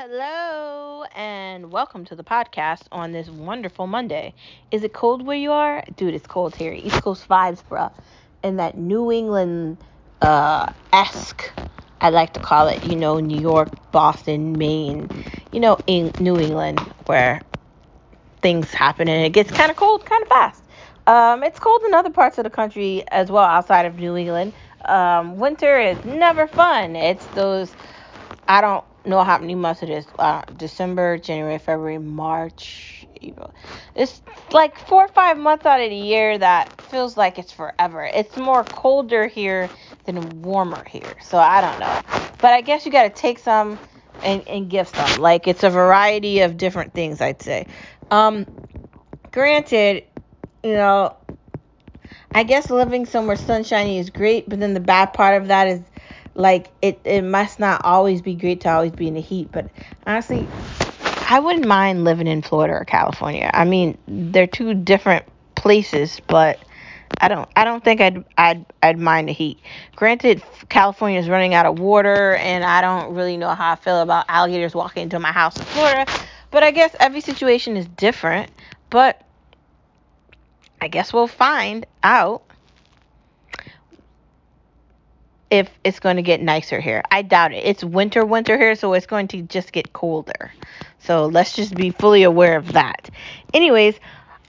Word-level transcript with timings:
Hello 0.00 1.02
and 1.16 1.72
welcome 1.72 2.04
to 2.04 2.14
the 2.14 2.22
podcast 2.22 2.82
on 2.92 3.10
this 3.10 3.28
wonderful 3.28 3.88
Monday. 3.88 4.32
Is 4.70 4.84
it 4.84 4.92
cold 4.92 5.26
where 5.26 5.36
you 5.36 5.50
are? 5.50 5.82
Dude, 5.96 6.14
it's 6.14 6.24
cold 6.24 6.54
here. 6.54 6.72
East 6.72 7.02
Coast 7.02 7.28
vibes, 7.28 7.64
bruh. 7.68 7.92
And 8.44 8.60
that 8.60 8.78
New 8.78 9.10
England 9.10 9.78
uh 10.22 10.72
esque, 10.92 11.50
I 12.00 12.10
like 12.10 12.32
to 12.34 12.40
call 12.40 12.68
it, 12.68 12.88
you 12.88 12.94
know, 12.94 13.18
New 13.18 13.40
York, 13.40 13.90
Boston, 13.90 14.56
Maine, 14.56 15.10
you 15.50 15.58
know, 15.58 15.76
in 15.88 16.12
New 16.20 16.38
England 16.38 16.78
where 17.06 17.40
things 18.40 18.72
happen 18.72 19.08
and 19.08 19.26
it 19.26 19.30
gets 19.30 19.50
kind 19.50 19.68
of 19.68 19.76
cold 19.76 20.06
kind 20.06 20.22
of 20.22 20.28
fast. 20.28 20.62
Um, 21.08 21.42
it's 21.42 21.58
cold 21.58 21.82
in 21.82 21.92
other 21.92 22.10
parts 22.10 22.38
of 22.38 22.44
the 22.44 22.50
country 22.50 23.02
as 23.08 23.32
well 23.32 23.42
outside 23.42 23.84
of 23.84 23.96
New 23.98 24.16
England. 24.16 24.52
Um, 24.84 25.38
winter 25.38 25.76
is 25.76 26.04
never 26.04 26.46
fun. 26.46 26.94
It's 26.94 27.26
those 27.34 27.72
I 28.46 28.60
don't 28.60 28.84
know 29.08 29.24
how 29.24 29.38
many 29.38 29.54
months 29.54 29.82
it 29.82 29.90
is. 29.90 30.06
Uh, 30.18 30.42
December, 30.56 31.18
January, 31.18 31.58
February, 31.58 31.98
March, 31.98 33.06
April. 33.22 33.52
It's 33.94 34.22
like 34.50 34.78
four 34.86 35.04
or 35.04 35.08
five 35.08 35.38
months 35.38 35.66
out 35.66 35.80
of 35.80 35.90
the 35.90 35.96
year 35.96 36.38
that 36.38 36.80
feels 36.82 37.16
like 37.16 37.38
it's 37.38 37.52
forever. 37.52 38.04
It's 38.04 38.36
more 38.36 38.64
colder 38.64 39.26
here 39.26 39.68
than 40.04 40.42
warmer 40.42 40.84
here. 40.84 41.16
So 41.22 41.38
I 41.38 41.60
don't 41.60 41.80
know. 41.80 42.00
But 42.38 42.52
I 42.52 42.60
guess 42.60 42.86
you 42.86 42.92
got 42.92 43.04
to 43.04 43.10
take 43.10 43.38
some 43.38 43.78
and, 44.22 44.46
and 44.48 44.70
give 44.70 44.88
some. 44.88 45.20
Like 45.20 45.48
it's 45.48 45.64
a 45.64 45.70
variety 45.70 46.40
of 46.40 46.56
different 46.56 46.94
things, 46.94 47.20
I'd 47.20 47.42
say. 47.42 47.66
Um, 48.10 48.46
granted, 49.32 50.04
you 50.62 50.74
know, 50.74 51.16
I 52.32 52.42
guess 52.42 52.70
living 52.70 53.06
somewhere 53.06 53.36
sunshiny 53.36 53.98
is 53.98 54.10
great, 54.10 54.48
but 54.48 54.60
then 54.60 54.74
the 54.74 54.80
bad 54.80 55.12
part 55.12 55.40
of 55.40 55.48
that 55.48 55.68
is 55.68 55.80
like 56.38 56.70
it 56.80 57.00
it 57.04 57.22
must 57.22 57.58
not 57.58 57.84
always 57.84 58.22
be 58.22 58.34
great 58.34 58.60
to 58.62 58.70
always 58.70 58.92
be 58.92 59.08
in 59.08 59.14
the 59.14 59.20
heat 59.20 59.50
but 59.52 59.68
honestly 60.06 60.46
i 61.28 61.40
wouldn't 61.40 61.66
mind 61.66 62.04
living 62.04 62.28
in 62.28 62.40
florida 62.40 62.72
or 62.72 62.84
california. 62.84 63.50
I 63.52 63.64
mean 63.64 63.98
they're 64.06 64.46
two 64.46 64.72
different 64.72 65.26
places 65.56 66.20
but 66.28 66.60
i 67.20 67.26
don't 67.26 67.48
i 67.56 67.64
don't 67.64 67.82
think 67.82 68.00
i'd 68.00 68.24
i'd 68.38 68.64
i'd 68.82 68.98
mind 68.98 69.28
the 69.28 69.32
heat. 69.32 69.58
Granted 69.96 70.42
california 70.68 71.18
is 71.18 71.28
running 71.28 71.54
out 71.54 71.66
of 71.66 71.80
water 71.80 72.36
and 72.36 72.64
i 72.64 72.80
don't 72.80 73.14
really 73.14 73.36
know 73.36 73.50
how 73.50 73.72
i 73.72 73.76
feel 73.76 74.00
about 74.00 74.24
alligators 74.28 74.74
walking 74.74 75.02
into 75.02 75.18
my 75.18 75.32
house 75.32 75.56
in 75.58 75.64
florida 75.64 76.06
but 76.52 76.62
i 76.62 76.70
guess 76.70 76.94
every 77.00 77.20
situation 77.20 77.76
is 77.76 77.86
different. 77.86 78.50
But 78.90 79.20
i 80.80 80.86
guess 80.86 81.12
we'll 81.12 81.26
find 81.26 81.84
out 82.04 82.47
if 85.50 85.70
it's 85.84 86.00
going 86.00 86.16
to 86.16 86.22
get 86.22 86.40
nicer 86.40 86.80
here. 86.80 87.02
I 87.10 87.22
doubt 87.22 87.52
it. 87.52 87.64
It's 87.64 87.82
winter, 87.82 88.24
winter 88.24 88.58
here, 88.58 88.74
so 88.74 88.92
it's 88.92 89.06
going 89.06 89.28
to 89.28 89.42
just 89.42 89.72
get 89.72 89.92
colder. 89.92 90.52
So 91.00 91.26
let's 91.26 91.54
just 91.54 91.74
be 91.74 91.90
fully 91.90 92.22
aware 92.22 92.56
of 92.56 92.72
that. 92.72 93.10
Anyways, 93.54 93.98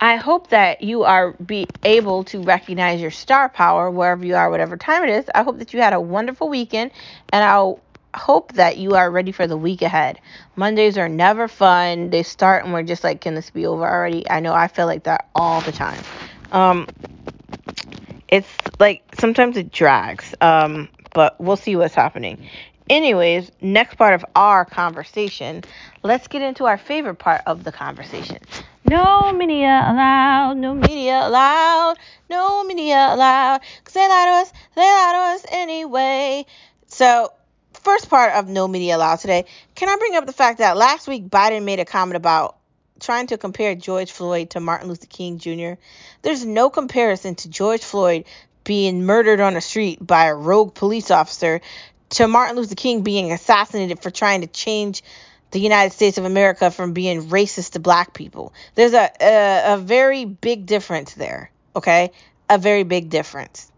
I 0.01 0.15
hope 0.15 0.49
that 0.49 0.81
you 0.81 1.03
are 1.03 1.33
be 1.33 1.67
able 1.83 2.23
to 2.25 2.41
recognize 2.41 3.01
your 3.01 3.11
star 3.11 3.49
power 3.49 3.91
wherever 3.91 4.25
you 4.25 4.35
are, 4.35 4.49
whatever 4.49 4.77
time 4.77 5.03
it 5.03 5.09
is. 5.09 5.25
I 5.33 5.43
hope 5.43 5.59
that 5.59 5.73
you 5.73 5.81
had 5.81 5.93
a 5.93 6.01
wonderful 6.01 6.49
weekend, 6.49 6.91
and 7.31 7.43
I'll 7.43 7.81
hope 8.15 8.53
that 8.53 8.77
you 8.77 8.95
are 8.95 9.09
ready 9.09 9.31
for 9.31 9.47
the 9.47 9.57
week 9.57 9.81
ahead. 9.81 10.19
Mondays 10.55 10.97
are 10.97 11.09
never 11.09 11.47
fun. 11.47 12.09
They 12.09 12.23
start 12.23 12.63
and 12.63 12.73
we're 12.73 12.83
just 12.83 13.03
like, 13.03 13.21
can 13.21 13.35
this 13.35 13.49
be 13.49 13.65
over 13.65 13.87
already? 13.87 14.27
I 14.29 14.39
know 14.39 14.53
I 14.53 14.67
feel 14.67 14.85
like 14.85 15.03
that 15.03 15.27
all 15.35 15.61
the 15.61 15.71
time. 15.71 16.01
Um, 16.51 16.87
it's 18.29 18.49
like 18.79 19.03
sometimes 19.19 19.57
it 19.57 19.71
drags. 19.71 20.33
Um, 20.39 20.89
but 21.13 21.39
we'll 21.41 21.57
see 21.57 21.75
what's 21.75 21.95
happening. 21.95 22.47
Anyways, 22.89 23.51
next 23.61 23.95
part 23.95 24.15
of 24.15 24.25
our 24.35 24.65
conversation, 24.65 25.63
let's 26.01 26.27
get 26.27 26.41
into 26.41 26.65
our 26.65 26.77
favorite 26.77 27.15
part 27.15 27.41
of 27.45 27.63
the 27.63 27.71
conversation. 27.71 28.39
No 28.85 29.31
media 29.31 29.85
allowed, 29.87 30.57
no 30.57 30.73
media 30.73 31.27
allowed, 31.27 31.97
no 32.29 32.63
media 32.63 33.09
allowed. 33.11 33.61
Cause 33.83 33.93
they 33.93 34.07
lie 34.07 34.25
to 34.25 34.31
us, 34.31 34.53
they 34.75 34.81
lie 34.81 35.11
to 35.13 35.19
us 35.35 35.45
anyway. 35.51 36.45
So, 36.87 37.31
first 37.73 38.09
part 38.09 38.33
of 38.33 38.47
no 38.47 38.67
media 38.67 38.97
allowed 38.97 39.19
today, 39.19 39.45
can 39.75 39.89
I 39.89 39.95
bring 39.97 40.15
up 40.15 40.25
the 40.25 40.33
fact 40.33 40.57
that 40.57 40.75
last 40.75 41.07
week 41.07 41.27
Biden 41.27 41.65
made 41.65 41.79
a 41.79 41.85
comment 41.85 42.17
about 42.17 42.58
trying 42.99 43.27
to 43.27 43.37
compare 43.37 43.75
George 43.75 44.11
Floyd 44.11 44.51
to 44.51 44.59
Martin 44.59 44.87
Luther 44.87 45.07
King 45.07 45.39
Jr. 45.39 45.73
There's 46.21 46.45
no 46.45 46.69
comparison 46.69 47.35
to 47.35 47.49
George 47.49 47.83
Floyd 47.83 48.25
being 48.63 49.05
murdered 49.05 49.39
on 49.39 49.55
a 49.55 49.61
street 49.61 50.05
by 50.05 50.25
a 50.25 50.35
rogue 50.35 50.73
police 50.73 51.11
officer 51.11 51.61
to 52.09 52.27
Martin 52.27 52.55
Luther 52.55 52.75
King 52.75 53.01
being 53.01 53.31
assassinated 53.31 54.01
for 54.01 54.11
trying 54.11 54.41
to 54.41 54.47
change 54.47 55.03
the 55.51 55.59
United 55.59 55.93
States 55.93 56.17
of 56.17 56.25
America 56.25 56.69
from 56.69 56.93
being 56.93 57.29
racist 57.29 57.71
to 57.71 57.79
black 57.79 58.13
people. 58.13 58.53
There's 58.75 58.93
a, 58.93 59.09
a, 59.19 59.73
a 59.73 59.77
very 59.77 60.25
big 60.25 60.65
difference 60.65 61.13
there, 61.13 61.51
okay? 61.75 62.11
A 62.49 62.57
very 62.57 62.83
big 62.83 63.09
difference. 63.09 63.71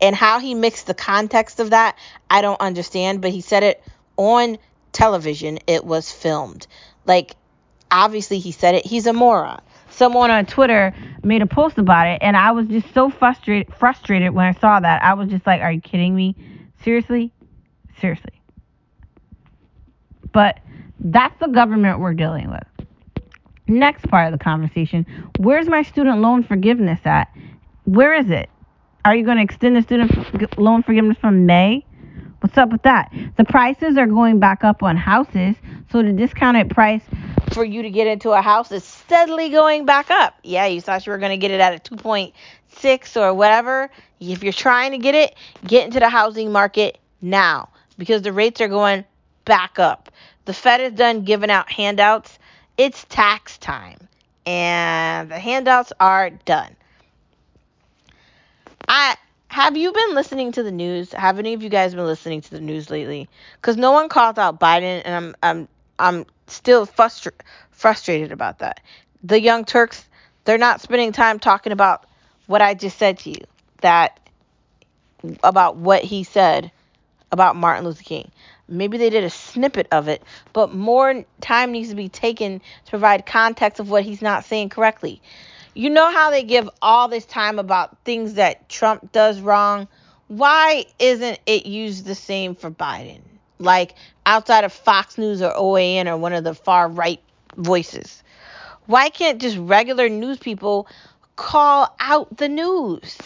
And 0.00 0.14
how 0.16 0.38
he 0.38 0.54
mixed 0.54 0.86
the 0.86 0.94
context 0.94 1.60
of 1.60 1.70
that, 1.70 1.96
I 2.28 2.42
don't 2.42 2.60
understand, 2.60 3.20
but 3.20 3.30
he 3.30 3.40
said 3.40 3.62
it 3.62 3.82
on 4.16 4.58
television. 4.92 5.58
It 5.66 5.84
was 5.84 6.10
filmed. 6.10 6.66
Like, 7.06 7.36
obviously, 7.90 8.38
he 8.38 8.52
said 8.52 8.74
it. 8.74 8.86
He's 8.86 9.06
a 9.06 9.12
moron 9.12 9.60
someone 9.94 10.30
on 10.30 10.46
Twitter 10.46 10.92
made 11.22 11.42
a 11.42 11.46
post 11.46 11.78
about 11.78 12.06
it, 12.06 12.18
and 12.20 12.36
I 12.36 12.52
was 12.52 12.66
just 12.66 12.92
so 12.92 13.10
frustrated 13.10 13.72
frustrated 13.74 14.32
when 14.32 14.46
I 14.46 14.52
saw 14.52 14.80
that. 14.80 15.02
I 15.02 15.14
was 15.14 15.30
just 15.30 15.46
like, 15.46 15.62
"Are 15.62 15.72
you 15.72 15.80
kidding 15.80 16.14
me? 16.14 16.36
Seriously, 16.82 17.32
seriously." 18.00 18.40
But 20.32 20.60
that's 20.98 21.38
the 21.38 21.48
government 21.48 22.00
we're 22.00 22.14
dealing 22.14 22.50
with. 22.50 22.88
Next 23.66 24.08
part 24.08 24.32
of 24.32 24.38
the 24.38 24.42
conversation: 24.42 25.06
Where's 25.38 25.68
my 25.68 25.82
student 25.82 26.20
loan 26.20 26.42
forgiveness 26.42 27.00
at? 27.04 27.28
Where 27.84 28.14
is 28.14 28.30
it? 28.30 28.50
Are 29.04 29.14
you 29.14 29.24
going 29.24 29.36
to 29.36 29.42
extend 29.42 29.76
the 29.76 29.82
student 29.82 30.58
loan 30.58 30.82
forgiveness 30.82 31.18
from 31.18 31.46
May? 31.46 31.84
What's 32.40 32.58
up 32.58 32.70
with 32.70 32.82
that? 32.82 33.10
The 33.36 33.44
prices 33.44 33.96
are 33.96 34.06
going 34.06 34.38
back 34.38 34.64
up 34.64 34.82
on 34.82 34.96
houses, 34.96 35.56
so 35.90 36.02
the 36.02 36.12
discounted 36.12 36.70
price 36.70 37.02
for 37.54 37.64
you 37.64 37.82
to 37.82 37.90
get 37.90 38.06
into 38.06 38.32
a 38.32 38.42
house 38.42 38.72
is 38.72 38.84
steadily 38.84 39.48
going 39.48 39.86
back 39.86 40.10
up. 40.10 40.34
Yeah, 40.42 40.66
you 40.66 40.80
thought 40.80 41.06
you 41.06 41.12
were 41.12 41.18
going 41.18 41.30
to 41.30 41.36
get 41.36 41.52
it 41.52 41.60
at 41.60 41.74
a 41.74 41.94
2.6 41.94 43.20
or 43.20 43.32
whatever. 43.32 43.90
If 44.20 44.42
you're 44.42 44.52
trying 44.52 44.90
to 44.90 44.98
get 44.98 45.14
it, 45.14 45.34
get 45.64 45.86
into 45.86 46.00
the 46.00 46.08
housing 46.08 46.50
market 46.50 46.98
now 47.22 47.68
because 47.96 48.22
the 48.22 48.32
rates 48.32 48.60
are 48.60 48.68
going 48.68 49.04
back 49.44 49.78
up. 49.78 50.10
The 50.46 50.52
Fed 50.52 50.80
is 50.80 50.92
done 50.92 51.22
giving 51.22 51.50
out 51.50 51.70
handouts. 51.70 52.38
It's 52.76 53.04
tax 53.08 53.56
time, 53.58 53.98
and 54.44 55.30
the 55.30 55.38
handouts 55.38 55.92
are 56.00 56.30
done. 56.30 56.74
I 58.88 59.16
have 59.48 59.76
you 59.76 59.92
been 59.92 60.14
listening 60.14 60.52
to 60.52 60.64
the 60.64 60.72
news? 60.72 61.12
Have 61.12 61.38
any 61.38 61.54
of 61.54 61.62
you 61.62 61.68
guys 61.68 61.94
been 61.94 62.04
listening 62.04 62.40
to 62.40 62.50
the 62.50 62.60
news 62.60 62.90
lately? 62.90 63.28
Because 63.56 63.76
no 63.76 63.92
one 63.92 64.08
calls 64.08 64.36
out 64.36 64.58
Biden, 64.58 65.02
and 65.04 65.14
I'm 65.14 65.36
I'm 65.42 65.68
I'm 65.98 66.26
still 66.46 66.86
frustra- 66.86 67.32
frustrated 67.70 68.32
about 68.32 68.58
that. 68.60 68.80
The 69.22 69.40
Young 69.40 69.64
Turks, 69.64 70.04
they're 70.44 70.58
not 70.58 70.80
spending 70.80 71.12
time 71.12 71.38
talking 71.38 71.72
about 71.72 72.06
what 72.46 72.62
I 72.62 72.74
just 72.74 72.98
said 72.98 73.18
to 73.20 73.30
you, 73.30 73.40
that 73.80 74.20
about 75.42 75.76
what 75.76 76.02
he 76.02 76.24
said 76.24 76.70
about 77.32 77.56
Martin 77.56 77.84
Luther 77.84 78.02
King. 78.02 78.30
Maybe 78.68 78.98
they 78.98 79.10
did 79.10 79.24
a 79.24 79.30
snippet 79.30 79.86
of 79.90 80.08
it, 80.08 80.22
but 80.52 80.74
more 80.74 81.24
time 81.40 81.72
needs 81.72 81.90
to 81.90 81.94
be 81.94 82.08
taken 82.08 82.60
to 82.60 82.90
provide 82.90 83.26
context 83.26 83.80
of 83.80 83.90
what 83.90 84.04
he's 84.04 84.22
not 84.22 84.44
saying 84.44 84.70
correctly. 84.70 85.20
You 85.74 85.90
know 85.90 86.10
how 86.10 86.30
they 86.30 86.44
give 86.44 86.70
all 86.80 87.08
this 87.08 87.26
time 87.26 87.58
about 87.58 87.98
things 88.04 88.34
that 88.34 88.68
Trump 88.68 89.12
does 89.12 89.40
wrong? 89.40 89.88
Why 90.28 90.86
isn't 90.98 91.40
it 91.46 91.66
used 91.66 92.04
the 92.04 92.14
same 92.14 92.54
for 92.54 92.70
Biden? 92.70 93.20
like 93.58 93.94
outside 94.26 94.64
of 94.64 94.72
Fox 94.72 95.18
News 95.18 95.42
or 95.42 95.52
OAN 95.52 96.06
or 96.06 96.16
one 96.16 96.32
of 96.32 96.44
the 96.44 96.54
far 96.54 96.88
right 96.88 97.20
voices? 97.56 98.22
Why 98.86 99.08
can't 99.08 99.40
just 99.40 99.56
regular 99.56 100.08
news 100.08 100.38
people 100.38 100.86
call 101.36 101.94
out 102.00 102.36
the 102.36 102.48
news? 102.48 103.18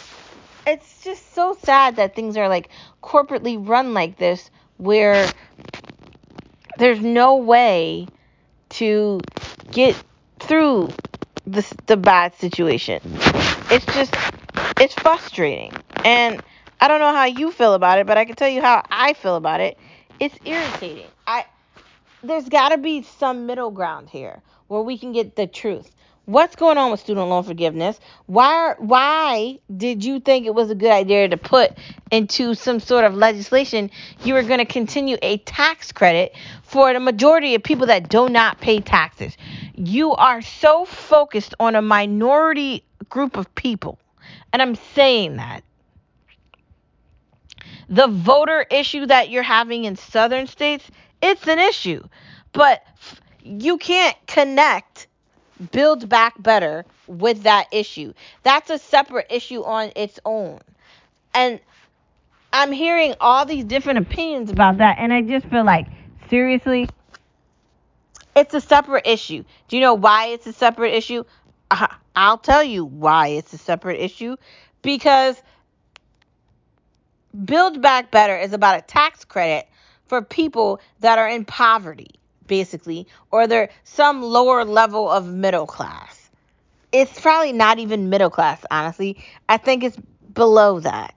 It's 0.66 1.02
just 1.02 1.34
so 1.34 1.56
sad 1.64 1.96
that 1.96 2.14
things 2.14 2.36
are 2.36 2.48
like 2.48 2.68
corporately 3.02 3.56
run 3.58 3.94
like 3.94 4.18
this 4.18 4.50
where 4.76 5.28
there's 6.78 7.00
no 7.00 7.36
way 7.36 8.06
to 8.70 9.20
get 9.72 10.00
through 10.38 10.90
the, 11.46 11.66
the 11.86 11.96
bad 11.96 12.34
situation. 12.36 13.00
It's 13.70 13.86
just, 13.86 14.14
it's 14.78 14.94
frustrating. 14.94 15.72
And 16.04 16.42
I 16.80 16.86
don't 16.86 17.00
know 17.00 17.12
how 17.12 17.24
you 17.24 17.50
feel 17.50 17.74
about 17.74 17.98
it, 17.98 18.06
but 18.06 18.16
I 18.16 18.24
can 18.24 18.36
tell 18.36 18.48
you 18.48 18.60
how 18.60 18.84
I 18.90 19.14
feel 19.14 19.36
about 19.36 19.60
it 19.60 19.78
it's 20.20 20.38
irritating. 20.44 21.06
I 21.26 21.46
there's 22.22 22.48
got 22.48 22.70
to 22.70 22.78
be 22.78 23.02
some 23.02 23.46
middle 23.46 23.70
ground 23.70 24.08
here 24.08 24.42
where 24.66 24.82
we 24.82 24.98
can 24.98 25.12
get 25.12 25.36
the 25.36 25.46
truth. 25.46 25.94
What's 26.24 26.56
going 26.56 26.76
on 26.76 26.90
with 26.90 27.00
student 27.00 27.28
loan 27.28 27.44
forgiveness? 27.44 27.98
Why 28.26 28.74
why 28.78 29.60
did 29.74 30.04
you 30.04 30.20
think 30.20 30.44
it 30.46 30.54
was 30.54 30.70
a 30.70 30.74
good 30.74 30.90
idea 30.90 31.28
to 31.28 31.36
put 31.36 31.72
into 32.10 32.54
some 32.54 32.80
sort 32.80 33.04
of 33.04 33.14
legislation 33.14 33.90
you 34.24 34.34
were 34.34 34.42
going 34.42 34.58
to 34.58 34.66
continue 34.66 35.16
a 35.22 35.38
tax 35.38 35.92
credit 35.92 36.34
for 36.62 36.92
the 36.92 37.00
majority 37.00 37.54
of 37.54 37.62
people 37.62 37.86
that 37.86 38.08
do 38.08 38.28
not 38.28 38.60
pay 38.60 38.80
taxes? 38.80 39.36
You 39.74 40.12
are 40.12 40.42
so 40.42 40.84
focused 40.84 41.54
on 41.60 41.76
a 41.76 41.82
minority 41.82 42.84
group 43.08 43.36
of 43.36 43.54
people. 43.54 43.98
And 44.52 44.60
I'm 44.60 44.74
saying 44.74 45.36
that 45.36 45.62
the 47.88 48.06
voter 48.06 48.64
issue 48.70 49.06
that 49.06 49.30
you're 49.30 49.42
having 49.42 49.84
in 49.84 49.96
southern 49.96 50.46
states, 50.46 50.84
it's 51.22 51.46
an 51.46 51.58
issue. 51.58 52.02
But 52.52 52.82
you 53.42 53.78
can't 53.78 54.16
connect 54.26 55.06
build 55.72 56.08
back 56.08 56.40
better 56.40 56.84
with 57.06 57.42
that 57.42 57.66
issue. 57.72 58.12
That's 58.42 58.70
a 58.70 58.78
separate 58.78 59.26
issue 59.30 59.62
on 59.64 59.92
its 59.96 60.20
own. 60.24 60.60
And 61.34 61.60
I'm 62.52 62.72
hearing 62.72 63.14
all 63.20 63.44
these 63.44 63.64
different 63.64 63.98
opinions 63.98 64.50
about 64.50 64.78
that, 64.78 64.96
and 64.98 65.12
I 65.12 65.22
just 65.22 65.46
feel 65.46 65.64
like, 65.64 65.86
seriously, 66.30 66.88
it's 68.34 68.54
a 68.54 68.60
separate 68.60 69.06
issue. 69.06 69.44
Do 69.68 69.76
you 69.76 69.82
know 69.82 69.94
why 69.94 70.26
it's 70.28 70.46
a 70.46 70.52
separate 70.52 70.94
issue? 70.94 71.24
Uh-huh. 71.70 71.88
I'll 72.14 72.38
tell 72.38 72.64
you 72.64 72.84
why 72.84 73.28
it's 73.28 73.52
a 73.52 73.58
separate 73.58 74.00
issue. 74.00 74.36
Because 74.82 75.40
Build 77.44 77.82
Back 77.82 78.10
Better 78.10 78.36
is 78.36 78.52
about 78.52 78.78
a 78.78 78.82
tax 78.82 79.24
credit 79.24 79.68
for 80.06 80.22
people 80.22 80.80
that 81.00 81.18
are 81.18 81.28
in 81.28 81.44
poverty 81.44 82.18
basically, 82.48 83.06
or 83.30 83.46
they're 83.46 83.68
some 83.84 84.22
lower 84.22 84.64
level 84.64 85.08
of 85.08 85.28
middle 85.28 85.66
class. 85.66 86.30
It's 86.90 87.20
probably 87.20 87.52
not 87.52 87.78
even 87.78 88.10
middle 88.10 88.30
class, 88.30 88.64
honestly. 88.70 89.22
I 89.48 89.58
think 89.58 89.84
it's 89.84 89.98
below 90.34 90.80
that. 90.80 91.14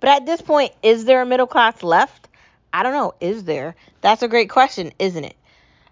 But 0.00 0.08
at 0.10 0.26
this 0.26 0.40
point, 0.40 0.72
is 0.82 1.04
there 1.04 1.22
a 1.22 1.26
middle 1.26 1.46
class 1.46 1.82
left? 1.82 2.28
I 2.72 2.82
don't 2.82 2.92
know. 2.92 3.14
Is 3.20 3.44
there? 3.44 3.76
That's 4.00 4.22
a 4.22 4.28
great 4.28 4.50
question, 4.50 4.92
isn't 4.98 5.24
it? 5.24 5.36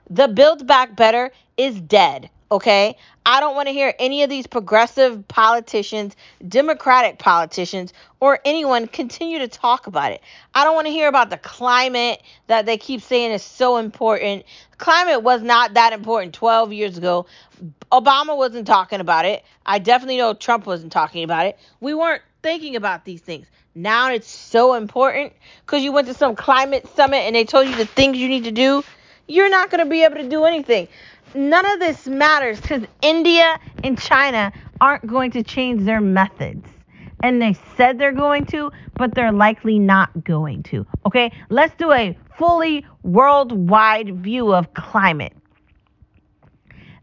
The 0.08 0.28
Build 0.28 0.66
Back 0.66 0.96
Better 0.96 1.32
is 1.56 1.80
dead. 1.80 2.30
Okay? 2.50 2.96
I 3.24 3.40
don't 3.40 3.56
want 3.56 3.66
to 3.66 3.72
hear 3.72 3.92
any 3.98 4.22
of 4.22 4.30
these 4.30 4.46
progressive 4.46 5.26
politicians, 5.26 6.14
Democratic 6.46 7.18
politicians, 7.18 7.92
or 8.20 8.38
anyone 8.44 8.86
continue 8.86 9.40
to 9.40 9.48
talk 9.48 9.88
about 9.88 10.12
it. 10.12 10.20
I 10.54 10.62
don't 10.62 10.76
want 10.76 10.86
to 10.86 10.92
hear 10.92 11.08
about 11.08 11.30
the 11.30 11.38
climate 11.38 12.22
that 12.46 12.66
they 12.66 12.78
keep 12.78 13.02
saying 13.02 13.32
is 13.32 13.42
so 13.42 13.78
important. 13.78 14.44
Climate 14.78 15.24
was 15.24 15.42
not 15.42 15.74
that 15.74 15.92
important 15.92 16.34
12 16.34 16.72
years 16.72 16.96
ago. 16.96 17.26
Obama 17.90 18.36
wasn't 18.36 18.68
talking 18.68 19.00
about 19.00 19.24
it. 19.24 19.42
I 19.64 19.80
definitely 19.80 20.18
know 20.18 20.32
Trump 20.32 20.66
wasn't 20.66 20.92
talking 20.92 21.24
about 21.24 21.46
it. 21.46 21.58
We 21.80 21.94
weren't 21.94 22.22
thinking 22.44 22.76
about 22.76 23.04
these 23.04 23.22
things. 23.22 23.48
Now 23.74 24.12
it's 24.12 24.30
so 24.30 24.74
important 24.74 25.32
because 25.64 25.82
you 25.82 25.90
went 25.90 26.06
to 26.06 26.14
some 26.14 26.36
climate 26.36 26.88
summit 26.94 27.18
and 27.18 27.34
they 27.34 27.44
told 27.44 27.68
you 27.68 27.74
the 27.74 27.86
things 27.86 28.16
you 28.18 28.28
need 28.28 28.44
to 28.44 28.52
do. 28.52 28.84
You're 29.28 29.50
not 29.50 29.70
going 29.70 29.84
to 29.84 29.90
be 29.90 30.04
able 30.04 30.16
to 30.16 30.28
do 30.28 30.44
anything 30.44 30.88
none 31.36 31.66
of 31.66 31.78
this 31.78 32.06
matters 32.06 32.60
because 32.60 32.82
India 33.02 33.58
and 33.84 33.98
China 33.98 34.52
aren't 34.80 35.06
going 35.06 35.30
to 35.32 35.42
change 35.42 35.84
their 35.84 36.00
methods. 36.00 36.66
And 37.22 37.40
they 37.40 37.56
said 37.76 37.98
they're 37.98 38.12
going 38.12 38.44
to, 38.46 38.70
but 38.94 39.14
they're 39.14 39.32
likely 39.32 39.78
not 39.78 40.24
going 40.24 40.62
to. 40.64 40.86
Okay, 41.06 41.32
let's 41.48 41.74
do 41.76 41.92
a 41.92 42.16
fully 42.36 42.84
worldwide 43.02 44.22
view 44.22 44.54
of 44.54 44.72
climate. 44.74 45.32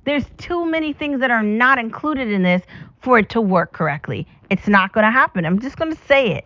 There's 0.06 0.26
too 0.38 0.66
many 0.66 0.94
things 0.94 1.20
that 1.22 1.32
are 1.32 1.44
not 1.44 1.80
included 1.80 2.28
in 2.30 2.44
this 2.44 2.62
for 3.02 3.20
it 3.20 3.30
to 3.30 3.42
work 3.42 3.74
correctly. 3.74 4.28
It's 4.50 4.68
not 4.68 4.94
going 4.94 5.06
to 5.06 5.12
happen. 5.12 5.46
I'm 5.46 5.60
just 5.60 5.78
going 5.78 5.96
to 5.96 6.02
say 6.06 6.32
it. 6.34 6.46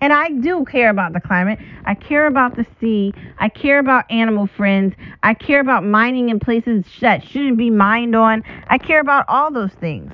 And 0.00 0.12
I 0.12 0.30
do 0.30 0.64
care 0.64 0.90
about 0.90 1.12
the 1.12 1.20
climate. 1.20 1.58
I 1.84 1.94
care 1.94 2.26
about 2.26 2.56
the 2.56 2.64
sea. 2.80 3.12
I 3.38 3.48
care 3.48 3.78
about 3.78 4.04
animal 4.10 4.46
friends. 4.46 4.94
I 5.22 5.34
care 5.34 5.60
about 5.60 5.84
mining 5.84 6.28
in 6.28 6.38
places 6.38 6.84
that 7.00 7.24
shouldn't 7.24 7.58
be 7.58 7.70
mined 7.70 8.14
on. 8.14 8.44
I 8.68 8.78
care 8.78 9.00
about 9.00 9.24
all 9.28 9.52
those 9.52 9.72
things. 9.72 10.12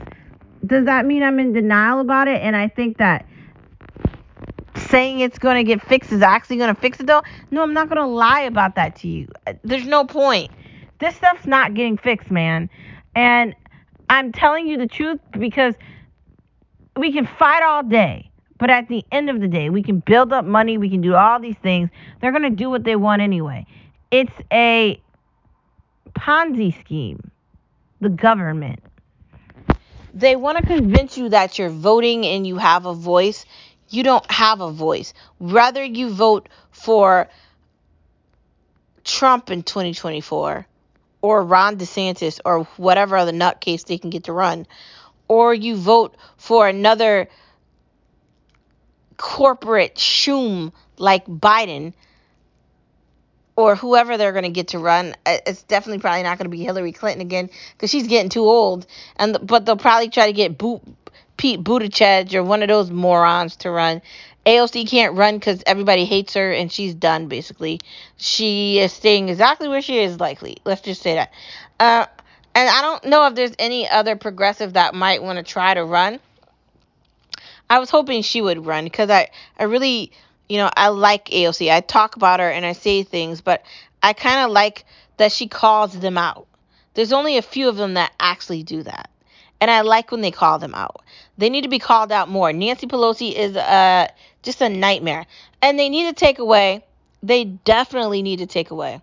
Does 0.66 0.86
that 0.86 1.04
mean 1.04 1.22
I'm 1.22 1.38
in 1.38 1.52
denial 1.52 2.00
about 2.00 2.28
it? 2.28 2.40
And 2.40 2.56
I 2.56 2.68
think 2.68 2.96
that 2.96 3.26
saying 4.88 5.20
it's 5.20 5.38
going 5.38 5.56
to 5.56 5.64
get 5.64 5.82
fixed 5.82 6.12
is 6.12 6.22
actually 6.22 6.56
going 6.56 6.74
to 6.74 6.80
fix 6.80 7.00
it 7.00 7.06
though? 7.06 7.22
No, 7.50 7.62
I'm 7.62 7.74
not 7.74 7.88
going 7.88 8.00
to 8.00 8.06
lie 8.06 8.42
about 8.42 8.76
that 8.76 8.96
to 8.96 9.08
you. 9.08 9.28
Uh, 9.46 9.54
there's 9.62 9.86
no 9.86 10.04
point. 10.04 10.50
This 10.98 11.14
stuff's 11.16 11.46
not 11.46 11.74
getting 11.74 11.98
fixed, 11.98 12.30
man. 12.30 12.70
And 13.14 13.54
I'm 14.08 14.32
telling 14.32 14.66
you 14.66 14.78
the 14.78 14.86
truth 14.86 15.20
because 15.38 15.74
we 16.96 17.12
can 17.12 17.26
fight 17.26 17.62
all 17.62 17.82
day 17.82 18.30
but 18.58 18.70
at 18.70 18.88
the 18.88 19.04
end 19.10 19.30
of 19.30 19.40
the 19.40 19.48
day, 19.48 19.70
we 19.70 19.82
can 19.82 20.00
build 20.00 20.32
up 20.32 20.44
money, 20.44 20.78
we 20.78 20.88
can 20.88 21.00
do 21.00 21.14
all 21.14 21.40
these 21.40 21.56
things. 21.56 21.90
They're 22.20 22.30
going 22.30 22.42
to 22.42 22.50
do 22.50 22.70
what 22.70 22.84
they 22.84 22.96
want 22.96 23.22
anyway. 23.22 23.66
It's 24.10 24.32
a 24.52 25.00
Ponzi 26.12 26.78
scheme, 26.80 27.30
the 28.00 28.08
government. 28.08 28.80
They 30.12 30.36
want 30.36 30.58
to 30.58 30.66
convince 30.66 31.18
you 31.18 31.30
that 31.30 31.58
you're 31.58 31.70
voting 31.70 32.24
and 32.24 32.46
you 32.46 32.56
have 32.56 32.86
a 32.86 32.94
voice. 32.94 33.44
You 33.88 34.04
don't 34.04 34.30
have 34.30 34.60
a 34.60 34.70
voice. 34.70 35.12
Rather, 35.40 35.82
you 35.82 36.10
vote 36.10 36.48
for 36.70 37.28
Trump 39.02 39.50
in 39.50 39.64
2024 39.64 40.66
or 41.20 41.42
Ron 41.42 41.76
DeSantis 41.76 42.40
or 42.44 42.64
whatever 42.76 43.16
other 43.16 43.32
nutcase 43.32 43.84
they 43.86 43.98
can 43.98 44.10
get 44.10 44.24
to 44.24 44.32
run, 44.32 44.66
or 45.26 45.54
you 45.54 45.74
vote 45.74 46.14
for 46.36 46.68
another 46.68 47.28
corporate 49.16 49.98
shoom 49.98 50.72
like 50.98 51.26
Biden 51.26 51.92
or 53.56 53.76
whoever 53.76 54.16
they're 54.16 54.32
going 54.32 54.44
to 54.44 54.50
get 54.50 54.68
to 54.68 54.78
run. 54.78 55.14
It's 55.26 55.62
definitely 55.62 56.00
probably 56.00 56.22
not 56.22 56.38
going 56.38 56.50
to 56.50 56.56
be 56.56 56.64
Hillary 56.64 56.92
Clinton 56.92 57.20
again 57.20 57.50
because 57.72 57.90
she's 57.90 58.08
getting 58.08 58.30
too 58.30 58.44
old. 58.44 58.86
And 59.16 59.38
but 59.42 59.64
they'll 59.64 59.76
probably 59.76 60.08
try 60.08 60.26
to 60.26 60.32
get 60.32 60.58
Pete 60.58 61.62
Buttigieg 61.62 62.34
or 62.34 62.42
one 62.42 62.62
of 62.62 62.68
those 62.68 62.90
morons 62.90 63.56
to 63.56 63.70
run. 63.70 64.02
AOC 64.46 64.88
can't 64.88 65.16
run 65.16 65.36
because 65.36 65.62
everybody 65.66 66.04
hates 66.04 66.34
her 66.34 66.52
and 66.52 66.70
she's 66.70 66.94
done 66.94 67.28
basically. 67.28 67.80
She 68.16 68.78
is 68.78 68.92
staying 68.92 69.28
exactly 69.28 69.68
where 69.68 69.82
she 69.82 70.00
is 70.00 70.20
likely. 70.20 70.58
Let's 70.64 70.82
just 70.82 71.00
say 71.00 71.14
that. 71.14 71.32
Uh, 71.80 72.06
and 72.54 72.68
I 72.68 72.82
don't 72.82 73.06
know 73.06 73.26
if 73.26 73.34
there's 73.34 73.54
any 73.58 73.88
other 73.88 74.16
progressive 74.16 74.74
that 74.74 74.94
might 74.94 75.22
want 75.22 75.38
to 75.38 75.42
try 75.42 75.74
to 75.74 75.84
run. 75.84 76.20
I 77.68 77.78
was 77.78 77.90
hoping 77.90 78.22
she 78.22 78.40
would 78.40 78.66
run 78.66 78.84
because 78.84 79.10
I, 79.10 79.30
I 79.58 79.64
really, 79.64 80.12
you 80.48 80.58
know, 80.58 80.70
I 80.76 80.88
like 80.88 81.26
AOC. 81.26 81.72
I 81.72 81.80
talk 81.80 82.16
about 82.16 82.40
her 82.40 82.50
and 82.50 82.64
I 82.64 82.72
say 82.72 83.02
things, 83.02 83.40
but 83.40 83.64
I 84.02 84.12
kind 84.12 84.44
of 84.44 84.50
like 84.50 84.84
that 85.16 85.32
she 85.32 85.48
calls 85.48 85.98
them 85.98 86.18
out. 86.18 86.46
There's 86.94 87.12
only 87.12 87.36
a 87.36 87.42
few 87.42 87.68
of 87.68 87.76
them 87.76 87.94
that 87.94 88.12
actually 88.20 88.62
do 88.62 88.82
that. 88.82 89.10
And 89.60 89.70
I 89.70 89.80
like 89.80 90.10
when 90.10 90.20
they 90.20 90.30
call 90.30 90.58
them 90.58 90.74
out. 90.74 91.02
They 91.38 91.48
need 91.48 91.62
to 91.62 91.68
be 91.68 91.78
called 91.78 92.12
out 92.12 92.28
more. 92.28 92.52
Nancy 92.52 92.86
Pelosi 92.86 93.32
is 93.32 93.56
uh, 93.56 94.08
just 94.42 94.60
a 94.60 94.68
nightmare. 94.68 95.26
And 95.62 95.78
they 95.78 95.88
need 95.88 96.08
to 96.08 96.12
take 96.12 96.38
away, 96.38 96.84
they 97.22 97.44
definitely 97.44 98.22
need 98.22 98.40
to 98.40 98.46
take 98.46 98.70
away 98.70 99.00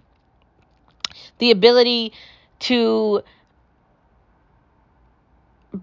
the 1.39 1.51
ability 1.51 2.13
to 2.59 3.23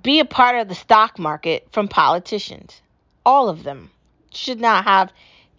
be 0.02 0.20
a 0.20 0.24
part 0.24 0.56
of 0.56 0.68
the 0.68 0.74
stock 0.74 1.18
market 1.18 1.66
from 1.72 1.88
politicians. 1.88 2.80
All 3.24 3.48
of 3.48 3.62
them 3.62 3.90
should 4.30 4.60
not 4.60 4.84
have 4.84 5.12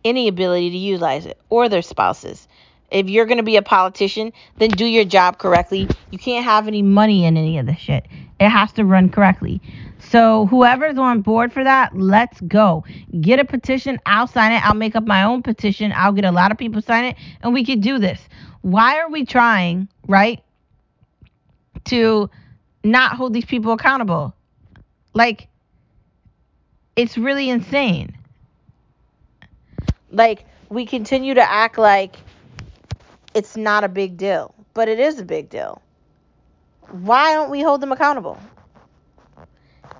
any 0.05 0.27
ability 0.27 0.69
to 0.71 0.77
utilize 0.77 1.25
it 1.25 1.39
or 1.49 1.69
their 1.69 1.81
spouses. 1.81 2.47
If 2.91 3.07
you're 3.07 3.25
going 3.25 3.37
to 3.37 3.43
be 3.43 3.57
a 3.57 3.61
politician, 3.61 4.33
then 4.57 4.69
do 4.69 4.85
your 4.85 5.05
job 5.05 5.37
correctly. 5.37 5.87
You 6.09 6.17
can't 6.17 6.45
have 6.45 6.67
any 6.67 6.81
money 6.81 7.25
in 7.25 7.37
any 7.37 7.57
of 7.59 7.65
this 7.65 7.77
shit. 7.77 8.05
It 8.39 8.49
has 8.49 8.71
to 8.73 8.85
run 8.85 9.09
correctly. 9.09 9.61
So, 9.99 10.45
whoever's 10.47 10.97
on 10.97 11.21
board 11.21 11.51
for 11.51 11.63
that, 11.63 11.95
let's 11.95 12.39
go. 12.41 12.85
Get 13.19 13.39
a 13.39 13.45
petition. 13.45 13.99
I'll 14.05 14.27
sign 14.27 14.53
it. 14.53 14.65
I'll 14.65 14.73
make 14.73 14.95
up 14.95 15.05
my 15.05 15.23
own 15.23 15.43
petition. 15.43 15.91
I'll 15.93 16.13
get 16.13 16.25
a 16.25 16.31
lot 16.31 16.51
of 16.51 16.57
people 16.57 16.81
sign 16.81 17.05
it, 17.05 17.17
and 17.41 17.53
we 17.53 17.65
can 17.65 17.81
do 17.81 17.99
this. 17.99 18.19
Why 18.61 18.99
are 18.99 19.09
we 19.09 19.25
trying, 19.25 19.89
right, 20.07 20.41
to 21.85 22.29
not 22.83 23.15
hold 23.15 23.33
these 23.33 23.45
people 23.45 23.73
accountable. 23.73 24.33
Like, 25.13 25.47
it's 26.95 27.17
really 27.17 27.49
insane. 27.49 28.15
Like, 30.11 30.45
we 30.69 30.85
continue 30.85 31.33
to 31.33 31.51
act 31.51 31.77
like 31.77 32.15
it's 33.33 33.57
not 33.57 33.83
a 33.83 33.89
big 33.89 34.17
deal, 34.17 34.53
but 34.73 34.87
it 34.87 34.99
is 34.99 35.19
a 35.19 35.25
big 35.25 35.49
deal. 35.49 35.81
Why 36.89 37.33
don't 37.33 37.49
we 37.49 37.61
hold 37.61 37.81
them 37.81 37.91
accountable? 37.91 38.37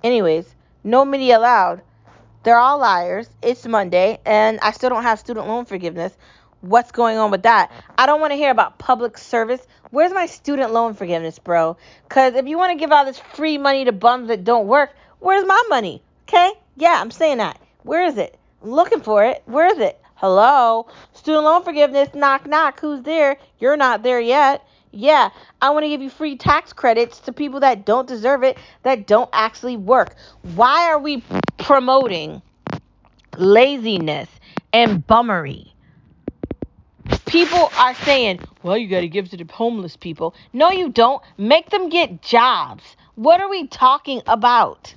Anyways, 0.02 0.52
no 0.82 1.04
media 1.04 1.38
allowed. 1.38 1.82
They're 2.42 2.58
all 2.58 2.78
liars. 2.78 3.28
It's 3.42 3.66
Monday, 3.66 4.18
and 4.24 4.58
I 4.60 4.72
still 4.72 4.90
don't 4.90 5.02
have 5.02 5.18
student 5.18 5.46
loan 5.46 5.66
forgiveness. 5.66 6.16
What's 6.60 6.92
going 6.92 7.18
on 7.18 7.30
with 7.30 7.42
that. 7.42 7.70
I 7.96 8.06
don't 8.06 8.20
want 8.20 8.32
to 8.32 8.36
hear 8.36 8.50
about 8.50 8.78
public 8.78 9.18
service. 9.18 9.66
Where's 9.90 10.12
my 10.12 10.26
student 10.26 10.72
loan 10.72 10.94
forgiveness, 10.94 11.38
bro? 11.38 11.76
Because 12.08 12.34
if 12.34 12.46
you 12.46 12.58
want 12.58 12.72
to 12.72 12.78
give 12.78 12.92
all 12.92 13.04
this 13.04 13.20
free 13.34 13.58
money 13.58 13.84
to 13.84 13.92
bums 13.92 14.28
that 14.28 14.44
don't 14.44 14.66
work, 14.66 14.94
where's 15.18 15.46
my 15.46 15.62
money? 15.68 16.02
Okay? 16.28 16.52
Yeah, 16.76 17.00
I'm 17.00 17.10
saying 17.10 17.38
that. 17.38 17.60
Where 17.82 18.04
is 18.04 18.18
it? 18.18 18.38
I'm 18.62 18.70
looking 18.70 19.00
for 19.00 19.24
it. 19.24 19.42
Where 19.46 19.66
is 19.72 19.78
it? 19.78 20.00
Hello? 20.16 20.86
Student 21.14 21.44
loan 21.44 21.64
forgiveness, 21.64 22.14
knock, 22.14 22.46
knock. 22.46 22.80
Who's 22.80 23.02
there? 23.02 23.38
You're 23.58 23.76
not 23.76 24.02
there 24.02 24.20
yet. 24.20 24.62
Yeah, 24.92 25.30
I 25.62 25.70
want 25.70 25.84
to 25.84 25.88
give 25.88 26.02
you 26.02 26.10
free 26.10 26.36
tax 26.36 26.72
credits 26.72 27.20
to 27.20 27.32
people 27.32 27.60
that 27.60 27.86
don't 27.86 28.08
deserve 28.08 28.42
it, 28.42 28.58
that 28.82 29.06
don't 29.06 29.30
actually 29.32 29.76
work. 29.76 30.16
Why 30.54 30.90
are 30.90 30.98
we 30.98 31.22
promoting 31.58 32.42
laziness 33.38 34.28
and 34.72 35.06
bummery? 35.06 35.72
People 37.30 37.70
are 37.78 37.94
saying, 37.94 38.40
well, 38.64 38.76
you 38.76 38.88
got 38.88 39.02
to 39.02 39.08
give 39.08 39.30
to 39.30 39.36
the 39.36 39.46
homeless 39.52 39.96
people. 39.96 40.34
No, 40.52 40.72
you 40.72 40.88
don't. 40.88 41.22
Make 41.38 41.70
them 41.70 41.88
get 41.88 42.22
jobs. 42.22 42.82
What 43.14 43.40
are 43.40 43.48
we 43.48 43.68
talking 43.68 44.20
about? 44.26 44.92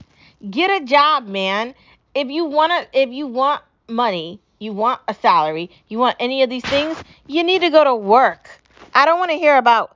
Get 0.50 0.82
a 0.82 0.84
job, 0.84 1.28
man. 1.28 1.75
If 2.16 2.30
you 2.30 2.46
want 2.46 2.72
to 2.72 3.00
if 3.00 3.12
you 3.12 3.28
want 3.28 3.62
money, 3.88 4.40
you 4.58 4.74
want 4.74 5.00
a 5.08 5.13
salary, 5.13 5.70
you 5.90 6.00
want 6.00 6.16
any 6.20 6.42
of 6.42 6.50
these 6.50 6.63
things, 6.63 6.98
you 7.28 7.44
need 7.44 7.62
to 7.62 7.70
go 7.70 7.84
to 7.84 7.94
work. 7.96 8.50
I 8.96 9.06
don't 9.06 9.20
want 9.20 9.30
to 9.30 9.38
hear 9.38 9.56
about 9.56 9.96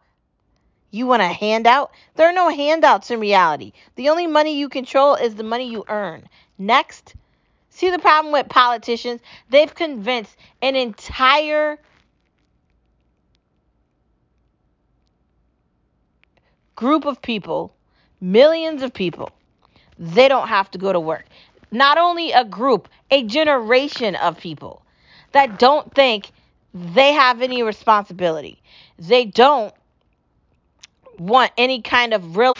you 0.92 1.08
want 1.08 1.24
a 1.24 1.28
handout. 1.28 1.90
There 2.18 2.30
are 2.30 2.34
no 2.34 2.50
handouts 2.50 3.10
in 3.10 3.20
reality. 3.20 3.72
The 3.96 4.10
only 4.10 4.28
money 4.28 4.60
you 4.60 4.70
control 4.70 5.16
is 5.16 5.34
the 5.34 5.44
money 5.44 5.72
you 5.72 5.86
earn. 5.90 6.30
Next, 6.60 7.16
see 7.72 7.90
the 7.90 7.98
problem 7.98 8.32
with 8.32 8.48
politicians? 8.48 9.22
They've 9.50 9.74
convinced 9.74 10.38
an 10.62 10.76
entire 10.76 11.80
group 16.78 17.06
of 17.06 17.22
people, 17.22 17.74
millions 18.22 18.82
of 18.84 18.94
people, 18.94 19.30
they 20.00 20.30
don't 20.30 20.48
have 20.48 20.72
to 20.72 20.78
go 20.78 20.94
to 20.94 21.00
work. 21.00 21.26
Not 21.72 21.98
only 21.98 22.32
a 22.32 22.46
group, 22.46 22.88
a 23.12 23.24
generation 23.24 24.16
of 24.16 24.38
people 24.38 24.84
that 25.34 25.60
don't 25.60 25.94
think 25.94 26.32
they 26.74 27.12
have 27.12 27.42
any 27.42 27.64
responsibility. 27.64 28.62
They 28.98 29.26
don't 29.26 29.74
want 31.18 31.52
any 31.58 31.82
kind 31.82 32.14
of 32.14 32.38
real. 32.38 32.54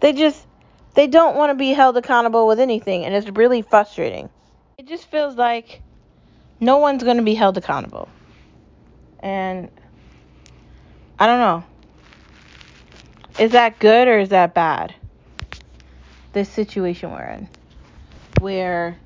They 0.00 0.12
just 0.12 0.46
they 0.94 1.06
don't 1.06 1.34
want 1.34 1.50
to 1.50 1.54
be 1.54 1.72
held 1.72 1.96
accountable 1.96 2.46
with 2.46 2.60
anything, 2.60 3.04
and 3.04 3.14
it's 3.14 3.28
really 3.30 3.62
frustrating. 3.62 4.28
It 4.76 4.86
just 4.86 5.10
feels 5.10 5.34
like 5.34 5.80
no 6.60 6.76
one's 6.76 7.02
going 7.02 7.16
to 7.16 7.22
be 7.22 7.34
held 7.34 7.56
accountable, 7.56 8.08
and 9.20 9.70
I 11.18 11.26
don't 11.26 11.38
know. 11.38 11.64
Is 13.38 13.52
that 13.52 13.78
good 13.78 14.08
or 14.08 14.18
is 14.18 14.30
that 14.30 14.54
bad? 14.54 14.94
This 16.32 16.48
situation 16.48 17.12
we're 17.12 17.22
in, 17.22 17.48
where 18.40 18.98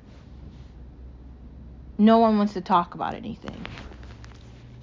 no 1.97 2.17
one 2.17 2.37
wants 2.37 2.53
to 2.53 2.61
talk 2.61 2.95
about 2.95 3.13
anything. 3.13 3.65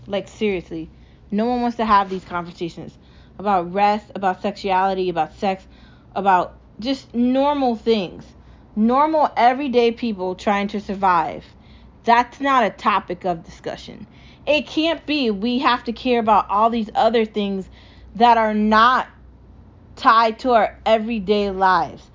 Like, 0.06 0.28
seriously, 0.28 0.88
no 1.30 1.47
one 1.47 1.62
wants 1.62 1.78
to 1.78 1.85
have 1.85 2.09
these 2.09 2.25
conversations 2.25 2.97
about 3.38 3.73
rest, 3.73 4.12
about 4.14 4.42
sexuality, 4.42 5.09
about 5.09 5.35
sex, 5.35 5.66
about 6.14 6.56
just 6.78 7.12
normal 7.14 7.75
things. 7.75 8.25
Normal, 8.76 9.30
everyday 9.37 9.90
people 9.90 10.35
trying 10.35 10.68
to 10.68 10.80
survive. 10.80 11.45
That's 12.04 12.40
not 12.40 12.64
a 12.64 12.71
topic 12.71 13.25
of 13.25 13.45
discussion. 13.45 14.06
It 14.47 14.67
can't 14.67 15.05
be. 15.07 15.31
We 15.31 15.59
have 15.59 15.85
to 15.85 15.93
care 15.93 16.21
about 16.21 16.49
all 16.50 16.71
these 16.71 16.91
other 16.95 17.25
things 17.25 17.69
that 18.15 18.38
are 18.38 18.55
not 18.55 19.09
tied 19.97 20.38
to 20.41 20.53
our 20.53 20.79
everyday 20.87 21.50
lives. 21.50 22.09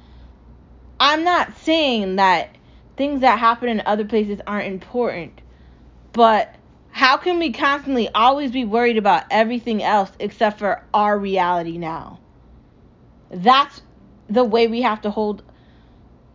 I'm 0.99 1.23
not 1.23 1.57
saying 1.57 2.17
that 2.17 2.55
things 2.95 3.21
that 3.21 3.39
happen 3.39 3.69
in 3.69 3.81
other 3.85 4.05
places 4.05 4.39
aren't 4.45 4.67
important, 4.67 5.41
but 6.13 6.55
how 6.91 7.17
can 7.17 7.39
we 7.39 7.51
constantly 7.51 8.07
always 8.09 8.51
be 8.51 8.65
worried 8.65 8.97
about 8.97 9.23
everything 9.31 9.81
else 9.81 10.11
except 10.19 10.59
for 10.59 10.83
our 10.93 11.17
reality 11.17 11.77
now? 11.77 12.19
That's 13.31 13.81
the 14.29 14.43
way 14.43 14.67
we 14.67 14.81
have 14.81 15.01
to 15.01 15.09
hold 15.11 15.41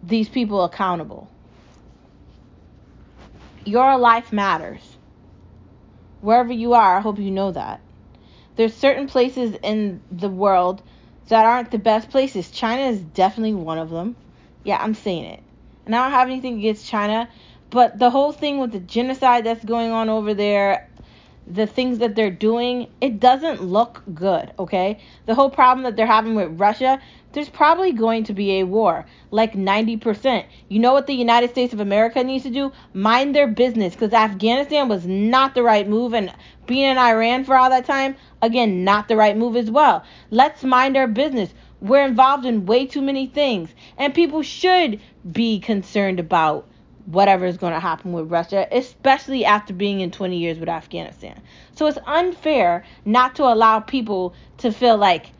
these 0.02 0.28
people 0.28 0.64
accountable. 0.64 1.30
Your 3.64 3.98
life 3.98 4.32
matters. 4.32 4.95
Wherever 6.20 6.52
you 6.52 6.74
are, 6.74 6.96
I 6.96 7.00
hope 7.00 7.18
you 7.18 7.30
know 7.30 7.52
that. 7.52 7.80
There's 8.56 8.74
certain 8.74 9.06
places 9.06 9.56
in 9.62 10.00
the 10.10 10.30
world 10.30 10.82
that 11.28 11.44
aren't 11.44 11.70
the 11.70 11.78
best 11.78 12.10
places. 12.10 12.50
China 12.50 12.82
is 12.82 13.00
definitely 13.00 13.54
one 13.54 13.78
of 13.78 13.90
them. 13.90 14.16
Yeah, 14.64 14.82
I'm 14.82 14.94
saying 14.94 15.24
it. 15.24 15.42
And 15.84 15.94
I 15.94 16.04
don't 16.04 16.12
have 16.12 16.28
anything 16.28 16.58
against 16.58 16.86
China, 16.86 17.28
but 17.70 17.98
the 17.98 18.10
whole 18.10 18.32
thing 18.32 18.58
with 18.58 18.72
the 18.72 18.80
genocide 18.80 19.44
that's 19.44 19.64
going 19.64 19.90
on 19.90 20.08
over 20.08 20.34
there, 20.34 20.88
the 21.46 21.66
things 21.66 21.98
that 21.98 22.14
they're 22.16 22.30
doing, 22.30 22.88
it 23.00 23.20
doesn't 23.20 23.62
look 23.62 24.02
good, 24.12 24.52
okay? 24.58 24.98
The 25.26 25.34
whole 25.34 25.50
problem 25.50 25.84
that 25.84 25.94
they're 25.96 26.06
having 26.06 26.34
with 26.34 26.58
Russia, 26.58 27.00
there's 27.36 27.50
probably 27.50 27.92
going 27.92 28.24
to 28.24 28.32
be 28.32 28.60
a 28.60 28.64
war, 28.64 29.04
like 29.30 29.52
90%. 29.52 30.46
You 30.70 30.78
know 30.78 30.94
what 30.94 31.06
the 31.06 31.12
United 31.12 31.50
States 31.50 31.74
of 31.74 31.80
America 31.80 32.24
needs 32.24 32.44
to 32.44 32.50
do? 32.50 32.72
Mind 32.94 33.34
their 33.34 33.46
business, 33.46 33.92
because 33.92 34.14
Afghanistan 34.14 34.88
was 34.88 35.06
not 35.06 35.54
the 35.54 35.62
right 35.62 35.86
move, 35.86 36.14
and 36.14 36.32
being 36.66 36.90
in 36.90 36.96
Iran 36.96 37.44
for 37.44 37.54
all 37.54 37.68
that 37.68 37.84
time, 37.84 38.16
again, 38.40 38.84
not 38.84 39.08
the 39.08 39.16
right 39.16 39.36
move 39.36 39.54
as 39.54 39.70
well. 39.70 40.02
Let's 40.30 40.64
mind 40.64 40.96
our 40.96 41.06
business. 41.06 41.52
We're 41.82 42.06
involved 42.06 42.46
in 42.46 42.64
way 42.64 42.86
too 42.86 43.02
many 43.02 43.26
things, 43.26 43.68
and 43.98 44.14
people 44.14 44.40
should 44.40 44.98
be 45.30 45.60
concerned 45.60 46.18
about 46.18 46.66
whatever 47.04 47.44
is 47.44 47.58
going 47.58 47.74
to 47.74 47.80
happen 47.80 48.14
with 48.14 48.30
Russia, 48.30 48.66
especially 48.72 49.44
after 49.44 49.74
being 49.74 50.00
in 50.00 50.10
20 50.10 50.38
years 50.38 50.58
with 50.58 50.70
Afghanistan. 50.70 51.38
So 51.74 51.84
it's 51.84 51.98
unfair 52.06 52.86
not 53.04 53.36
to 53.36 53.42
allow 53.42 53.80
people 53.80 54.32
to 54.56 54.72
feel 54.72 54.96
like, 54.96 55.32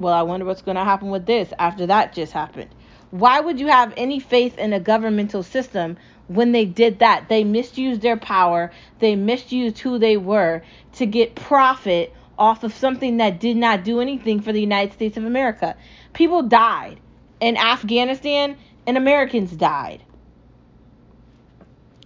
well, 0.00 0.14
I 0.14 0.22
wonder 0.22 0.46
what's 0.46 0.62
going 0.62 0.78
to 0.78 0.84
happen 0.84 1.10
with 1.10 1.26
this 1.26 1.52
after 1.58 1.86
that 1.86 2.14
just 2.14 2.32
happened. 2.32 2.70
Why 3.10 3.40
would 3.40 3.60
you 3.60 3.66
have 3.66 3.92
any 3.96 4.18
faith 4.18 4.58
in 4.58 4.72
a 4.72 4.80
governmental 4.80 5.42
system 5.42 5.98
when 6.28 6.52
they 6.52 6.64
did 6.64 7.00
that? 7.00 7.28
They 7.28 7.44
misused 7.44 8.00
their 8.00 8.16
power, 8.16 8.72
they 8.98 9.14
misused 9.14 9.78
who 9.78 9.98
they 9.98 10.16
were 10.16 10.62
to 10.94 11.06
get 11.06 11.34
profit 11.34 12.14
off 12.38 12.64
of 12.64 12.72
something 12.72 13.18
that 13.18 13.38
did 13.38 13.58
not 13.58 13.84
do 13.84 14.00
anything 14.00 14.40
for 14.40 14.52
the 14.52 14.60
United 14.60 14.94
States 14.94 15.18
of 15.18 15.24
America. 15.24 15.76
People 16.14 16.42
died 16.42 16.98
in 17.40 17.58
Afghanistan 17.58 18.56
and 18.86 18.96
Americans 18.96 19.52
died. 19.52 20.02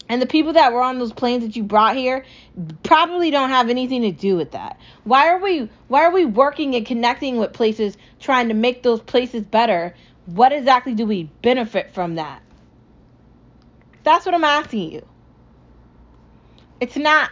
And 0.09 0.21
the 0.21 0.27
people 0.27 0.53
that 0.53 0.73
were 0.73 0.83
on 0.83 0.99
those 0.99 1.13
planes 1.13 1.45
that 1.45 1.57
you 1.57 1.63
brought 1.63 1.97
here 1.97 2.25
probably 2.83 3.31
don't 3.31 3.49
have 3.49 3.71
anything 3.71 4.03
to 4.03 4.13
do 4.13 4.37
with 4.37 4.51
that. 4.51 4.79
Why 5.05 5.29
are 5.29 5.39
we 5.39 5.69
why 5.89 6.05
are 6.05 6.13
we 6.13 6.27
working 6.27 6.75
and 6.75 6.85
connecting 6.85 7.39
with 7.39 7.53
places 7.53 7.97
trying 8.21 8.49
to 8.49 8.55
make 8.55 8.83
those 8.83 9.01
places 9.01 9.45
better? 9.45 9.95
What 10.27 10.53
exactly 10.53 10.95
do 10.95 11.07
we 11.07 11.25
benefit 11.43 11.93
from 11.95 12.17
that? 12.17 12.43
That's 14.03 14.27
what 14.27 14.35
I'm 14.35 14.45
asking 14.45 14.93
you. 14.93 15.07
It's 16.81 16.97
not 16.97 17.31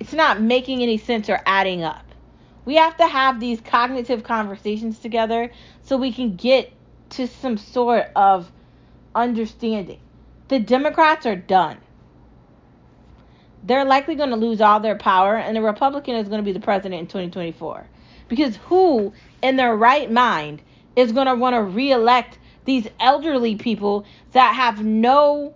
it's 0.00 0.14
not 0.14 0.40
making 0.40 0.82
any 0.82 0.96
sense 0.96 1.28
or 1.28 1.40
adding 1.44 1.82
up. 1.82 2.04
We 2.64 2.76
have 2.76 2.96
to 2.96 3.06
have 3.06 3.40
these 3.40 3.60
cognitive 3.60 4.24
conversations 4.24 4.98
together 4.98 5.52
so 5.82 5.96
we 5.96 6.12
can 6.12 6.34
get 6.36 6.72
to 7.10 7.26
some 7.28 7.58
sort 7.58 8.06
of 8.16 8.50
understanding. 9.14 10.00
The 10.48 10.58
Democrats 10.58 11.26
are 11.26 11.36
done 11.36 11.78
they're 13.66 13.84
likely 13.84 14.14
going 14.14 14.30
to 14.30 14.36
lose 14.36 14.60
all 14.60 14.80
their 14.80 14.96
power, 14.96 15.36
and 15.36 15.56
the 15.56 15.62
Republican 15.62 16.14
is 16.14 16.28
going 16.28 16.40
to 16.40 16.44
be 16.44 16.52
the 16.52 16.60
president 16.60 17.00
in 17.00 17.06
2024. 17.06 17.86
Because 18.28 18.56
who 18.56 19.12
in 19.42 19.56
their 19.56 19.76
right 19.76 20.10
mind 20.10 20.62
is 20.94 21.12
going 21.12 21.26
to 21.26 21.34
want 21.34 21.54
to 21.54 21.62
reelect 21.62 22.38
these 22.64 22.88
elderly 23.00 23.56
people 23.56 24.06
that 24.32 24.54
have 24.54 24.84
no 24.84 25.54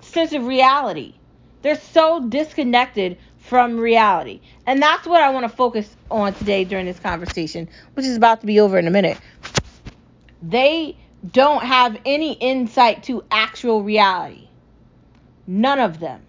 sense 0.00 0.32
of 0.32 0.46
reality? 0.46 1.14
They're 1.62 1.76
so 1.76 2.26
disconnected 2.28 3.18
from 3.36 3.78
reality. 3.78 4.40
And 4.66 4.82
that's 4.82 5.06
what 5.06 5.22
I 5.22 5.30
want 5.30 5.44
to 5.44 5.54
focus 5.54 5.96
on 6.10 6.34
today 6.34 6.64
during 6.64 6.86
this 6.86 6.98
conversation, 6.98 7.68
which 7.94 8.06
is 8.06 8.16
about 8.16 8.40
to 8.40 8.46
be 8.46 8.60
over 8.60 8.78
in 8.78 8.86
a 8.86 8.90
minute. 8.90 9.18
They 10.42 10.98
don't 11.28 11.62
have 11.64 11.98
any 12.06 12.32
insight 12.32 13.02
to 13.04 13.24
actual 13.30 13.82
reality. 13.82 14.49
None 15.50 15.80
of 15.80 15.98
them. 15.98 16.22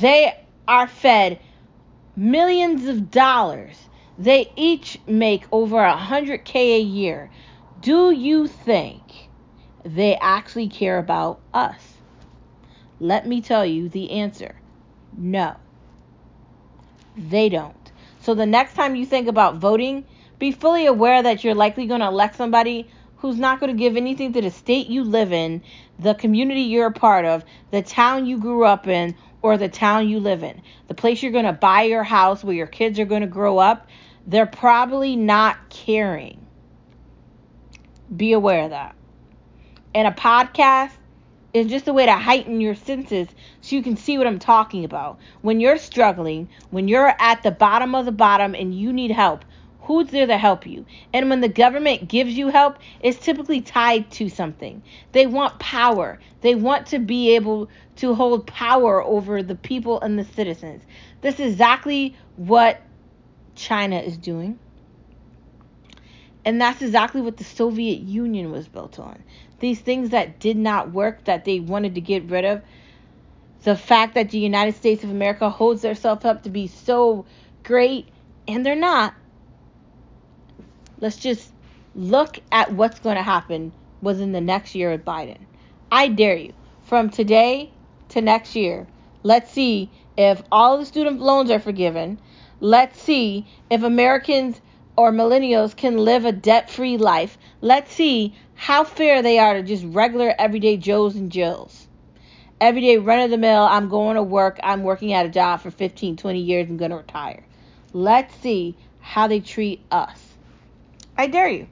They 0.00 0.34
are 0.66 0.88
fed 0.88 1.38
millions 2.16 2.86
of 2.86 3.10
dollars. 3.10 3.76
They 4.18 4.50
each 4.56 4.98
make 5.06 5.44
over 5.52 5.78
a 5.78 5.94
hundred 5.94 6.46
K 6.46 6.76
a 6.76 6.80
year. 6.80 7.30
Do 7.82 8.12
you 8.12 8.46
think 8.46 9.28
they 9.84 10.16
actually 10.16 10.68
care 10.68 10.98
about 10.98 11.38
us? 11.52 11.98
Let 12.98 13.26
me 13.28 13.42
tell 13.42 13.66
you 13.66 13.90
the 13.90 14.10
answer 14.12 14.54
no, 15.18 15.56
they 17.18 17.50
don't. 17.50 17.92
So 18.20 18.34
the 18.34 18.46
next 18.46 18.72
time 18.72 18.96
you 18.96 19.04
think 19.04 19.28
about 19.28 19.56
voting, 19.56 20.06
be 20.38 20.50
fully 20.50 20.86
aware 20.86 21.22
that 21.22 21.44
you're 21.44 21.54
likely 21.54 21.86
going 21.86 22.00
to 22.00 22.06
elect 22.06 22.36
somebody 22.36 22.88
who's 23.18 23.38
not 23.38 23.60
going 23.60 23.70
to 23.70 23.78
give 23.78 23.96
anything 23.96 24.32
to 24.32 24.40
the 24.40 24.50
state 24.50 24.88
you 24.88 25.04
live 25.04 25.32
in, 25.32 25.62
the 25.98 26.14
community 26.14 26.62
you're 26.62 26.86
a 26.86 26.92
part 26.92 27.24
of, 27.24 27.44
the 27.70 27.82
town 27.82 28.26
you 28.26 28.38
grew 28.38 28.64
up 28.64 28.86
in, 28.86 29.14
or 29.42 29.58
the 29.58 29.68
town 29.68 30.08
you 30.08 30.20
live 30.20 30.42
in. 30.42 30.62
The 30.88 30.94
place 30.94 31.22
you're 31.22 31.32
going 31.32 31.44
to 31.44 31.52
buy 31.52 31.82
your 31.82 32.02
house, 32.02 32.42
where 32.42 32.54
your 32.54 32.66
kids 32.66 32.98
are 32.98 33.04
going 33.04 33.20
to 33.20 33.26
grow 33.26 33.58
up, 33.58 33.88
they're 34.26 34.46
probably 34.46 35.16
not 35.16 35.68
caring. 35.68 36.46
Be 38.14 38.32
aware 38.32 38.64
of 38.64 38.70
that. 38.70 38.94
And 39.94 40.08
a 40.08 40.12
podcast 40.12 40.92
is 41.52 41.68
just 41.68 41.86
a 41.86 41.92
way 41.92 42.06
to 42.06 42.12
heighten 42.12 42.60
your 42.60 42.74
senses 42.74 43.28
so 43.60 43.76
you 43.76 43.82
can 43.82 43.96
see 43.96 44.18
what 44.18 44.26
I'm 44.26 44.40
talking 44.40 44.84
about. 44.84 45.20
When 45.42 45.60
you're 45.60 45.78
struggling, 45.78 46.48
when 46.70 46.88
you're 46.88 47.14
at 47.18 47.42
the 47.42 47.52
bottom 47.52 47.94
of 47.94 48.06
the 48.06 48.12
bottom 48.12 48.54
and 48.54 48.74
you 48.74 48.92
need 48.92 49.12
help, 49.12 49.44
who's 49.84 50.08
there 50.08 50.26
to 50.26 50.38
help 50.38 50.66
you? 50.66 50.84
And 51.12 51.30
when 51.30 51.40
the 51.40 51.48
government 51.48 52.08
gives 52.08 52.32
you 52.36 52.48
help, 52.48 52.78
it's 53.00 53.18
typically 53.18 53.60
tied 53.60 54.10
to 54.12 54.28
something. 54.28 54.82
They 55.12 55.26
want 55.26 55.58
power. 55.58 56.18
They 56.40 56.54
want 56.54 56.88
to 56.88 56.98
be 56.98 57.34
able 57.36 57.68
to 57.96 58.14
hold 58.14 58.46
power 58.46 59.02
over 59.02 59.42
the 59.42 59.54
people 59.54 60.00
and 60.00 60.18
the 60.18 60.24
citizens. 60.24 60.82
This 61.20 61.38
is 61.38 61.52
exactly 61.52 62.16
what 62.36 62.80
China 63.54 63.98
is 63.98 64.16
doing. 64.16 64.58
And 66.44 66.60
that's 66.60 66.82
exactly 66.82 67.22
what 67.22 67.36
the 67.36 67.44
Soviet 67.44 68.00
Union 68.00 68.50
was 68.50 68.68
built 68.68 68.98
on. 68.98 69.22
These 69.60 69.80
things 69.80 70.10
that 70.10 70.40
did 70.40 70.56
not 70.56 70.92
work, 70.92 71.24
that 71.24 71.44
they 71.44 71.60
wanted 71.60 71.94
to 71.94 72.00
get 72.00 72.24
rid 72.24 72.44
of. 72.44 72.62
The 73.62 73.76
fact 73.76 74.14
that 74.14 74.30
the 74.30 74.38
United 74.38 74.74
States 74.74 75.04
of 75.04 75.10
America 75.10 75.48
holds 75.48 75.82
themselves 75.82 76.24
up 76.26 76.42
to 76.42 76.50
be 76.50 76.66
so 76.66 77.24
great, 77.62 78.08
and 78.46 78.64
they're 78.64 78.74
not. 78.74 79.14
Let's 81.00 81.16
just 81.16 81.52
look 81.94 82.38
at 82.52 82.72
what's 82.72 83.00
going 83.00 83.16
to 83.16 83.22
happen 83.22 83.72
within 84.00 84.32
the 84.32 84.40
next 84.40 84.74
year 84.74 84.92
of 84.92 85.04
Biden. 85.04 85.38
I 85.90 86.08
dare 86.08 86.36
you. 86.36 86.52
From 86.82 87.10
today 87.10 87.70
to 88.10 88.20
next 88.20 88.54
year, 88.54 88.86
let's 89.22 89.50
see 89.50 89.90
if 90.16 90.42
all 90.52 90.78
the 90.78 90.86
student 90.86 91.20
loans 91.20 91.50
are 91.50 91.58
forgiven. 91.58 92.18
Let's 92.60 93.00
see 93.00 93.46
if 93.70 93.82
Americans 93.82 94.60
or 94.96 95.10
millennials 95.10 95.76
can 95.76 95.98
live 95.98 96.24
a 96.24 96.32
debt 96.32 96.70
free 96.70 96.96
life. 96.96 97.36
Let's 97.60 97.92
see 97.92 98.34
how 98.54 98.84
fair 98.84 99.22
they 99.22 99.38
are 99.38 99.54
to 99.54 99.62
just 99.62 99.84
regular 99.84 100.34
everyday 100.38 100.76
Joes 100.76 101.16
and 101.16 101.30
Jills. 101.30 101.88
Everyday 102.60 102.98
run 102.98 103.20
of 103.20 103.30
the 103.30 103.38
mill, 103.38 103.62
I'm 103.62 103.88
going 103.88 104.14
to 104.14 104.22
work, 104.22 104.60
I'm 104.62 104.84
working 104.84 105.12
at 105.12 105.26
a 105.26 105.28
job 105.28 105.60
for 105.60 105.70
15, 105.70 106.16
20 106.16 106.38
years, 106.38 106.68
I'm 106.68 106.76
going 106.76 106.92
to 106.92 106.98
retire. 106.98 107.44
Let's 107.92 108.34
see 108.36 108.76
how 109.00 109.26
they 109.26 109.40
treat 109.40 109.80
us. 109.90 110.23
I 111.16 111.26
dare 111.26 111.48
you. 111.48 111.68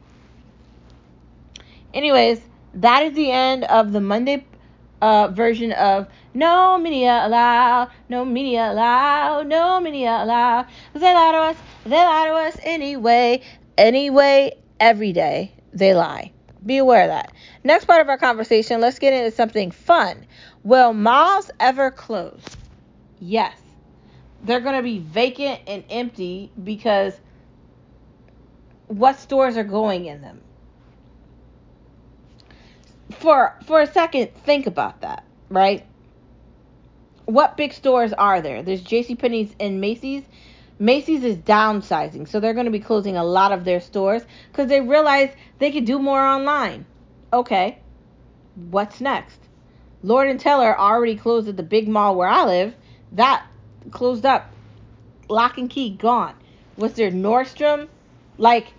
Anyways, 1.92 2.40
that 2.74 3.02
is 3.02 3.14
the 3.14 3.30
end 3.30 3.64
of 3.64 3.92
the 3.92 4.00
Monday 4.00 4.46
uh, 5.02 5.28
version 5.28 5.72
of 5.72 6.06
No 6.32 6.78
Media 6.78 7.26
Allowed, 7.26 7.90
No 8.08 8.24
Media 8.24 8.70
Allowed, 8.70 9.48
No 9.48 9.80
Media 9.80 10.22
Allowed. 10.22 10.66
They 10.94 11.12
lie 11.12 11.32
to 11.32 11.38
us, 11.38 11.56
they 11.84 11.90
lie 11.90 12.26
to 12.28 12.34
us 12.34 12.56
anyway, 12.62 13.42
anyway, 13.76 14.56
every 14.80 15.12
day 15.12 15.52
they 15.74 15.92
lie. 15.94 16.32
Be 16.64 16.78
aware 16.78 17.02
of 17.02 17.08
that. 17.08 17.32
Next 17.64 17.86
part 17.86 18.00
of 18.00 18.08
our 18.08 18.18
conversation, 18.18 18.80
let's 18.80 18.98
get 19.00 19.12
into 19.12 19.34
something 19.34 19.72
fun. 19.72 20.24
Will 20.62 20.92
malls 20.92 21.50
ever 21.58 21.90
close? 21.90 22.42
Yes. 23.20 23.56
They're 24.44 24.60
going 24.60 24.76
to 24.76 24.82
be 24.82 24.98
vacant 24.98 25.60
and 25.66 25.84
empty 25.90 26.50
because 26.62 27.14
what 28.98 29.18
stores 29.18 29.56
are 29.56 29.64
going 29.64 30.06
in 30.06 30.20
them? 30.20 30.40
For 33.10 33.56
for 33.66 33.80
a 33.80 33.86
second, 33.86 34.34
think 34.44 34.66
about 34.66 35.00
that, 35.00 35.24
right? 35.48 35.86
What 37.24 37.56
big 37.56 37.72
stores 37.72 38.12
are 38.12 38.40
there? 38.40 38.62
There's 38.62 38.82
J.C. 38.82 39.14
Penney's 39.14 39.54
and 39.60 39.80
Macy's. 39.80 40.24
Macy's 40.78 41.22
is 41.22 41.36
downsizing, 41.36 42.28
so 42.28 42.40
they're 42.40 42.54
going 42.54 42.66
to 42.66 42.72
be 42.72 42.80
closing 42.80 43.16
a 43.16 43.24
lot 43.24 43.52
of 43.52 43.64
their 43.64 43.80
stores 43.80 44.22
because 44.50 44.68
they 44.68 44.80
realize 44.80 45.30
they 45.58 45.70
could 45.70 45.84
do 45.84 45.98
more 45.98 46.20
online. 46.20 46.84
Okay, 47.32 47.78
what's 48.70 49.00
next? 49.00 49.38
Lord 50.02 50.28
and 50.28 50.40
Taylor 50.40 50.78
already 50.78 51.16
closed 51.16 51.48
at 51.48 51.56
the 51.56 51.62
big 51.62 51.86
mall 51.88 52.16
where 52.16 52.28
I 52.28 52.44
live. 52.44 52.74
That 53.12 53.46
closed 53.90 54.26
up, 54.26 54.50
lock 55.28 55.56
and 55.58 55.70
key 55.70 55.90
gone. 55.90 56.34
Was 56.76 56.94
there 56.94 57.10
Nordstrom? 57.10 57.88
Like 58.38 58.72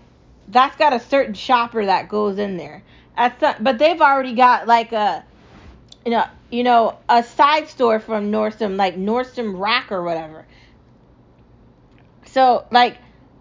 that's 0.47 0.75
got 0.77 0.93
a 0.93 0.99
certain 0.99 1.34
shopper 1.34 1.86
that 1.86 2.10
goes 2.10 2.38
in 2.38 2.58
there. 2.58 2.84
but 3.15 3.77
they've 3.77 4.01
already 4.01 4.34
got 4.34 4.67
like 4.67 4.91
a 4.91 5.23
you 6.06 6.12
know 6.12 6.25
you 6.49 6.63
know 6.63 6.97
a 7.10 7.23
side 7.23 7.69
store 7.69 7.99
from 7.99 8.32
Nordstrom 8.32 8.75
like 8.75 8.97
Nordstrom 8.97 9.60
Rack 9.60 9.91
or 9.91 10.03
whatever. 10.03 10.45
So 12.25 12.65
like 12.71 12.97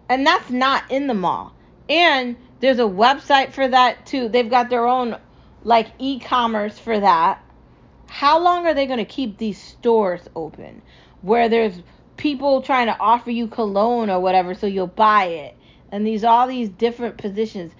and 0.09 0.25
that's 0.25 0.49
not 0.49 0.89
in 0.91 1.07
the 1.07 1.13
mall. 1.13 1.53
And 1.89 2.35
there's 2.59 2.79
a 2.79 2.83
website 2.83 3.51
for 3.51 3.67
that 3.67 4.05
too. 4.05 4.29
They've 4.29 4.49
got 4.49 4.69
their 4.69 4.87
own 4.87 5.17
like 5.63 5.87
e-commerce 5.99 6.77
for 6.77 6.99
that. 6.99 7.43
How 8.07 8.39
long 8.39 8.65
are 8.67 8.73
they 8.73 8.85
going 8.85 8.99
to 8.99 9.05
keep 9.05 9.37
these 9.37 9.61
stores 9.61 10.21
open 10.35 10.81
where 11.21 11.49
there's 11.49 11.81
people 12.15 12.61
trying 12.61 12.87
to 12.87 12.97
offer 12.99 13.31
you 13.31 13.47
cologne 13.47 14.09
or 14.09 14.19
whatever 14.19 14.53
so 14.53 14.67
you'll 14.67 14.87
buy 14.87 15.25
it? 15.25 15.57
And 15.93 16.07
these 16.07 16.23
all 16.23 16.47
these 16.47 16.69
different 16.69 17.17
positions. 17.17 17.71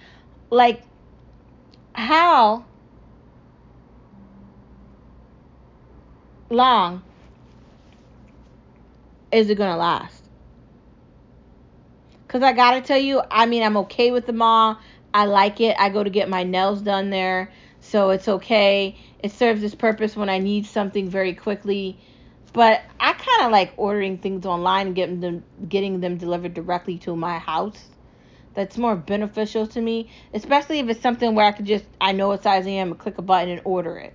Like 0.48 0.82
how 1.94 2.64
long 6.48 7.02
is 9.32 9.50
it 9.50 9.56
gonna 9.56 9.76
last? 9.76 10.22
Cause 12.28 12.42
I 12.42 12.52
gotta 12.52 12.80
tell 12.80 12.98
you, 12.98 13.20
I 13.30 13.46
mean, 13.46 13.64
I'm 13.64 13.76
okay 13.78 14.12
with 14.12 14.26
the 14.26 14.32
mall. 14.32 14.78
I 15.12 15.26
like 15.26 15.60
it. 15.60 15.76
I 15.78 15.88
go 15.88 16.04
to 16.04 16.10
get 16.10 16.28
my 16.28 16.44
nails 16.44 16.82
done 16.82 17.10
there, 17.10 17.52
so 17.80 18.10
it's 18.10 18.28
okay. 18.28 18.96
It 19.18 19.32
serves 19.32 19.64
its 19.64 19.74
purpose 19.74 20.16
when 20.16 20.28
I 20.28 20.38
need 20.38 20.66
something 20.66 21.08
very 21.08 21.34
quickly. 21.34 21.98
But 22.52 22.82
I 23.00 23.12
kind 23.12 23.46
of 23.46 23.50
like 23.50 23.72
ordering 23.76 24.18
things 24.18 24.46
online 24.46 24.88
and 24.88 24.96
getting 24.96 25.18
them 25.18 25.42
getting 25.68 25.98
them 25.98 26.16
delivered 26.16 26.54
directly 26.54 26.98
to 26.98 27.16
my 27.16 27.38
house 27.38 27.88
that's 28.54 28.78
more 28.78 28.96
beneficial 28.96 29.66
to 29.68 29.80
me, 29.80 30.10
especially 30.32 30.78
if 30.78 30.88
it's 30.88 31.00
something 31.00 31.34
where 31.34 31.46
I 31.46 31.52
could 31.52 31.66
just 31.66 31.84
I 32.00 32.12
know 32.12 32.28
what 32.28 32.42
size 32.42 32.66
I 32.66 32.70
am 32.70 32.92
and 32.92 32.98
click 32.98 33.18
a 33.18 33.22
button 33.22 33.50
and 33.50 33.60
order 33.64 33.96
it. 33.98 34.14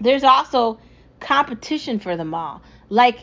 There's 0.00 0.24
also 0.24 0.78
competition 1.20 2.00
for 2.00 2.16
the 2.16 2.24
mall, 2.24 2.62
like 2.88 3.20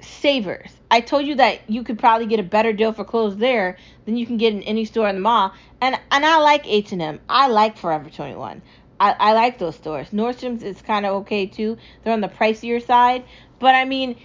Savers. 0.00 0.70
I 0.90 1.00
told 1.00 1.26
you 1.26 1.36
that 1.36 1.70
you 1.70 1.84
could 1.84 1.98
probably 1.98 2.26
get 2.26 2.40
a 2.40 2.44
better 2.44 2.72
deal 2.72 2.92
for 2.92 3.04
clothes 3.04 3.36
there 3.36 3.76
than 4.04 4.16
you 4.16 4.26
can 4.26 4.36
get 4.36 4.52
in 4.52 4.62
any 4.62 4.84
store 4.84 5.08
in 5.08 5.14
the 5.14 5.20
mall, 5.20 5.52
and 5.80 5.98
and 6.10 6.26
I 6.26 6.38
like 6.38 6.66
H&M. 6.66 7.20
I 7.28 7.48
like 7.48 7.78
Forever 7.78 8.10
21. 8.10 8.62
I, 8.98 9.16
I 9.18 9.32
like 9.32 9.58
those 9.58 9.76
stores. 9.76 10.10
Nordstrom's 10.10 10.62
is 10.62 10.82
kind 10.82 11.06
of 11.06 11.14
okay 11.22 11.46
too. 11.46 11.76
They're 12.02 12.12
on 12.12 12.20
the 12.20 12.28
pricier 12.28 12.84
side, 12.84 13.24
but 13.58 13.74
I 13.74 13.84
mean, 13.84 14.16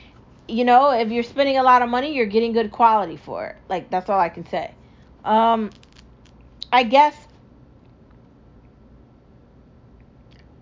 you 0.48 0.64
know, 0.64 0.92
if 0.92 1.10
you're 1.10 1.24
spending 1.24 1.58
a 1.58 1.64
lot 1.64 1.82
of 1.82 1.90
money, 1.90 2.14
you're 2.14 2.26
getting 2.26 2.54
good 2.54 2.72
quality 2.72 3.18
for 3.18 3.48
it. 3.48 3.56
Like 3.70 3.90
that's 3.90 4.10
all 4.10 4.20
I 4.20 4.30
can 4.30 4.48
say. 4.48 4.74
Um, 5.26 5.72
I 6.72 6.84
guess 6.84 7.16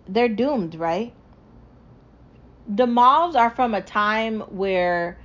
they're 0.07 0.29
doomed, 0.29 0.75
right? 0.75 1.13
The 2.67 2.87
malls 2.87 3.35
are 3.35 3.51
from 3.51 3.73
a 3.73 3.81
time 3.81 4.41
where 4.41 5.19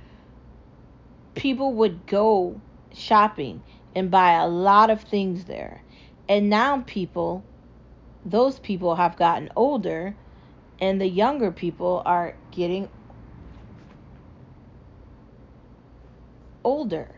people 1.33 1.73
would 1.73 2.05
go 2.05 2.61
shopping 2.93 3.63
and 3.95 4.11
buy 4.11 4.33
a 4.33 4.47
lot 4.47 4.89
of 4.89 5.01
things 5.01 5.45
there. 5.45 5.81
And 6.29 6.49
now 6.49 6.83
people, 6.85 7.43
those 8.23 8.59
people 8.59 8.95
have 8.95 9.17
gotten 9.17 9.49
older 9.55 10.15
and 10.79 10.99
the 10.99 11.07
younger 11.07 11.51
people 11.51 12.01
are 12.05 12.35
getting 12.51 12.89
older. 16.63 17.09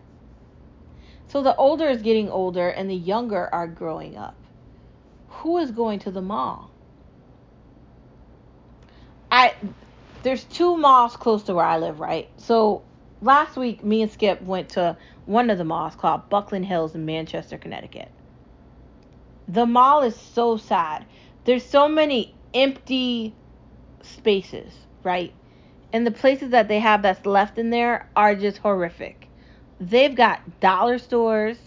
So 1.28 1.42
the 1.42 1.56
older 1.56 1.88
is 1.88 2.02
getting 2.02 2.30
older 2.30 2.70
and 2.70 2.90
the 2.90 2.96
younger 2.96 3.50
are 3.54 3.68
growing 3.68 4.18
up. 4.18 4.36
Who 5.30 5.58
is 5.58 5.72
going 5.72 6.00
to 6.00 6.12
the 6.12 6.22
mall? 6.22 6.70
I 9.32 9.56
there's 10.22 10.44
two 10.44 10.78
malls 10.78 11.18
close 11.18 11.44
to 11.44 11.56
where 11.56 11.66
I 11.66 11.78
live, 11.78 12.00
right? 12.00 12.30
So 12.38 12.84
last 13.22 13.58
week 13.58 13.84
me 13.84 14.04
and 14.04 14.12
Skip 14.12 14.42
went 14.42 14.70
to 14.70 14.96
one 15.26 15.50
of 15.50 15.58
the 15.58 15.64
malls 15.64 15.96
called 15.96 16.30
Buckland 16.30 16.66
Hills 16.66 16.94
in 16.94 17.06
Manchester, 17.06 17.58
Connecticut. 17.58 18.10
The 19.48 19.66
mall 19.66 20.04
is 20.04 20.16
so 20.16 20.58
sad. 20.58 21.06
There's 21.46 21.66
so 21.66 21.90
many 21.90 22.36
empty 22.54 23.34
spaces, 24.04 24.74
right? 25.04 25.34
And 25.92 26.08
the 26.08 26.12
places 26.12 26.52
that 26.52 26.68
they 26.68 26.80
have 26.80 27.02
that's 27.02 27.26
left 27.26 27.58
in 27.58 27.70
there 27.70 28.08
are 28.16 28.36
just 28.36 28.60
horrific. 28.60 29.23
They've 29.80 30.16
got 30.16 30.60
dollar 30.60 30.98
stores, 30.98 31.58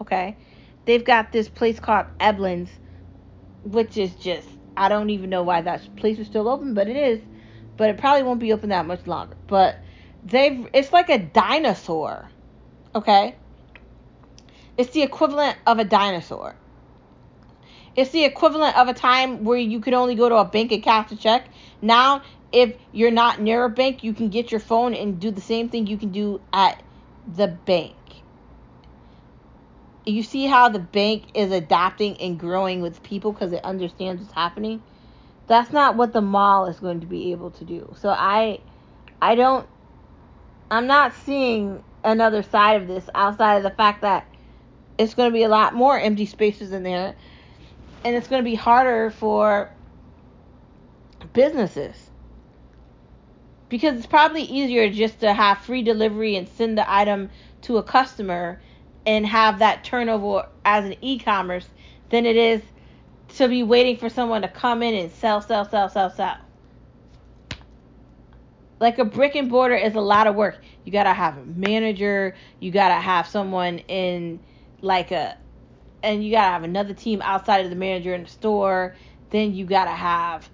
okay? 0.00 0.36
They've 0.84 1.04
got 1.04 1.32
this 1.32 1.48
place 1.48 1.80
called 1.80 2.06
Eblin's, 2.20 2.70
which 3.64 3.96
is 3.96 4.14
just 4.16 4.48
I 4.76 4.88
don't 4.88 5.10
even 5.10 5.30
know 5.30 5.42
why 5.42 5.62
that 5.62 5.96
place 5.96 6.18
is 6.18 6.26
still 6.26 6.48
open, 6.48 6.74
but 6.74 6.88
it 6.88 6.96
is. 6.96 7.20
But 7.76 7.90
it 7.90 7.98
probably 7.98 8.22
won't 8.22 8.40
be 8.40 8.52
open 8.52 8.68
that 8.70 8.86
much 8.86 9.06
longer. 9.06 9.36
But 9.46 9.76
they've 10.24 10.66
it's 10.72 10.92
like 10.92 11.08
a 11.08 11.18
dinosaur. 11.18 12.28
Okay? 12.94 13.36
It's 14.76 14.90
the 14.90 15.02
equivalent 15.02 15.56
of 15.66 15.78
a 15.78 15.84
dinosaur. 15.84 16.56
It's 17.96 18.10
the 18.10 18.24
equivalent 18.24 18.76
of 18.76 18.88
a 18.88 18.94
time 18.94 19.44
where 19.44 19.58
you 19.58 19.78
could 19.80 19.94
only 19.94 20.16
go 20.16 20.28
to 20.28 20.36
a 20.36 20.44
bank 20.44 20.72
and 20.72 20.82
cash 20.82 21.12
a 21.12 21.16
check. 21.16 21.48
Now, 21.80 22.22
if 22.50 22.74
you're 22.92 23.12
not 23.12 23.40
near 23.40 23.64
a 23.64 23.70
bank, 23.70 24.02
you 24.02 24.12
can 24.12 24.30
get 24.30 24.50
your 24.50 24.60
phone 24.60 24.94
and 24.94 25.20
do 25.20 25.30
the 25.30 25.40
same 25.40 25.68
thing 25.68 25.86
you 25.86 25.96
can 25.96 26.10
do 26.10 26.40
at 26.52 26.82
the 27.26 27.48
bank. 27.48 27.96
You 30.06 30.22
see 30.22 30.46
how 30.46 30.68
the 30.68 30.78
bank 30.78 31.24
is 31.34 31.50
adapting 31.50 32.16
and 32.18 32.38
growing 32.38 32.82
with 32.82 33.02
people 33.02 33.32
because 33.32 33.52
it 33.52 33.64
understands 33.64 34.22
what's 34.22 34.34
happening? 34.34 34.82
That's 35.46 35.72
not 35.72 35.96
what 35.96 36.12
the 36.12 36.20
mall 36.20 36.66
is 36.66 36.78
going 36.78 37.00
to 37.00 37.06
be 37.06 37.32
able 37.32 37.50
to 37.52 37.64
do. 37.64 37.94
So 37.98 38.10
I 38.10 38.60
I 39.20 39.34
don't 39.34 39.66
I'm 40.70 40.86
not 40.86 41.14
seeing 41.14 41.82
another 42.02 42.42
side 42.42 42.82
of 42.82 42.88
this 42.88 43.08
outside 43.14 43.56
of 43.56 43.62
the 43.62 43.70
fact 43.70 44.02
that 44.02 44.26
it's 44.98 45.14
going 45.14 45.30
to 45.30 45.32
be 45.32 45.42
a 45.42 45.48
lot 45.48 45.74
more 45.74 45.98
empty 45.98 46.26
spaces 46.26 46.72
in 46.72 46.82
there 46.82 47.14
and 48.04 48.14
it's 48.14 48.28
going 48.28 48.40
to 48.40 48.48
be 48.48 48.54
harder 48.54 49.10
for 49.10 49.70
businesses 51.32 52.03
because 53.68 53.96
it's 53.96 54.06
probably 54.06 54.42
easier 54.42 54.88
just 54.90 55.20
to 55.20 55.32
have 55.32 55.58
free 55.58 55.82
delivery 55.82 56.36
and 56.36 56.48
send 56.48 56.78
the 56.78 56.92
item 56.92 57.30
to 57.62 57.78
a 57.78 57.82
customer 57.82 58.60
and 59.06 59.26
have 59.26 59.58
that 59.58 59.84
turnover 59.84 60.48
as 60.64 60.84
an 60.84 60.94
e-commerce 61.00 61.68
than 62.10 62.26
it 62.26 62.36
is 62.36 62.62
to 63.28 63.48
be 63.48 63.62
waiting 63.62 63.96
for 63.96 64.08
someone 64.08 64.42
to 64.42 64.48
come 64.48 64.82
in 64.82 64.94
and 64.94 65.12
sell 65.12 65.40
sell 65.40 65.68
sell 65.68 65.88
sell 65.88 66.10
sell 66.10 66.36
like 68.80 68.98
a 68.98 69.04
brick 69.04 69.34
and 69.34 69.50
mortar 69.50 69.74
is 69.74 69.94
a 69.94 70.00
lot 70.00 70.26
of 70.26 70.34
work 70.34 70.58
you 70.84 70.92
gotta 70.92 71.12
have 71.12 71.36
a 71.38 71.44
manager 71.44 72.34
you 72.60 72.70
gotta 72.70 72.94
have 72.94 73.26
someone 73.26 73.78
in 73.80 74.38
like 74.82 75.10
a 75.10 75.36
and 76.04 76.22
you 76.22 76.30
gotta 76.30 76.52
have 76.52 76.62
another 76.62 76.94
team 76.94 77.22
outside 77.22 77.64
of 77.64 77.70
the 77.70 77.76
manager 77.76 78.14
in 78.14 78.24
the 78.24 78.28
store. 78.28 78.94
Then 79.30 79.54
you 79.54 79.64
gotta 79.64 79.90
have 79.90 80.48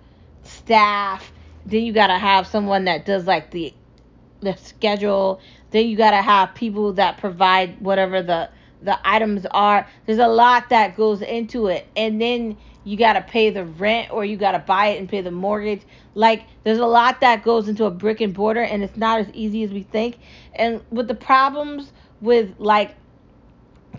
staff. 0.44 1.32
Then 1.66 1.84
you 1.84 1.92
gotta 1.92 2.18
have 2.18 2.46
someone 2.46 2.84
that 2.84 3.04
does 3.04 3.26
like 3.26 3.50
the 3.50 3.74
the 4.40 4.56
schedule. 4.56 5.40
Then 5.70 5.86
you 5.88 5.96
gotta 5.96 6.22
have 6.22 6.54
people 6.54 6.94
that 6.94 7.18
provide 7.18 7.80
whatever 7.80 8.22
the 8.22 8.50
the 8.82 8.98
items 9.04 9.46
are. 9.50 9.86
There's 10.06 10.18
a 10.18 10.26
lot 10.26 10.70
that 10.70 10.96
goes 10.96 11.20
into 11.22 11.66
it, 11.66 11.86
and 11.96 12.20
then 12.20 12.56
you 12.82 12.96
gotta 12.96 13.20
pay 13.20 13.50
the 13.50 13.64
rent 13.64 14.10
or 14.10 14.24
you 14.24 14.36
gotta 14.36 14.58
buy 14.58 14.88
it 14.88 14.98
and 14.98 15.08
pay 15.08 15.20
the 15.20 15.30
mortgage. 15.30 15.82
Like 16.14 16.44
there's 16.64 16.78
a 16.78 16.86
lot 16.86 17.20
that 17.20 17.42
goes 17.42 17.68
into 17.68 17.84
a 17.84 17.90
brick 17.90 18.20
and 18.20 18.36
mortar, 18.36 18.62
and 18.62 18.82
it's 18.82 18.96
not 18.96 19.20
as 19.20 19.28
easy 19.34 19.62
as 19.62 19.70
we 19.70 19.82
think. 19.82 20.18
And 20.54 20.80
with 20.90 21.08
the 21.08 21.14
problems 21.14 21.92
with 22.22 22.54
like 22.58 22.94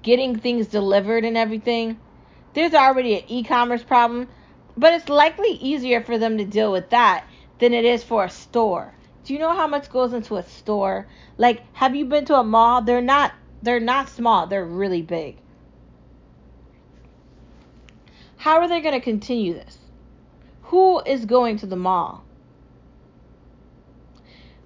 getting 0.01 0.39
things 0.39 0.67
delivered 0.67 1.23
and 1.23 1.37
everything, 1.37 1.99
there's 2.53 2.73
already 2.73 3.19
an 3.19 3.23
e 3.27 3.43
commerce 3.43 3.83
problem, 3.83 4.27
but 4.75 4.93
it's 4.93 5.09
likely 5.09 5.51
easier 5.51 6.01
for 6.01 6.17
them 6.17 6.39
to 6.39 6.45
deal 6.45 6.71
with 6.71 6.89
that 6.89 7.23
than 7.61 7.73
it 7.73 7.85
is 7.85 8.03
for 8.03 8.25
a 8.25 8.29
store. 8.29 8.93
Do 9.23 9.31
you 9.31 9.39
know 9.39 9.55
how 9.55 9.67
much 9.67 9.89
goes 9.89 10.11
into 10.11 10.35
a 10.35 10.43
store? 10.43 11.07
Like, 11.37 11.61
have 11.73 11.95
you 11.95 12.03
been 12.03 12.25
to 12.25 12.35
a 12.35 12.43
mall? 12.43 12.81
They're 12.81 13.01
not 13.01 13.31
they're 13.61 13.79
not 13.79 14.09
small, 14.09 14.47
they're 14.47 14.65
really 14.65 15.01
big. 15.01 15.37
How 18.35 18.57
are 18.59 18.67
they 18.67 18.81
going 18.81 18.95
to 18.95 18.99
continue 18.99 19.53
this? 19.53 19.77
Who 20.63 20.99
is 21.01 21.25
going 21.25 21.57
to 21.57 21.67
the 21.67 21.77
mall? 21.77 22.25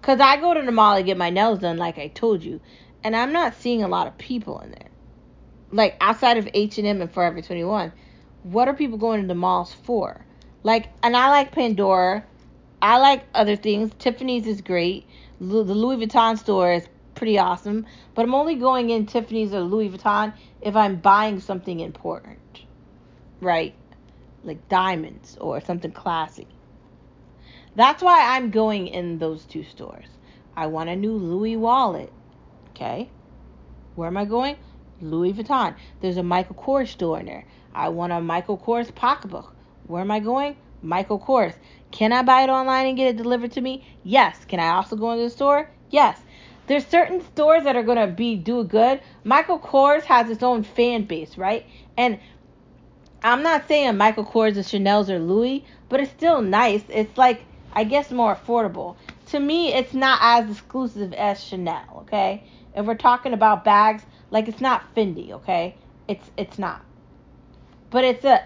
Cuz 0.01 0.19
I 0.19 0.37
go 0.37 0.55
to 0.55 0.61
the 0.63 0.71
mall 0.71 0.95
to 0.95 1.03
get 1.03 1.17
my 1.17 1.29
nails 1.29 1.59
done 1.59 1.77
like 1.77 1.99
I 1.99 2.07
told 2.07 2.43
you, 2.43 2.59
and 3.03 3.15
I'm 3.15 3.31
not 3.31 3.53
seeing 3.53 3.83
a 3.83 3.87
lot 3.87 4.07
of 4.07 4.17
people 4.17 4.59
in 4.61 4.71
there 4.71 4.89
like 5.75 5.97
outside 5.99 6.37
of 6.37 6.47
H&M 6.53 7.01
and 7.01 7.11
Forever 7.11 7.41
21, 7.41 7.91
what 8.43 8.67
are 8.67 8.73
people 8.73 8.97
going 8.97 9.21
to 9.21 9.27
the 9.27 9.35
malls 9.35 9.73
for? 9.73 10.25
Like, 10.63 10.89
and 11.03 11.15
I 11.15 11.29
like 11.29 11.51
Pandora. 11.51 12.23
I 12.81 12.97
like 12.97 13.23
other 13.33 13.55
things. 13.55 13.91
Tiffany's 13.97 14.47
is 14.47 14.61
great. 14.61 15.07
the 15.39 15.45
Louis 15.45 16.05
Vuitton 16.05 16.37
store 16.37 16.73
is 16.73 16.87
pretty 17.15 17.39
awesome. 17.39 17.85
But 18.13 18.23
I'm 18.23 18.35
only 18.35 18.55
going 18.55 18.89
in 18.89 19.05
Tiffany's 19.05 19.53
or 19.53 19.61
Louis 19.61 19.89
Vuitton 19.89 20.33
if 20.61 20.75
I'm 20.75 20.97
buying 20.97 21.39
something 21.39 21.79
important, 21.79 22.61
right? 23.41 23.73
Like 24.43 24.67
diamonds 24.69 25.37
or 25.39 25.61
something 25.61 25.91
classy. 25.91 26.47
That's 27.75 28.03
why 28.03 28.35
I'm 28.35 28.51
going 28.51 28.87
in 28.87 29.19
those 29.19 29.45
two 29.45 29.63
stores. 29.63 30.07
I 30.55 30.67
want 30.67 30.89
a 30.89 30.95
new 30.95 31.13
Louis 31.13 31.57
wallet. 31.57 32.11
Okay? 32.69 33.09
Where 33.95 34.07
am 34.07 34.17
I 34.17 34.25
going? 34.25 34.57
Louis 35.01 35.33
Vuitton. 35.33 35.75
There's 36.01 36.17
a 36.17 36.23
Michael 36.23 36.55
Kors 36.55 36.89
store 36.89 37.19
in 37.19 37.25
there. 37.25 37.45
I 37.73 37.89
want 37.89 38.13
a 38.13 38.21
Michael 38.21 38.57
Kors 38.57 38.93
pocketbook. 38.93 39.53
Where 39.87 40.01
am 40.01 40.11
I 40.11 40.19
going? 40.19 40.55
Michael 40.85 41.19
Kors. 41.19 41.53
Can 41.91 42.13
I 42.13 42.21
buy 42.21 42.43
it 42.43 42.49
online 42.49 42.87
and 42.87 42.97
get 42.97 43.07
it 43.07 43.17
delivered 43.17 43.51
to 43.53 43.61
me? 43.61 43.85
Yes. 44.03 44.45
Can 44.45 44.59
I 44.59 44.69
also 44.69 44.95
go 44.95 45.11
into 45.11 45.23
the 45.23 45.29
store? 45.29 45.69
Yes. 45.89 46.19
There's 46.67 46.85
certain 46.85 47.21
stores 47.21 47.63
that 47.63 47.75
are 47.75 47.83
gonna 47.83 48.07
be 48.07 48.35
do 48.35 48.63
good. 48.63 49.01
Michael 49.23 49.59
Kors 49.59 50.03
has 50.03 50.29
its 50.29 50.43
own 50.43 50.63
fan 50.63 51.03
base, 51.03 51.37
right? 51.37 51.65
And 51.95 52.19
I'm 53.23 53.43
not 53.43 53.67
saying 53.67 53.97
Michael 53.97 54.25
Kors 54.25 54.57
is 54.57 54.69
Chanel's 54.69 55.09
or 55.09 55.19
Louis, 55.19 55.65
but 55.89 55.99
it's 55.99 56.11
still 56.11 56.41
nice. 56.41 56.83
It's 56.89 57.17
like 57.17 57.41
I 57.73 57.83
guess 57.83 58.09
more 58.09 58.35
affordable. 58.35 58.95
To 59.27 59.39
me, 59.39 59.73
it's 59.73 59.93
not 59.93 60.19
as 60.21 60.49
exclusive 60.49 61.13
as 61.13 61.43
Chanel, 61.43 61.83
okay? 62.03 62.43
If 62.75 62.85
we're 62.85 62.95
talking 62.95 63.33
about 63.33 63.65
bags, 63.65 64.03
like 64.31 64.47
it's 64.47 64.61
not 64.61 64.95
Fendi, 64.95 65.31
okay? 65.31 65.75
It's 66.07 66.31
it's 66.37 66.57
not. 66.57 66.83
But 67.89 68.05
it's 68.05 68.25
a 68.25 68.43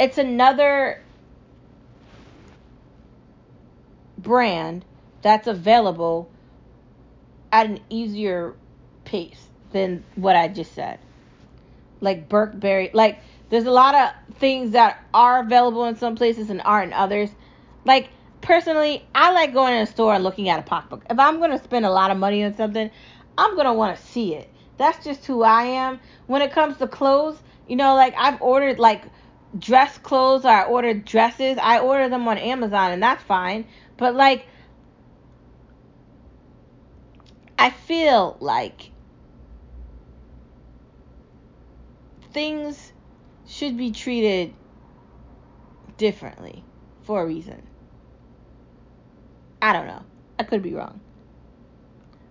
it's 0.00 0.18
another 0.18 1.02
brand 4.24 4.84
that's 5.22 5.46
available 5.46 6.28
at 7.52 7.66
an 7.66 7.78
easier 7.88 8.54
pace 9.04 9.48
than 9.70 10.02
what 10.16 10.34
I 10.34 10.48
just 10.48 10.74
said. 10.74 10.98
Like 12.00 12.28
Burberry, 12.28 12.90
like 12.92 13.20
there's 13.50 13.66
a 13.66 13.70
lot 13.70 13.94
of 13.94 14.36
things 14.38 14.72
that 14.72 15.04
are 15.14 15.40
available 15.40 15.84
in 15.84 15.96
some 15.96 16.16
places 16.16 16.50
and 16.50 16.60
aren't 16.62 16.88
in 16.88 16.92
others. 16.94 17.30
Like 17.84 18.08
personally, 18.40 19.06
I 19.14 19.32
like 19.32 19.52
going 19.52 19.74
in 19.74 19.82
a 19.82 19.86
store 19.86 20.14
and 20.14 20.24
looking 20.24 20.48
at 20.48 20.58
a 20.58 20.62
pocketbook. 20.62 21.04
If 21.08 21.18
I'm 21.18 21.38
gonna 21.38 21.62
spend 21.62 21.86
a 21.86 21.90
lot 21.90 22.10
of 22.10 22.16
money 22.16 22.42
on 22.44 22.56
something, 22.56 22.90
I'm 23.38 23.56
gonna 23.56 23.74
want 23.74 23.96
to 23.96 24.02
see 24.02 24.34
it. 24.34 24.50
That's 24.76 25.04
just 25.04 25.24
who 25.26 25.42
I 25.42 25.64
am. 25.64 26.00
When 26.26 26.42
it 26.42 26.52
comes 26.52 26.76
to 26.78 26.88
clothes, 26.88 27.40
you 27.68 27.76
know, 27.76 27.94
like 27.94 28.14
I've 28.16 28.42
ordered 28.42 28.78
like 28.78 29.04
dress 29.58 29.96
clothes 29.98 30.44
or 30.44 30.48
I 30.48 30.64
ordered 30.64 31.04
dresses. 31.04 31.58
I 31.60 31.78
order 31.78 32.08
them 32.08 32.26
on 32.26 32.38
Amazon 32.38 32.92
and 32.92 33.02
that's 33.02 33.22
fine. 33.22 33.66
But 33.96 34.14
like 34.14 34.46
I 37.58 37.70
feel 37.70 38.36
like 38.40 38.90
things 42.32 42.92
should 43.46 43.76
be 43.76 43.92
treated 43.92 44.52
differently 45.96 46.64
for 47.02 47.22
a 47.22 47.26
reason. 47.26 47.62
I 49.62 49.72
don't 49.72 49.86
know. 49.86 50.02
I 50.38 50.42
could 50.42 50.62
be 50.62 50.74
wrong. 50.74 51.00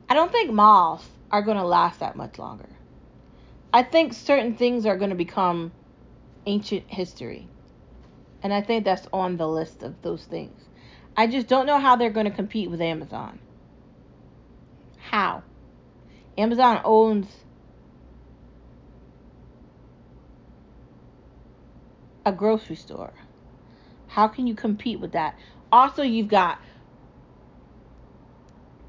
I 0.09 0.13
don't 0.13 0.31
think 0.31 0.51
malls 0.51 1.07
are 1.31 1.41
going 1.41 1.57
to 1.57 1.65
last 1.65 1.99
that 2.01 2.15
much 2.15 2.37
longer. 2.37 2.69
I 3.73 3.81
think 3.81 4.13
certain 4.13 4.55
things 4.55 4.85
are 4.85 4.97
going 4.97 5.09
to 5.09 5.15
become 5.15 5.71
ancient 6.45 6.83
history. 6.87 7.47
And 8.43 8.53
I 8.53 8.61
think 8.61 8.85
that's 8.85 9.07
on 9.11 9.37
the 9.37 9.47
list 9.47 9.81
of 9.81 9.99
those 10.03 10.25
things. 10.25 10.61
I 11.15 11.27
just 11.27 11.47
don't 11.47 11.65
know 11.65 11.79
how 11.79 11.95
they're 11.95 12.09
going 12.09 12.25
to 12.25 12.31
compete 12.31 12.69
with 12.69 12.81
Amazon. 12.81 13.39
How? 14.97 15.43
Amazon 16.37 16.81
owns 16.83 17.27
a 22.25 22.31
grocery 22.31 22.75
store. 22.75 23.13
How 24.07 24.27
can 24.27 24.47
you 24.47 24.55
compete 24.55 24.99
with 24.99 25.11
that? 25.11 25.37
Also, 25.71 26.01
you've 26.03 26.27
got 26.27 26.59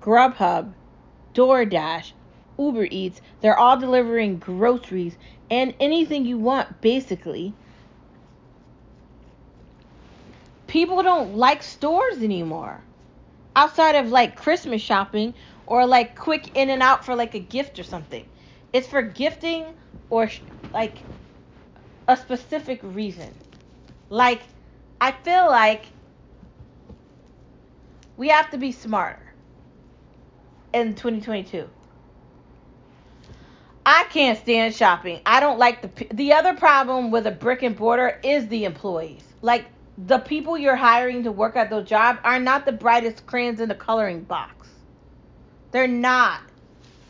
Grubhub 0.01 0.73
DoorDash, 1.35 2.13
Uber 2.59 2.87
Eats, 2.91 3.21
they're 3.41 3.59
all 3.59 3.79
delivering 3.79 4.39
groceries 4.39 5.17
and 5.51 5.75
anything 5.81 6.25
you 6.25 6.39
want 6.39 6.81
basically 6.81 7.55
People 10.75 11.05
don't 11.05 11.37
like 11.37 11.63
stores 11.63 12.21
anymore. 12.21 12.85
Outside 13.55 13.95
of 13.95 14.09
like 14.09 14.35
Christmas 14.35 14.83
shopping 14.83 15.33
or 15.69 15.87
like 15.87 16.17
quick 16.17 16.51
in 16.57 16.69
and 16.69 16.83
out 16.83 17.05
for 17.05 17.15
like 17.15 17.37
a 17.37 17.39
gift 17.39 17.79
or 17.79 17.85
something. 17.85 18.27
It's 18.73 18.89
for 18.89 19.01
gifting 19.01 19.67
or 20.11 20.27
sh- 20.27 20.41
like 20.73 21.05
a 22.09 22.17
specific 22.17 22.81
reason. 22.83 23.33
Like, 24.11 24.43
I 25.01 25.13
feel 25.13 25.47
like 25.47 25.93
we 28.17 28.31
have 28.31 28.51
to 28.51 28.59
be 28.59 28.73
smarter 28.73 29.23
in 30.73 30.97
2022. 30.97 31.71
I 33.87 34.07
can't 34.11 34.39
stand 34.41 34.75
shopping. 34.75 35.21
I 35.25 35.39
don't 35.39 35.61
like 35.61 35.83
the 35.83 36.09
the 36.13 36.33
other 36.33 36.55
problem 36.55 37.13
with 37.13 37.29
a 37.29 37.31
brick 37.31 37.63
and 37.63 37.79
mortar 37.79 38.19
is 38.25 38.49
the 38.49 38.65
employees. 38.65 39.23
Like 39.41 39.67
the 39.97 40.19
people 40.19 40.59
you're 40.59 40.77
hiring 40.77 41.25
to 41.25 41.33
work 41.33 41.57
at 41.57 41.71
those 41.71 41.89
jobs 41.89 42.19
are 42.25 42.41
not 42.41 42.67
the 42.67 42.73
brightest 42.73 43.27
crayons 43.27 43.61
in 43.61 43.69
the 43.69 43.75
coloring 43.75 44.23
box. 44.23 44.69
They're 45.71 45.87
not. 45.87 46.41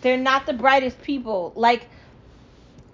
They're 0.03 0.18
not 0.18 0.47
the 0.47 0.53
brightest 0.53 1.01
people. 1.03 1.53
Like 1.57 1.88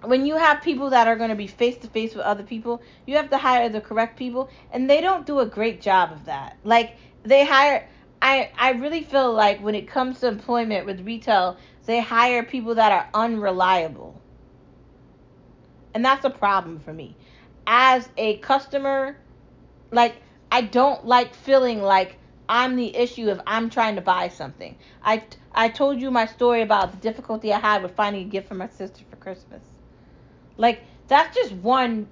when 0.03 0.25
you 0.25 0.35
have 0.35 0.61
people 0.61 0.89
that 0.91 1.07
are 1.07 1.15
going 1.15 1.29
to 1.29 1.35
be 1.35 1.47
face 1.47 1.77
to 1.77 1.87
face 1.87 2.15
with 2.15 2.25
other 2.25 2.43
people, 2.43 2.81
you 3.05 3.17
have 3.17 3.29
to 3.29 3.37
hire 3.37 3.69
the 3.69 3.81
correct 3.81 4.17
people, 4.17 4.49
and 4.71 4.89
they 4.89 5.01
don't 5.01 5.25
do 5.25 5.39
a 5.39 5.45
great 5.45 5.81
job 5.81 6.11
of 6.11 6.25
that. 6.25 6.57
Like 6.63 6.95
they 7.23 7.45
hire. 7.45 7.87
I 8.21 8.51
I 8.57 8.71
really 8.71 9.03
feel 9.03 9.33
like 9.33 9.61
when 9.61 9.75
it 9.75 9.87
comes 9.87 10.19
to 10.19 10.27
employment 10.27 10.85
with 10.85 11.05
retail, 11.05 11.57
they 11.85 11.99
hire 11.99 12.43
people 12.43 12.75
that 12.75 12.91
are 12.91 13.09
unreliable. 13.13 14.19
And 15.93 16.05
that's 16.05 16.23
a 16.23 16.29
problem 16.29 16.79
for 16.79 16.93
me. 16.93 17.15
As 17.67 18.07
a 18.17 18.37
customer, 18.37 19.17
like 19.91 20.15
I 20.51 20.61
don't 20.61 21.05
like 21.05 21.33
feeling 21.33 21.81
like 21.81 22.17
I'm 22.49 22.75
the 22.75 22.95
issue 22.95 23.29
if 23.29 23.39
I'm 23.47 23.69
trying 23.69 23.95
to 23.95 24.01
buy 24.01 24.27
something. 24.29 24.77
I 25.03 25.23
I 25.53 25.69
told 25.69 26.01
you 26.01 26.11
my 26.11 26.25
story 26.25 26.61
about 26.61 26.91
the 26.91 26.97
difficulty 26.97 27.53
I 27.53 27.59
had 27.59 27.83
with 27.83 27.95
finding 27.95 28.27
a 28.27 28.29
gift 28.29 28.47
for 28.47 28.55
my 28.55 28.67
sister 28.67 29.03
for 29.09 29.15
Christmas. 29.17 29.63
Like 30.57 30.81
that's 31.07 31.35
just 31.35 31.53
one 31.53 32.07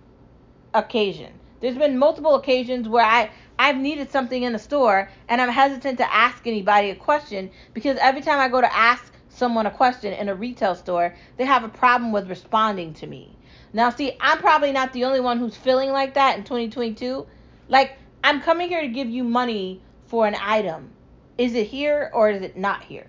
occasion. 0.74 1.34
There's 1.62 1.78
been 1.78 1.98
multiple 1.98 2.36
occasions 2.36 2.88
where 2.88 3.06
I 3.06 3.32
I've 3.58 3.78
needed 3.78 4.10
something 4.12 4.44
in 4.44 4.54
the 4.54 4.60
store 4.60 5.10
and 5.28 5.42
I'm 5.42 5.50
hesitant 5.50 5.98
to 5.98 6.14
ask 6.14 6.48
anybody 6.48 6.90
a 6.90 6.96
question 6.96 7.52
because 7.74 7.98
every 8.00 8.22
time 8.22 8.40
I 8.40 8.48
go 8.48 8.62
to 8.62 8.76
ask 8.76 9.14
someone 9.30 9.66
a 9.66 9.72
question 9.72 10.14
in 10.14 10.30
a 10.30 10.36
retail 10.36 10.76
store, 10.76 11.16
they 11.38 11.46
have 11.46 11.64
a 11.64 11.70
problem 11.70 12.12
with 12.12 12.30
responding 12.30 12.94
to 12.96 13.08
me. 13.08 13.36
Now, 13.74 13.90
see, 13.90 14.14
I'm 14.20 14.40
probably 14.40 14.72
not 14.72 14.94
the 14.94 15.06
only 15.06 15.20
one 15.20 15.38
who's 15.38 15.56
feeling 15.56 15.92
like 15.92 16.16
that 16.16 16.38
in 16.38 16.44
2022. 16.44 17.26
Like, 17.70 17.98
I'm 18.24 18.42
coming 18.42 18.68
here 18.68 18.82
to 18.82 18.88
give 18.88 19.10
you 19.10 19.24
money 19.24 19.82
for 20.08 20.28
an 20.28 20.36
item. 20.40 20.90
Is 21.38 21.54
it 21.54 21.68
here 21.68 22.12
or 22.14 22.30
is 22.30 22.42
it 22.42 22.58
not 22.58 22.84
here? 22.84 23.08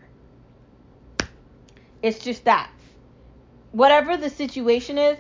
It's 2.03 2.21
just 2.21 2.45
that. 2.45 2.71
Whatever 3.73 4.17
the 4.17 4.31
situation 4.31 4.99
is, 4.99 5.19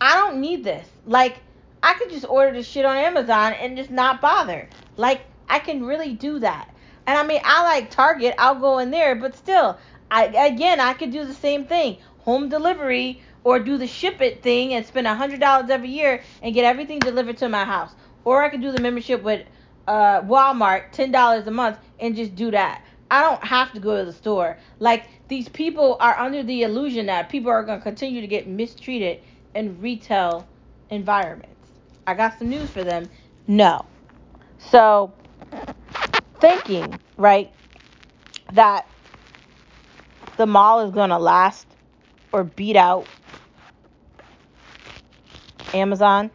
I 0.00 0.14
don't 0.14 0.40
need 0.40 0.62
this. 0.62 0.86
Like, 1.06 1.38
I 1.82 1.94
could 1.94 2.10
just 2.10 2.26
order 2.28 2.52
this 2.52 2.66
shit 2.66 2.84
on 2.84 2.96
Amazon 2.96 3.54
and 3.54 3.76
just 3.76 3.90
not 3.90 4.20
bother. 4.20 4.68
Like, 4.96 5.22
I 5.48 5.58
can 5.58 5.84
really 5.84 6.12
do 6.12 6.38
that. 6.38 6.74
And 7.06 7.18
I 7.18 7.26
mean, 7.26 7.40
I 7.44 7.62
like 7.64 7.90
Target. 7.90 8.34
I'll 8.38 8.54
go 8.54 8.78
in 8.78 8.90
there, 8.90 9.14
but 9.14 9.36
still, 9.36 9.78
I 10.10 10.26
again, 10.26 10.80
I 10.80 10.94
could 10.94 11.10
do 11.10 11.24
the 11.24 11.34
same 11.34 11.66
thing, 11.66 11.98
home 12.20 12.48
delivery, 12.48 13.22
or 13.44 13.60
do 13.60 13.76
the 13.78 13.86
ship 13.86 14.20
it 14.20 14.42
thing 14.42 14.74
and 14.74 14.84
spend 14.84 15.06
a 15.06 15.14
hundred 15.14 15.40
dollars 15.40 15.70
every 15.70 15.90
year 15.90 16.22
and 16.42 16.54
get 16.54 16.64
everything 16.64 16.98
delivered 16.98 17.36
to 17.38 17.48
my 17.48 17.64
house. 17.64 17.94
Or 18.24 18.42
I 18.42 18.48
could 18.48 18.62
do 18.62 18.72
the 18.72 18.80
membership 18.80 19.22
with 19.22 19.46
uh, 19.86 20.22
Walmart, 20.22 20.90
ten 20.92 21.12
dollars 21.12 21.46
a 21.46 21.50
month, 21.50 21.78
and 22.00 22.16
just 22.16 22.34
do 22.34 22.50
that. 22.50 22.82
I 23.10 23.22
don't 23.22 23.44
have 23.44 23.72
to 23.72 23.80
go 23.80 23.98
to 23.98 24.04
the 24.04 24.12
store. 24.12 24.56
Like 24.80 25.06
these 25.28 25.48
people 25.48 25.98
are 26.00 26.18
under 26.18 26.42
the 26.42 26.62
illusion 26.62 27.06
that 27.06 27.28
people 27.28 27.50
are 27.50 27.62
going 27.62 27.78
to 27.78 27.82
continue 27.82 28.22
to 28.22 28.26
get 28.26 28.48
mistreated 28.48 29.20
in 29.54 29.80
retail 29.80 30.48
environments. 30.90 31.50
I 32.06 32.14
got 32.14 32.38
some 32.38 32.48
news 32.48 32.70
for 32.70 32.82
them. 32.82 33.08
No. 33.46 33.84
So 34.58 35.12
thinking, 36.40 36.98
right, 37.16 37.52
that 38.52 38.88
the 40.36 40.46
mall 40.46 40.80
is 40.80 40.90
going 40.90 41.10
to 41.10 41.18
last 41.18 41.66
or 42.32 42.44
beat 42.44 42.76
out 42.76 43.06
Amazon, 45.74 46.30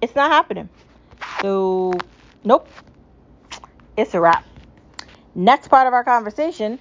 it's 0.00 0.14
not 0.14 0.30
happening. 0.30 0.68
So, 1.42 1.92
nope. 2.44 2.68
It's 3.96 4.14
a 4.14 4.20
wrap. 4.20 4.44
Next 5.34 5.68
part 5.68 5.86
of 5.86 5.92
our 5.92 6.04
conversation 6.04 6.78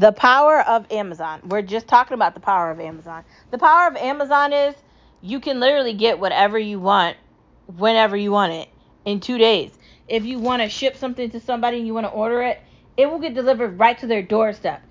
the 0.00 0.12
power 0.12 0.62
of 0.62 0.90
Amazon. 0.90 1.42
We're 1.44 1.60
just 1.60 1.86
talking 1.86 2.14
about 2.14 2.32
the 2.32 2.40
power 2.40 2.70
of 2.70 2.80
Amazon. 2.80 3.22
The 3.50 3.58
power 3.58 3.86
of 3.86 3.96
Amazon 3.96 4.54
is 4.54 4.74
you 5.20 5.40
can 5.40 5.60
literally 5.60 5.92
get 5.92 6.18
whatever 6.18 6.58
you 6.58 6.80
want 6.80 7.18
whenever 7.66 8.16
you 8.16 8.32
want 8.32 8.54
it 8.54 8.70
in 9.04 9.20
two 9.20 9.36
days. 9.36 9.72
If 10.08 10.24
you 10.24 10.38
want 10.38 10.62
to 10.62 10.70
ship 10.70 10.96
something 10.96 11.30
to 11.32 11.38
somebody 11.40 11.76
and 11.76 11.86
you 11.86 11.92
want 11.92 12.06
to 12.06 12.10
order 12.10 12.40
it, 12.40 12.62
it 12.96 13.10
will 13.10 13.18
get 13.18 13.34
delivered 13.34 13.78
right 13.78 13.98
to 13.98 14.06
their 14.06 14.22
doorstep. 14.22 14.82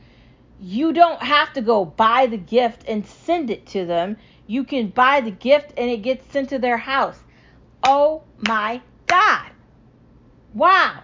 You 0.61 0.93
don't 0.93 1.21
have 1.21 1.53
to 1.53 1.61
go 1.61 1.85
buy 1.85 2.27
the 2.27 2.37
gift 2.37 2.83
and 2.87 3.05
send 3.05 3.49
it 3.49 3.65
to 3.67 3.85
them. 3.85 4.17
You 4.47 4.63
can 4.63 4.89
buy 4.89 5.21
the 5.21 5.31
gift 5.31 5.73
and 5.77 5.89
it 5.89 6.01
gets 6.01 6.31
sent 6.31 6.49
to 6.49 6.59
their 6.59 6.77
house. 6.77 7.19
Oh 7.83 8.23
my 8.47 8.81
God. 9.07 9.51
Wow. 10.53 11.03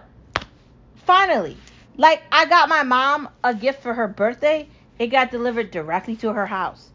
Finally. 0.96 1.56
Like, 1.96 2.22
I 2.30 2.44
got 2.44 2.68
my 2.68 2.82
mom 2.82 3.30
a 3.42 3.54
gift 3.54 3.82
for 3.82 3.94
her 3.94 4.08
birthday. 4.08 4.68
It 4.98 5.06
got 5.06 5.30
delivered 5.30 5.70
directly 5.70 6.16
to 6.16 6.32
her 6.32 6.46
house. 6.46 6.90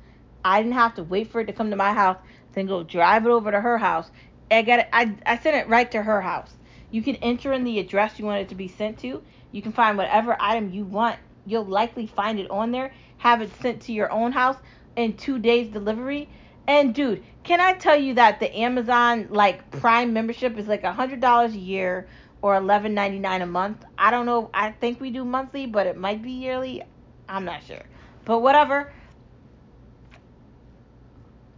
I 0.46 0.62
didn't 0.62 0.76
have 0.76 0.96
to 0.96 1.04
wait 1.04 1.32
for 1.32 1.42
it 1.42 1.46
to 1.46 1.54
come 1.54 1.70
to 1.72 1.76
my 1.76 1.94
house, 1.94 2.18
then 2.54 2.66
go 2.66 2.84
drive 2.84 3.26
it 3.26 3.30
over 3.30 3.52
to 3.52 3.62
her 3.62 3.78
house 3.78 4.12
I 4.52 4.64
got 4.64 4.80
it. 4.80 4.90
I, 4.92 5.16
I 5.26 5.38
sent 5.38 5.56
it 5.56 5.70
right 5.70 5.90
to 5.92 6.04
her 6.04 6.22
house. 6.22 6.52
You 6.92 7.02
can 7.02 7.16
enter 7.18 7.54
in 7.54 7.64
the 7.64 7.80
address 7.80 8.20
you 8.20 8.26
want 8.26 8.42
it 8.42 8.50
to 8.50 8.56
be 8.56 8.68
sent 8.68 9.00
to. 9.00 9.24
You 9.52 9.62
can 9.62 9.72
find 9.72 9.98
whatever 9.98 10.36
item 10.40 10.72
you 10.72 10.84
want. 10.84 11.18
You'll 11.46 11.66
likely 11.66 12.08
find 12.08 12.40
it 12.40 12.50
on 12.50 12.72
there. 12.72 12.94
Have 13.18 13.42
it 13.42 13.52
sent 13.62 13.82
to 13.84 13.94
your 13.94 14.12
own 14.12 14.32
house 14.32 14.58
in 14.96 15.18
two 15.18 15.40
days 15.40 15.72
delivery. 15.72 16.30
And 16.68 16.94
dude, 16.94 17.24
can 17.44 17.60
I 17.60 17.74
tell 17.74 17.98
you 17.98 18.14
that 18.16 18.40
the 18.40 18.56
Amazon 18.56 19.28
like 19.30 19.70
Prime 19.72 20.14
membership 20.14 20.58
is 20.58 20.68
like 20.68 20.84
a 20.84 20.94
hundred 20.94 21.20
dollars 21.20 21.54
a 21.54 21.60
year 21.60 22.08
or 22.42 22.56
eleven 22.56 22.94
ninety 22.94 23.20
nine 23.20 23.42
a 23.42 23.48
month. 23.48 23.84
I 23.98 24.12
don't 24.12 24.26
know. 24.26 24.50
I 24.54 24.72
think 24.72 25.02
we 25.02 25.12
do 25.12 25.26
monthly, 25.26 25.66
but 25.66 25.88
it 25.88 25.98
might 25.98 26.22
be 26.22 26.32
yearly. 26.32 26.84
I'm 27.28 27.46
not 27.46 27.64
sure. 27.64 27.84
But 28.26 28.40
whatever. 28.40 28.92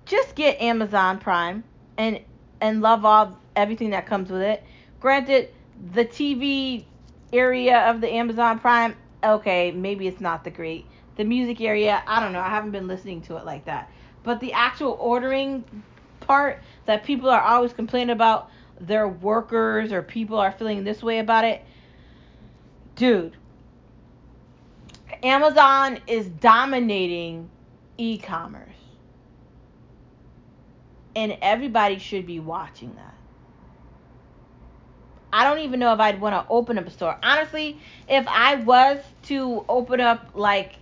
Just 0.05 0.35
get 0.35 0.61
Amazon 0.61 1.19
Prime 1.19 1.63
and 1.97 2.19
and 2.61 2.81
love 2.81 3.05
all 3.05 3.37
everything 3.55 3.91
that 3.91 4.05
comes 4.05 4.29
with 4.29 4.41
it. 4.41 4.63
Granted, 4.99 5.49
the 5.93 6.05
TV 6.05 6.85
area 7.31 7.89
of 7.89 7.99
the 7.99 8.09
Amazon 8.09 8.59
Prime, 8.59 8.95
okay, 9.23 9.71
maybe 9.71 10.07
it's 10.07 10.21
not 10.21 10.43
the 10.43 10.51
great. 10.51 10.85
The 11.15 11.23
music 11.23 11.61
area, 11.61 12.03
I 12.07 12.19
don't 12.19 12.33
know. 12.33 12.39
I 12.39 12.49
haven't 12.49 12.71
been 12.71 12.87
listening 12.87 13.21
to 13.23 13.37
it 13.37 13.45
like 13.45 13.65
that. 13.65 13.89
But 14.23 14.39
the 14.39 14.53
actual 14.53 14.97
ordering 14.99 15.63
part 16.21 16.61
that 16.85 17.03
people 17.03 17.29
are 17.29 17.41
always 17.41 17.73
complaining 17.73 18.11
about 18.11 18.49
their 18.79 19.07
workers 19.07 19.91
or 19.91 20.01
people 20.01 20.37
are 20.37 20.51
feeling 20.51 20.83
this 20.83 21.03
way 21.03 21.19
about 21.19 21.45
it. 21.45 21.63
Dude, 22.95 23.35
Amazon 25.21 25.99
is 26.07 26.27
dominating 26.27 27.49
e-commerce 27.97 28.75
and 31.15 31.37
everybody 31.41 31.99
should 31.99 32.25
be 32.25 32.39
watching 32.39 32.95
that. 32.95 33.13
I 35.31 35.43
don't 35.43 35.59
even 35.59 35.79
know 35.79 35.93
if 35.93 35.99
I'd 35.99 36.21
want 36.21 36.35
to 36.35 36.51
open 36.51 36.77
up 36.77 36.85
a 36.85 36.91
store. 36.91 37.17
Honestly, 37.23 37.79
if 38.07 38.27
I 38.27 38.55
was 38.55 38.99
to 39.23 39.65
open 39.69 39.99
up 39.99 40.31
like 40.33 40.73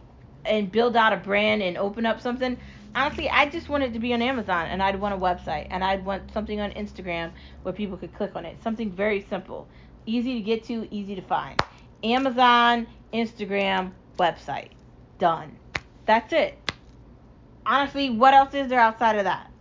and 0.46 0.72
build 0.72 0.96
out 0.96 1.14
a 1.14 1.18
brand 1.18 1.62
and 1.62 1.78
open 1.78 2.06
up 2.06 2.22
something, 2.22 2.58
honestly, 2.96 3.30
I 3.30 3.50
just 3.50 3.70
want 3.70 3.84
it 3.84 3.94
to 3.94 4.00
be 4.00 4.14
on 4.14 4.22
Amazon 4.22 4.68
and 4.68 4.82
I'd 4.82 5.00
want 5.00 5.14
a 5.14 5.18
website 5.18 5.68
and 5.70 5.84
I'd 5.84 6.04
want 6.06 6.32
something 6.34 6.60
on 6.60 6.72
Instagram 6.72 7.32
where 7.64 7.74
people 7.74 7.98
could 7.98 8.14
click 8.16 8.36
on 8.36 8.46
it. 8.46 8.58
Something 8.64 8.92
very 8.92 9.26
simple, 9.30 9.68
easy 10.06 10.36
to 10.36 10.42
get 10.42 10.64
to, 10.66 10.88
easy 10.94 11.16
to 11.16 11.22
find. 11.22 11.62
Amazon, 12.04 12.88
Instagram, 13.14 13.92
website. 14.18 14.70
Done. 15.20 15.58
That's 16.06 16.34
it. 16.34 16.58
Honestly, 17.66 18.10
what 18.10 18.34
else 18.34 18.54
is 18.56 18.70
there 18.70 18.80
outside 18.80 19.18
of 19.18 19.26
that? 19.26 19.52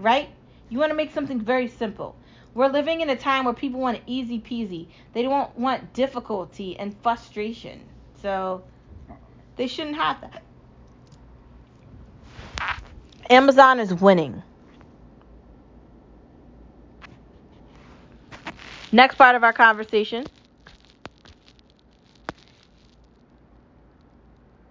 right? 0.00 0.30
You 0.68 0.78
want 0.78 0.90
to 0.90 0.96
make 0.96 1.12
something 1.12 1.40
very 1.40 1.68
simple. 1.68 2.16
We're 2.54 2.68
living 2.68 3.00
in 3.00 3.10
a 3.10 3.16
time 3.16 3.44
where 3.44 3.54
people 3.54 3.80
want 3.80 4.00
easy 4.06 4.40
peasy. 4.40 4.88
They 5.12 5.22
don't 5.22 5.56
want 5.56 5.92
difficulty 5.92 6.76
and 6.78 6.96
frustration. 7.02 7.82
So 8.22 8.62
they 9.56 9.66
shouldn't 9.66 9.96
have 9.96 10.20
that. 10.20 10.42
Amazon 13.30 13.80
is 13.80 13.94
winning. 13.94 14.42
Next 18.92 19.16
part 19.16 19.36
of 19.36 19.44
our 19.44 19.52
conversation 19.52 20.26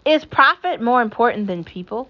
is 0.05 0.25
profit 0.25 0.81
more 0.81 1.01
important 1.01 1.47
than 1.47 1.63
people? 1.63 2.09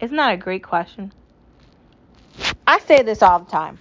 Isn't 0.00 0.16
that 0.16 0.32
a 0.32 0.36
great 0.38 0.62
question? 0.62 1.12
I 2.66 2.78
say 2.78 3.02
this 3.02 3.22
all 3.22 3.40
the 3.40 3.50
time. 3.50 3.78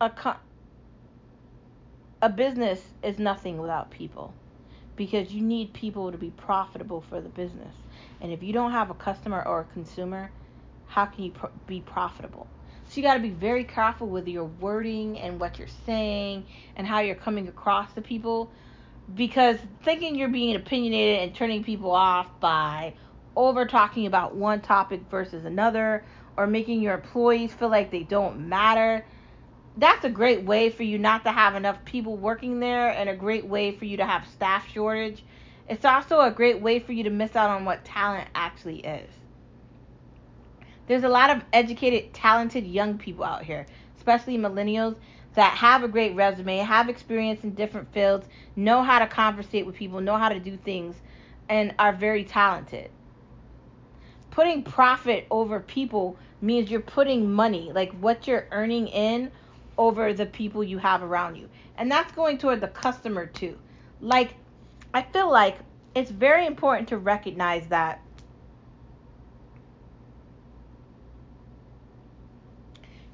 A 0.00 0.10
con- 0.10 0.36
a 2.22 2.28
business 2.28 2.80
is 3.02 3.18
nothing 3.18 3.58
without 3.58 3.90
people 3.90 4.32
because 4.94 5.32
you 5.32 5.42
need 5.42 5.72
people 5.72 6.12
to 6.12 6.18
be 6.18 6.30
profitable 6.30 7.00
for 7.00 7.20
the 7.20 7.28
business. 7.28 7.74
And 8.20 8.32
if 8.32 8.42
you 8.44 8.52
don't 8.52 8.70
have 8.70 8.90
a 8.90 8.94
customer 8.94 9.42
or 9.44 9.60
a 9.60 9.72
consumer, 9.72 10.30
how 10.86 11.06
can 11.06 11.24
you 11.24 11.32
be 11.66 11.80
profitable? 11.80 12.46
So 12.88 13.00
you 13.00 13.02
got 13.02 13.14
to 13.14 13.20
be 13.20 13.30
very 13.30 13.64
careful 13.64 14.06
with 14.06 14.28
your 14.28 14.44
wording 14.44 15.18
and 15.18 15.40
what 15.40 15.58
you're 15.58 15.66
saying 15.84 16.46
and 16.76 16.86
how 16.86 17.00
you're 17.00 17.16
coming 17.16 17.48
across 17.48 17.92
to 17.94 18.02
people 18.02 18.52
because 19.14 19.56
thinking 19.82 20.14
you're 20.14 20.28
being 20.28 20.54
opinionated 20.54 21.20
and 21.20 21.34
turning 21.34 21.64
people 21.64 21.90
off 21.90 22.28
by 22.38 22.94
over 23.34 23.66
talking 23.66 24.06
about 24.06 24.36
one 24.36 24.60
topic 24.60 25.00
versus 25.10 25.44
another 25.44 26.04
or 26.36 26.46
making 26.46 26.80
your 26.80 26.94
employees 26.94 27.52
feel 27.52 27.68
like 27.68 27.90
they 27.90 28.04
don't 28.04 28.48
matter 28.48 29.04
that's 29.76 30.04
a 30.04 30.10
great 30.10 30.44
way 30.44 30.70
for 30.70 30.82
you 30.82 30.98
not 30.98 31.24
to 31.24 31.32
have 31.32 31.54
enough 31.54 31.84
people 31.84 32.16
working 32.16 32.60
there 32.60 32.90
and 32.90 33.08
a 33.08 33.16
great 33.16 33.46
way 33.46 33.72
for 33.72 33.84
you 33.84 33.96
to 33.96 34.04
have 34.04 34.26
staff 34.26 34.68
shortage 34.70 35.24
it's 35.68 35.84
also 35.84 36.20
a 36.20 36.30
great 36.30 36.60
way 36.60 36.78
for 36.78 36.92
you 36.92 37.04
to 37.04 37.10
miss 37.10 37.34
out 37.36 37.50
on 37.50 37.64
what 37.64 37.84
talent 37.84 38.28
actually 38.34 38.80
is 38.80 39.08
there's 40.86 41.04
a 41.04 41.08
lot 41.08 41.30
of 41.30 41.42
educated 41.52 42.12
talented 42.12 42.66
young 42.66 42.98
people 42.98 43.24
out 43.24 43.44
here 43.44 43.66
especially 43.96 44.36
millennials 44.36 44.96
that 45.34 45.56
have 45.56 45.82
a 45.82 45.88
great 45.88 46.14
resume, 46.14 46.58
have 46.58 46.88
experience 46.88 47.42
in 47.42 47.54
different 47.54 47.92
fields, 47.92 48.26
know 48.56 48.82
how 48.82 48.98
to 48.98 49.06
conversate 49.06 49.64
with 49.64 49.74
people, 49.74 50.00
know 50.00 50.16
how 50.16 50.28
to 50.28 50.38
do 50.38 50.56
things, 50.56 50.96
and 51.48 51.74
are 51.78 51.92
very 51.92 52.24
talented. 52.24 52.90
Putting 54.30 54.62
profit 54.62 55.26
over 55.30 55.60
people 55.60 56.16
means 56.40 56.70
you're 56.70 56.80
putting 56.80 57.32
money, 57.32 57.70
like 57.72 57.92
what 57.92 58.26
you're 58.26 58.46
earning 58.50 58.88
in, 58.88 59.30
over 59.78 60.12
the 60.12 60.26
people 60.26 60.62
you 60.62 60.78
have 60.78 61.02
around 61.02 61.36
you. 61.36 61.48
And 61.76 61.90
that's 61.90 62.12
going 62.12 62.38
toward 62.38 62.60
the 62.60 62.68
customer 62.68 63.26
too. 63.26 63.58
Like, 64.00 64.34
I 64.92 65.02
feel 65.02 65.30
like 65.30 65.58
it's 65.94 66.10
very 66.10 66.46
important 66.46 66.88
to 66.88 66.98
recognize 66.98 67.68
that 67.68 68.00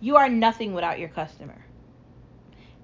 you 0.01 0.17
are 0.17 0.29
nothing 0.29 0.75
without 0.75 0.99
your 0.99 1.09
customer 1.09 1.65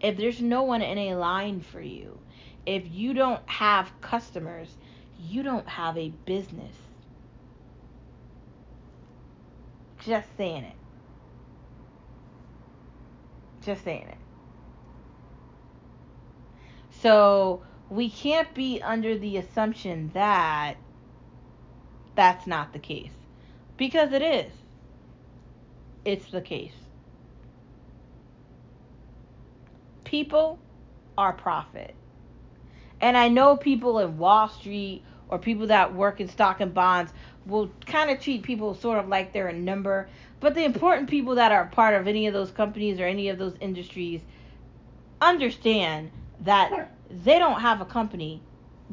if 0.04 0.18
there's 0.18 0.42
no 0.42 0.62
one 0.62 0.82
in 0.82 0.98
a 0.98 1.14
line 1.14 1.62
for 1.62 1.80
you, 1.80 2.18
if 2.66 2.86
you 2.86 3.14
don't 3.14 3.40
have 3.48 3.90
customers, 4.02 4.76
you 5.18 5.42
don't 5.42 5.66
have 5.66 5.96
a 5.96 6.10
business. 6.26 6.76
Just 10.04 10.28
saying 10.36 10.64
it. 10.64 10.76
Just 13.64 13.84
saying 13.84 14.08
it. 14.08 14.18
So 17.00 17.62
we 17.90 18.10
can't 18.10 18.52
be 18.54 18.80
under 18.82 19.18
the 19.18 19.36
assumption 19.36 20.10
that 20.14 20.76
that's 22.14 22.46
not 22.46 22.72
the 22.72 22.78
case. 22.78 23.10
Because 23.76 24.12
it 24.12 24.22
is. 24.22 24.52
It's 26.04 26.30
the 26.30 26.40
case. 26.40 26.74
people 30.14 30.60
are 31.18 31.32
profit. 31.32 31.92
And 33.00 33.16
I 33.16 33.28
know 33.28 33.56
people 33.56 33.98
in 33.98 34.16
Wall 34.16 34.48
Street 34.48 35.02
or 35.28 35.40
people 35.40 35.66
that 35.66 35.92
work 35.92 36.20
in 36.20 36.28
stock 36.28 36.60
and 36.60 36.72
bonds 36.72 37.12
will 37.46 37.70
kind 37.86 38.10
of 38.10 38.20
treat 38.20 38.42
people 38.42 38.74
sort 38.74 38.98
of 38.98 39.08
like 39.08 39.32
they're 39.32 39.48
a 39.48 39.52
number. 39.52 40.08
But 40.40 40.54
the 40.54 40.64
important 40.64 41.08
people 41.08 41.34
that 41.36 41.52
are 41.52 41.66
part 41.66 41.94
of 41.94 42.06
any 42.06 42.26
of 42.26 42.34
those 42.34 42.50
companies 42.50 43.00
or 43.00 43.04
any 43.04 43.28
of 43.28 43.38
those 43.38 43.54
industries 43.60 44.20
understand 45.20 46.10
that 46.40 46.90
they 47.10 47.38
don't 47.38 47.60
have 47.60 47.80
a 47.80 47.84
company 47.84 48.42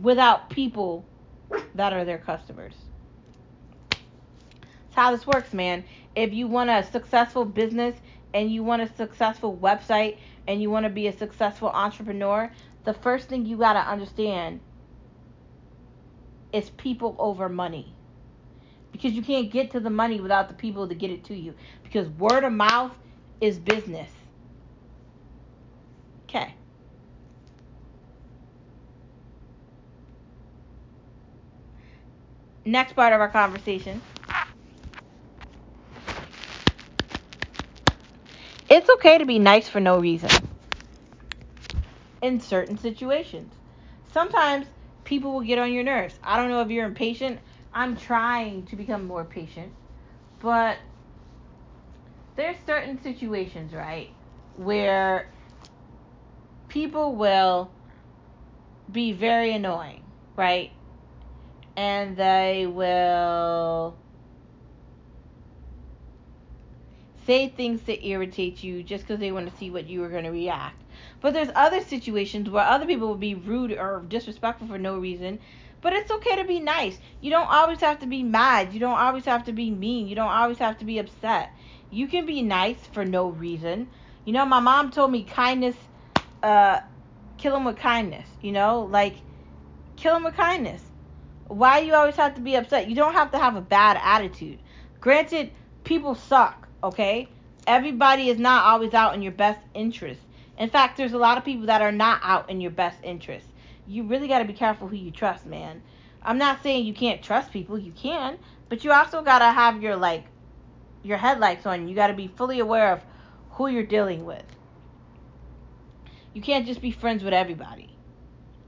without 0.02 0.50
people 0.50 1.06
that 1.76 1.94
are 1.94 2.06
their 2.06 2.18
customers. 2.18 2.74
That's 3.90 4.96
how 4.96 5.12
this 5.12 5.26
works, 5.26 5.54
man. 5.54 5.84
If 6.16 6.34
you 6.34 6.48
want 6.48 6.70
a 6.70 6.84
successful 6.84 7.46
business 7.46 7.96
and 8.34 8.52
you 8.52 8.64
want 8.64 8.82
a 8.82 8.94
successful 8.96 9.58
website 9.58 10.18
and 10.48 10.62
you 10.62 10.70
want 10.70 10.86
to 10.86 10.90
be 10.90 11.08
a 11.08 11.18
successful 11.18 11.70
entrepreneur, 11.70 12.52
the 12.84 12.94
first 12.94 13.30
thing 13.30 13.46
you 13.46 13.58
got 13.58 13.74
to 13.74 13.80
understand 13.80 14.60
is 16.52 16.70
people 16.72 17.16
over 17.20 17.48
money. 17.48 17.94
Because 18.92 19.14
you 19.14 19.22
can't 19.22 19.52
get 19.52 19.72
to 19.72 19.80
the 19.80 19.90
money 19.90 20.20
without 20.20 20.48
the 20.50 20.54
people 20.54 20.88
to 20.88 20.96
get 20.96 21.12
it 21.12 21.26
to 21.26 21.36
you. 21.36 21.56
Because 21.84 22.10
word 22.10 22.44
of 22.44 22.54
mouth 22.54 22.92
is 23.40 23.60
business. 23.60 24.12
Okay. 26.30 26.56
Next 32.66 32.94
part 32.94 33.14
of 33.14 33.22
our 33.22 33.30
conversation. 33.30 34.02
It's 38.70 38.90
okay 38.90 39.18
to 39.18 39.26
be 39.26 39.40
nice 39.40 39.68
for 39.68 39.80
no 39.80 40.00
reason 40.00 40.30
in 42.22 42.40
certain 42.40 42.78
situations. 42.78 43.54
Sometimes 44.14 44.68
people 45.04 45.34
will 45.34 45.42
get 45.42 45.60
on 45.60 45.74
your 45.74 45.84
nerves. 45.84 46.18
I 46.24 46.38
don't 46.38 46.50
know 46.50 46.62
if 46.62 46.70
you're 46.70 46.86
impatient. 46.86 47.40
I'm 47.74 47.96
trying 47.96 48.66
to 48.68 48.76
become 48.76 49.06
more 49.06 49.24
patient. 49.24 49.72
But 50.40 50.78
there's 52.36 52.58
certain 52.66 53.02
situations, 53.02 53.74
right, 53.74 54.10
where 54.58 55.30
people 56.68 57.16
will 57.16 57.72
be 58.92 59.12
very 59.12 59.54
annoying, 59.54 60.04
right? 60.36 60.72
And 61.78 62.18
they 62.18 62.68
will 62.68 63.98
say 67.26 67.50
things 67.50 67.82
to 67.84 68.08
irritate 68.08 68.64
you 68.64 68.84
just 68.84 69.06
because 69.06 69.20
they 69.20 69.32
want 69.32 69.50
to 69.50 69.58
see 69.58 69.70
what 69.70 69.88
you 69.88 70.04
are 70.04 70.10
going 70.10 70.24
to 70.24 70.32
react. 70.32 70.82
But 71.22 71.34
there's 71.34 71.50
other 71.56 71.82
situations 71.82 72.50
where 72.50 72.66
other 72.66 72.86
people 72.86 73.08
will 73.08 73.16
be 73.16 73.36
rude 73.36 73.72
or 73.72 74.04
disrespectful 74.08 74.68
for 74.68 74.78
no 74.78 74.98
reason. 74.98 75.40
But 75.82 75.94
it's 75.94 76.12
okay 76.12 76.36
to 76.36 76.44
be 76.44 76.60
nice. 76.60 77.00
You 77.22 77.32
don't 77.32 77.50
always 77.50 77.80
have 77.82 78.00
to 78.00 78.08
be 78.08 78.24
mad. 78.24 78.74
You 78.74 78.80
don't 78.80 79.00
always 79.00 79.26
have 79.26 79.46
to 79.46 79.52
be 79.54 79.72
mean. 79.72 80.08
You 80.08 80.16
don't 80.16 80.32
always 80.32 80.60
have 80.60 80.78
to 80.78 80.86
be 80.86 81.00
upset. 81.00 81.52
You 81.90 82.08
can 82.08 82.26
be 82.26 82.42
nice 82.44 82.86
for 82.86 83.04
no 83.04 83.30
reason. 83.30 83.90
You 84.24 84.34
know, 84.34 84.46
my 84.46 84.60
mom 84.60 84.92
told 84.92 85.12
me 85.12 85.24
kindness, 85.24 85.76
uh, 86.44 86.80
kill 87.38 87.54
them 87.54 87.66
with 87.66 87.78
kindness. 87.78 88.28
You 88.42 88.52
know, 88.52 88.84
like, 88.84 89.24
kill 89.96 90.14
them 90.14 90.24
with 90.24 90.36
kindness. 90.36 90.84
Why 91.48 91.80
you 91.80 91.96
always 91.96 92.16
have 92.16 92.36
to 92.36 92.42
be 92.42 92.56
upset? 92.56 92.88
You 92.88 92.96
don't 92.96 93.14
have 93.14 93.32
to 93.32 93.40
have 93.40 93.56
a 93.56 93.62
bad 93.62 94.00
attitude. 94.02 94.60
Granted, 95.02 95.52
people 95.84 96.16
suck, 96.16 96.70
okay? 96.84 97.30
Everybody 97.68 98.30
is 98.30 98.40
not 98.40 98.66
always 98.66 98.94
out 98.94 99.16
in 99.16 99.22
your 99.22 99.32
best 99.32 99.60
interest. 99.74 100.22
In 100.58 100.70
fact, 100.70 100.98
there's 100.98 101.14
a 101.14 101.18
lot 101.18 101.38
of 101.38 101.44
people 101.44 101.66
that 101.66 101.82
are 101.82 101.92
not 101.92 102.22
out 102.24 102.50
in 102.50 102.62
your 102.62 102.72
best 102.72 103.00
interest. 103.04 103.51
You 103.86 104.04
really 104.04 104.28
got 104.28 104.40
to 104.40 104.46
be 104.46 104.54
careful 104.54 104.88
who 104.88 104.96
you 104.96 105.12
trust, 105.12 105.46
man. 105.46 105.82
I'm 106.24 106.38
not 106.38 106.62
saying 106.62 106.86
you 106.86 106.94
can't 106.94 107.22
trust 107.22 107.52
people, 107.52 107.80
you 107.80 107.92
can, 107.92 108.38
but 108.70 108.84
you 108.84 108.92
also 108.92 109.24
got 109.24 109.40
to 109.40 109.46
have 109.46 109.82
your 109.82 109.96
like 109.96 110.26
your 111.04 111.18
headlights 111.18 111.66
on. 111.66 111.88
You 111.88 111.96
got 111.96 112.08
to 112.08 112.14
be 112.14 112.28
fully 112.28 112.60
aware 112.60 112.94
of 112.94 113.04
who 113.52 113.68
you're 113.68 113.84
dealing 113.84 114.26
with. 114.26 114.46
You 116.34 116.42
can't 116.42 116.66
just 116.66 116.82
be 116.82 116.92
friends 116.92 117.24
with 117.24 117.34
everybody. 117.34 117.90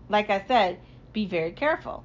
Like 0.09 0.29
I 0.29 0.43
said, 0.47 0.79
be 1.13 1.25
very 1.25 1.51
careful. 1.51 2.03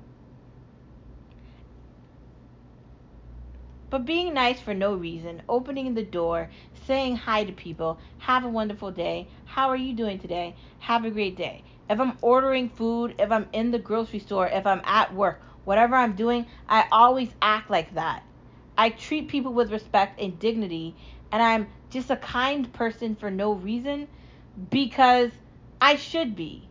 But 3.91 4.05
being 4.05 4.35
nice 4.35 4.61
for 4.61 4.75
no 4.75 4.95
reason, 4.95 5.43
opening 5.49 5.95
the 5.95 6.03
door, 6.03 6.51
saying 6.87 7.17
hi 7.17 7.45
to 7.45 7.53
people, 7.53 7.99
have 8.19 8.45
a 8.45 8.49
wonderful 8.49 8.91
day, 8.91 9.29
how 9.47 9.69
are 9.71 9.77
you 9.77 9.95
doing 9.95 10.19
today? 10.19 10.55
Have 10.81 11.07
a 11.07 11.11
great 11.11 11.37
day. 11.37 11.65
If 11.89 12.01
I'm 12.01 12.19
ordering 12.21 12.69
food, 12.69 13.15
if 13.19 13.31
I'm 13.33 13.49
in 13.53 13.71
the 13.71 13.79
grocery 13.79 14.19
store, 14.19 14.47
if 14.47 14.67
I'm 14.67 14.83
at 14.85 15.15
work, 15.15 15.41
whatever 15.65 15.97
I'm 15.97 16.15
doing, 16.15 16.47
I 16.69 16.85
always 16.93 17.31
act 17.41 17.71
like 17.71 17.95
that. 17.95 18.23
I 18.77 18.91
treat 18.91 19.29
people 19.29 19.53
with 19.53 19.73
respect 19.73 20.21
and 20.21 20.39
dignity, 20.39 20.97
and 21.33 21.43
I'm 21.43 21.69
just 21.91 22.11
a 22.11 22.17
kind 22.17 22.71
person 22.73 23.17
for 23.17 23.31
no 23.31 23.53
reason 23.53 24.09
because 24.71 25.31
I 25.81 25.97
should 25.97 26.37
be. 26.37 26.69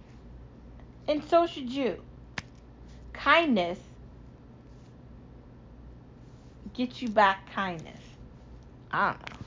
And 1.08 1.24
so 1.24 1.48
should 1.48 1.72
you. 1.72 2.02
Kindness 3.14 3.80
gets 6.74 7.02
you 7.02 7.10
back 7.10 7.52
kindness. 7.52 8.00
I 8.92 9.12
don't 9.12 9.20
know. 9.20 9.38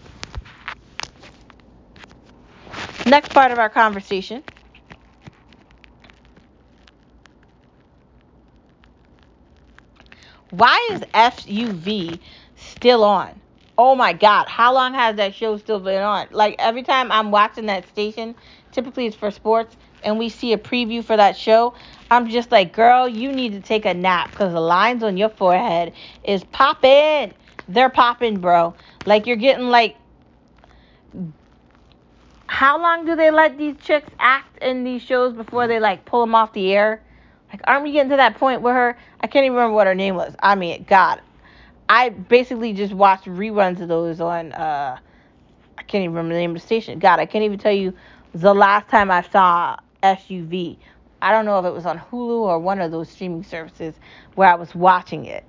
next 3.07 3.33
part 3.33 3.51
of 3.53 3.59
our 3.59 3.69
conversation. 3.69 4.43
Why 10.61 10.91
is 10.93 11.03
SUV 11.15 12.21
still 12.55 13.03
on? 13.03 13.41
Oh 13.79 13.95
my 13.95 14.13
god, 14.13 14.47
how 14.47 14.75
long 14.75 14.93
has 14.93 15.17
that 15.17 15.35
show 15.35 15.57
still 15.57 15.81
been 15.81 16.03
on? 16.03 16.29
Like 16.33 16.57
every 16.59 16.83
time 16.83 17.11
I'm 17.11 17.31
watching 17.31 17.65
that 17.67 17.89
station, 17.89 18.35
typically 18.71 19.07
it's 19.07 19.17
for 19.17 19.31
sports, 19.31 19.75
and 20.03 20.19
we 20.19 20.29
see 20.29 20.53
a 20.53 20.59
preview 20.59 21.03
for 21.03 21.17
that 21.17 21.35
show, 21.39 21.73
I'm 22.11 22.29
just 22.29 22.53
like, 22.53 22.75
girl, 22.75 23.09
you 23.09 23.33
need 23.33 23.53
to 23.53 23.63
take 23.63 23.87
a 23.87 23.95
nap 23.95 24.33
because 24.35 24.53
the 24.53 24.61
lines 24.61 25.03
on 25.03 25.17
your 25.17 25.31
forehead 25.31 25.95
is 26.25 26.45
popping. 26.45 27.33
They're 27.67 27.89
popping, 27.89 28.41
bro. 28.43 28.75
Like 29.07 29.27
you're 29.27 29.37
getting 29.37 29.71
like 29.71 29.97
how 32.49 32.79
long 32.79 33.07
do 33.07 33.17
they 33.17 33.31
let 33.31 33.57
these 33.57 33.77
chicks 33.79 34.11
act 34.19 34.59
in 34.59 34.85
these 34.85 35.01
shows 35.01 35.33
before 35.33 35.67
they 35.67 35.81
like 35.81 36.05
pull 36.05 36.21
them 36.21 36.35
off 36.35 36.53
the 36.53 36.71
air? 36.75 37.03
Like, 37.53 37.63
aren't 37.65 37.83
we 37.85 37.93
getting 37.93 38.11
to 38.11 38.17
that 38.17 38.37
point 38.37 38.63
where 38.63 38.75
her? 38.75 38.99
I 39.21 39.27
can't 39.27 39.45
even 39.45 39.57
remember 39.57 39.75
what 39.75 39.87
her 39.87 39.95
name 39.95 40.15
was. 40.15 40.35
I 40.41 40.55
mean, 40.55 40.85
God, 40.89 41.21
I 41.89 42.11
basically 42.11 42.73
just 42.73 42.93
watched 42.93 43.27
reruns 43.27 43.81
of 43.81 43.89
those 43.89 44.21
on. 44.21 44.53
uh 44.53 44.99
I 45.79 45.83
can't 45.83 46.05
even 46.05 46.15
remember 46.15 46.35
the 46.35 46.41
name 46.41 46.51
of 46.51 46.57
the 46.57 46.67
station. 46.67 46.99
God, 46.99 47.21
I 47.21 47.27
can't 47.27 47.45
even 47.45 47.59
tell 47.59 47.73
you 47.73 47.95
the 48.35 48.55
last 48.55 48.89
time 48.89 49.11
I 49.11 49.23
saw 49.23 49.77
SUV. 50.03 50.77
I 51.23 51.33
don't 51.33 51.47
know 51.47 51.59
if 51.59 51.65
it 51.65 51.73
was 51.73 51.87
on 51.87 51.99
Hulu 51.99 52.43
or 52.43 52.59
one 52.59 52.81
of 52.81 52.91
those 52.91 53.09
streaming 53.09 53.43
services 53.43 53.95
where 54.35 54.49
I 54.49 54.55
was 54.57 54.75
watching 54.75 55.25
it. 55.25 55.45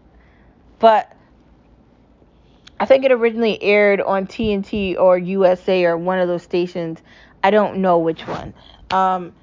But 0.80 1.16
I 2.80 2.86
think 2.86 3.06
it 3.06 3.12
originally 3.12 3.62
aired 3.62 4.02
on 4.02 4.26
TNT 4.26 4.98
or 4.98 5.18
USA 5.18 5.86
or 5.86 5.98
one 5.98 6.20
of 6.20 6.28
those 6.28 6.44
stations. 6.44 7.00
I 7.44 7.52
don't 7.52 7.78
know 7.78 8.00
which 8.00 8.26
one. 8.26 8.54
Um, 8.90 9.34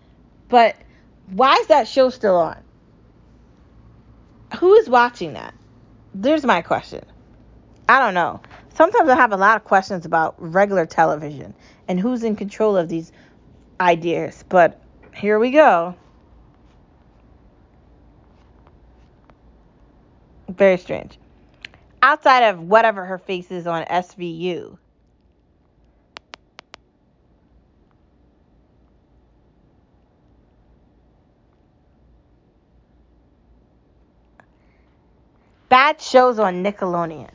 but 0.49 0.75
why 1.31 1.55
is 1.55 1.67
that 1.69 1.87
show 1.89 2.11
still 2.11 2.37
on? 2.37 2.63
Who 4.59 4.75
is 4.75 4.89
watching 4.89 5.35
that? 5.35 5.55
There's 6.15 6.45
my 6.45 6.63
question. 6.63 7.05
I 7.89 7.99
don't 7.99 8.15
know. 8.15 8.41
Sometimes 8.75 9.09
I 9.09 9.17
have 9.17 9.33
a 9.33 9.37
lot 9.37 9.57
of 9.57 9.65
questions 9.65 10.07
about 10.07 10.35
regular 10.39 10.87
television 10.87 11.55
and 11.87 11.99
who's 11.99 12.23
in 12.23 12.37
control 12.37 12.77
of 12.77 12.89
these 12.89 13.13
ideas. 13.81 14.45
But 14.49 14.81
here 15.15 15.39
we 15.39 15.51
go. 15.51 15.95
Very 20.49 20.79
strange. 20.79 21.19
Outside 22.03 22.45
of 22.45 22.61
whatever 22.61 23.05
her 23.05 23.19
face 23.19 23.51
is 23.51 23.67
on 23.67 23.85
SVU. 23.85 24.79
Bad 35.69 36.01
shows 36.01 36.39
on 36.39 36.65
Nickelodeon. 36.65 37.31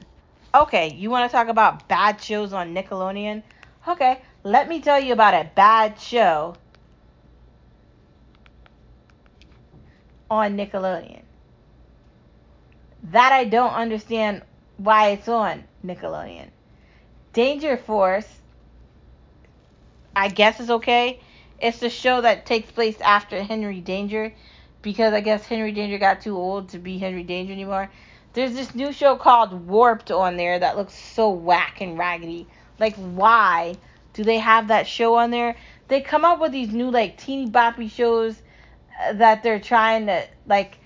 Okay, 0.56 0.94
you 0.94 1.10
want 1.10 1.30
to 1.30 1.36
talk 1.36 1.48
about 1.48 1.88
bad 1.88 2.22
shows 2.22 2.52
on 2.52 2.74
Nickelodeon? 2.74 3.44
Okay, 3.88 4.22
let 4.44 4.68
me 4.68 4.82
tell 4.82 5.00
you 5.00 5.14
about 5.14 5.34
a 5.34 5.50
bad 5.56 6.00
show 6.00 6.56
on 10.32 10.58
Nickelodeon. 10.58 11.22
That 13.12 13.32
I 13.32 13.44
don't 13.44 13.74
understand 13.74 14.42
why 14.78 15.10
it's 15.10 15.28
on 15.28 15.66
Nickelodeon. 15.86 16.50
Danger 17.34 17.78
Force, 17.78 18.28
I 20.16 20.30
guess 20.30 20.60
is 20.60 20.72
okay. 20.72 21.20
It's 21.60 21.80
the 21.80 21.90
show 21.90 22.22
that 22.22 22.46
takes 22.46 22.72
place 22.72 23.00
after 23.02 23.44
Henry 23.44 23.80
Danger 23.80 24.34
because 24.82 25.14
I 25.14 25.22
guess 25.22 25.46
Henry 25.46 25.72
Danger 25.72 25.98
got 25.98 26.22
too 26.22 26.36
old 26.36 26.70
to 26.70 26.80
be 26.80 26.98
Henry 26.98 27.24
Danger 27.24 27.54
anymore. 27.54 27.90
There's 28.34 28.54
this 28.54 28.74
new 28.74 28.92
show 28.92 29.16
called 29.16 29.68
Warped 29.68 30.10
on 30.12 30.38
there 30.38 30.58
that 30.58 30.76
looks 30.76 30.96
so 30.96 31.30
whack 31.30 31.82
and 31.82 31.98
raggedy. 31.98 32.48
Like, 32.80 32.96
why 32.96 33.76
do 34.14 34.24
they 34.24 34.40
have 34.40 34.68
that 34.70 34.88
show 34.88 35.16
on 35.16 35.30
there? 35.30 35.56
They 35.88 36.02
come 36.02 36.26
up 36.26 36.40
with 36.40 36.52
these 36.52 36.74
new, 36.74 36.90
like, 36.90 37.18
teeny 37.18 37.50
boppy 37.50 37.92
shows 37.92 38.42
uh, 39.00 39.14
that 39.14 39.44
they're 39.44 39.60
trying 39.60 40.08
to, 40.08 40.26
like, 40.48 40.80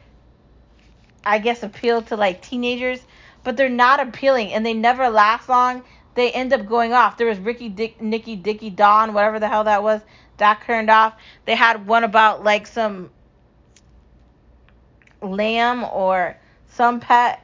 I 1.24 1.40
guess, 1.40 1.64
appeal 1.64 2.02
to, 2.04 2.18
like, 2.18 2.42
teenagers, 2.42 3.00
but 3.46 3.56
they're 3.56 3.70
not 3.70 4.06
appealing 4.06 4.52
and 4.52 4.66
they 4.66 4.74
never 4.74 5.10
last 5.10 5.48
long. 5.48 5.84
They 6.16 6.32
end 6.32 6.52
up 6.52 6.66
going 6.66 6.92
off. 6.92 7.16
There 7.18 7.28
was 7.28 7.40
Ricky 7.40 7.70
Dick, 7.70 8.02
Nicky, 8.02 8.36
Dicky, 8.36 8.70
Dawn, 8.70 9.14
whatever 9.14 9.40
the 9.40 9.48
hell 9.48 9.64
that 9.64 9.84
was, 9.84 10.02
that 10.38 10.64
turned 10.66 10.90
off. 10.90 11.14
They 11.46 11.56
had 11.56 11.88
one 11.88 12.04
about, 12.04 12.44
like, 12.44 12.68
some 12.68 13.12
lamb 15.22 15.86
or 15.86 16.38
some 16.78 17.00
pet 17.00 17.44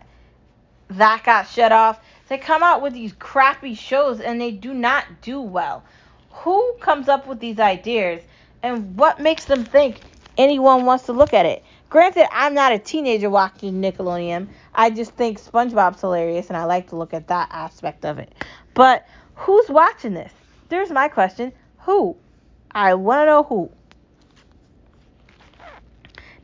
that 0.90 1.24
got 1.26 1.48
shut 1.48 1.72
off. 1.72 2.00
They 2.30 2.38
come 2.38 2.64
out 2.64 2.82
with 2.82 2.94
these 2.94 3.14
crappy 3.14 3.74
shows 3.74 4.22
and 4.22 4.40
they 4.40 4.52
do 4.52 4.74
not 4.74 5.06
do 5.22 5.42
well. 5.42 5.84
Who 6.30 6.76
comes 6.80 7.10
up 7.10 7.28
with 7.28 7.40
these 7.40 7.60
ideas 7.60 8.24
and 8.62 8.96
what 8.96 9.20
makes 9.20 9.46
them 9.46 9.66
think 9.66 10.02
anyone 10.38 10.86
wants 10.86 11.06
to 11.08 11.14
look 11.14 11.34
at 11.34 11.46
it? 11.46 11.64
Granted, 11.90 12.28
I'm 12.32 12.54
not 12.54 12.72
a 12.72 12.80
teenager 12.80 13.30
watching 13.30 13.82
Nickelodeon. 13.82 14.48
I 14.74 14.90
just 14.90 15.12
think 15.12 15.42
SpongeBob's 15.42 16.02
hilarious 16.02 16.48
and 16.48 16.58
I 16.58 16.66
like 16.66 16.90
to 16.90 16.96
look 16.96 17.14
at 17.14 17.28
that 17.28 17.50
aspect 17.52 18.06
of 18.06 18.20
it. 18.20 18.34
But 18.74 19.08
who's 19.36 19.68
watching 19.70 20.14
this? 20.14 20.32
There's 20.70 20.92
my 20.92 21.08
question. 21.08 21.52
Who? 21.80 22.16
I 22.72 22.94
want 22.94 23.22
to 23.22 23.26
know 23.26 23.44
who. 23.44 23.72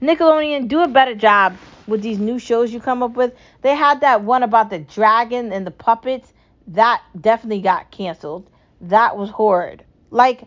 Nickelodeon, 0.02 0.68
do 0.68 0.82
a 0.82 0.88
better 0.88 1.16
job 1.16 1.56
with 1.90 2.02
these 2.02 2.20
new 2.20 2.40
shows 2.40 2.72
you 2.72 2.80
come 2.80 3.04
up 3.04 3.14
with. 3.14 3.34
They 3.62 3.76
had 3.76 4.02
that 4.02 4.24
one 4.24 4.44
about 4.44 4.70
the 4.70 4.80
dragon 4.80 5.52
and 5.52 5.66
the 5.66 5.72
puppets. 5.72 6.34
That 6.68 7.02
definitely 7.20 7.62
got 7.62 7.92
canceled. 7.92 8.50
That 8.82 9.18
was 9.18 9.30
horrid. 9.30 9.84
Like, 10.12 10.44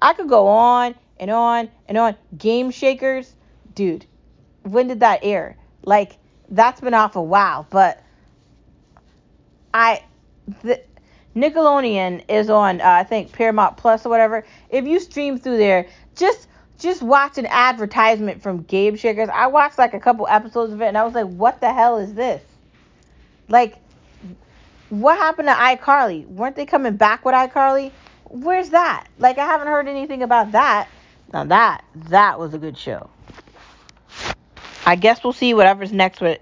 I 0.00 0.12
could 0.12 0.28
go 0.28 0.46
on 0.46 0.94
and 1.18 1.30
on 1.30 1.70
and 1.88 1.98
on. 1.98 2.16
Game 2.36 2.70
Shakers, 2.70 3.34
dude, 3.74 4.06
when 4.62 4.88
did 4.88 5.00
that 5.00 5.20
air? 5.22 5.56
Like, 5.82 6.18
that's 6.48 6.80
been 6.80 6.94
off 6.94 7.16
a 7.16 7.22
while, 7.22 7.66
but 7.70 8.02
I. 9.74 10.02
The, 10.62 10.80
Nickelodeon 11.36 12.24
is 12.30 12.48
on, 12.48 12.80
uh, 12.80 12.84
I 12.86 13.04
think, 13.04 13.30
Paramount 13.30 13.76
Plus 13.76 14.06
or 14.06 14.08
whatever. 14.08 14.46
If 14.70 14.86
you 14.86 14.98
stream 14.98 15.38
through 15.38 15.58
there, 15.58 15.86
just 16.14 16.48
just 16.78 17.02
watched 17.02 17.38
an 17.38 17.46
advertisement 17.46 18.42
from 18.42 18.62
Game 18.62 18.96
Shakers. 18.96 19.28
I 19.28 19.46
watched 19.46 19.78
like 19.78 19.94
a 19.94 20.00
couple 20.00 20.26
episodes 20.28 20.72
of 20.72 20.80
it 20.82 20.86
and 20.86 20.98
I 20.98 21.04
was 21.04 21.14
like, 21.14 21.26
what 21.26 21.60
the 21.60 21.72
hell 21.72 21.98
is 21.98 22.14
this? 22.14 22.42
Like, 23.48 23.76
what 24.90 25.18
happened 25.18 25.48
to 25.48 25.54
iCarly? 25.54 26.26
Weren't 26.26 26.56
they 26.56 26.66
coming 26.66 26.96
back 26.96 27.24
with 27.24 27.34
iCarly? 27.34 27.92
Where's 28.24 28.70
that? 28.70 29.06
Like, 29.18 29.38
I 29.38 29.46
haven't 29.46 29.68
heard 29.68 29.88
anything 29.88 30.22
about 30.22 30.52
that. 30.52 30.88
Now, 31.32 31.44
that, 31.44 31.84
that 32.08 32.38
was 32.38 32.54
a 32.54 32.58
good 32.58 32.76
show. 32.76 33.10
I 34.84 34.96
guess 34.96 35.24
we'll 35.24 35.32
see 35.32 35.54
whatever's 35.54 35.92
next 35.92 36.20
with 36.20 36.38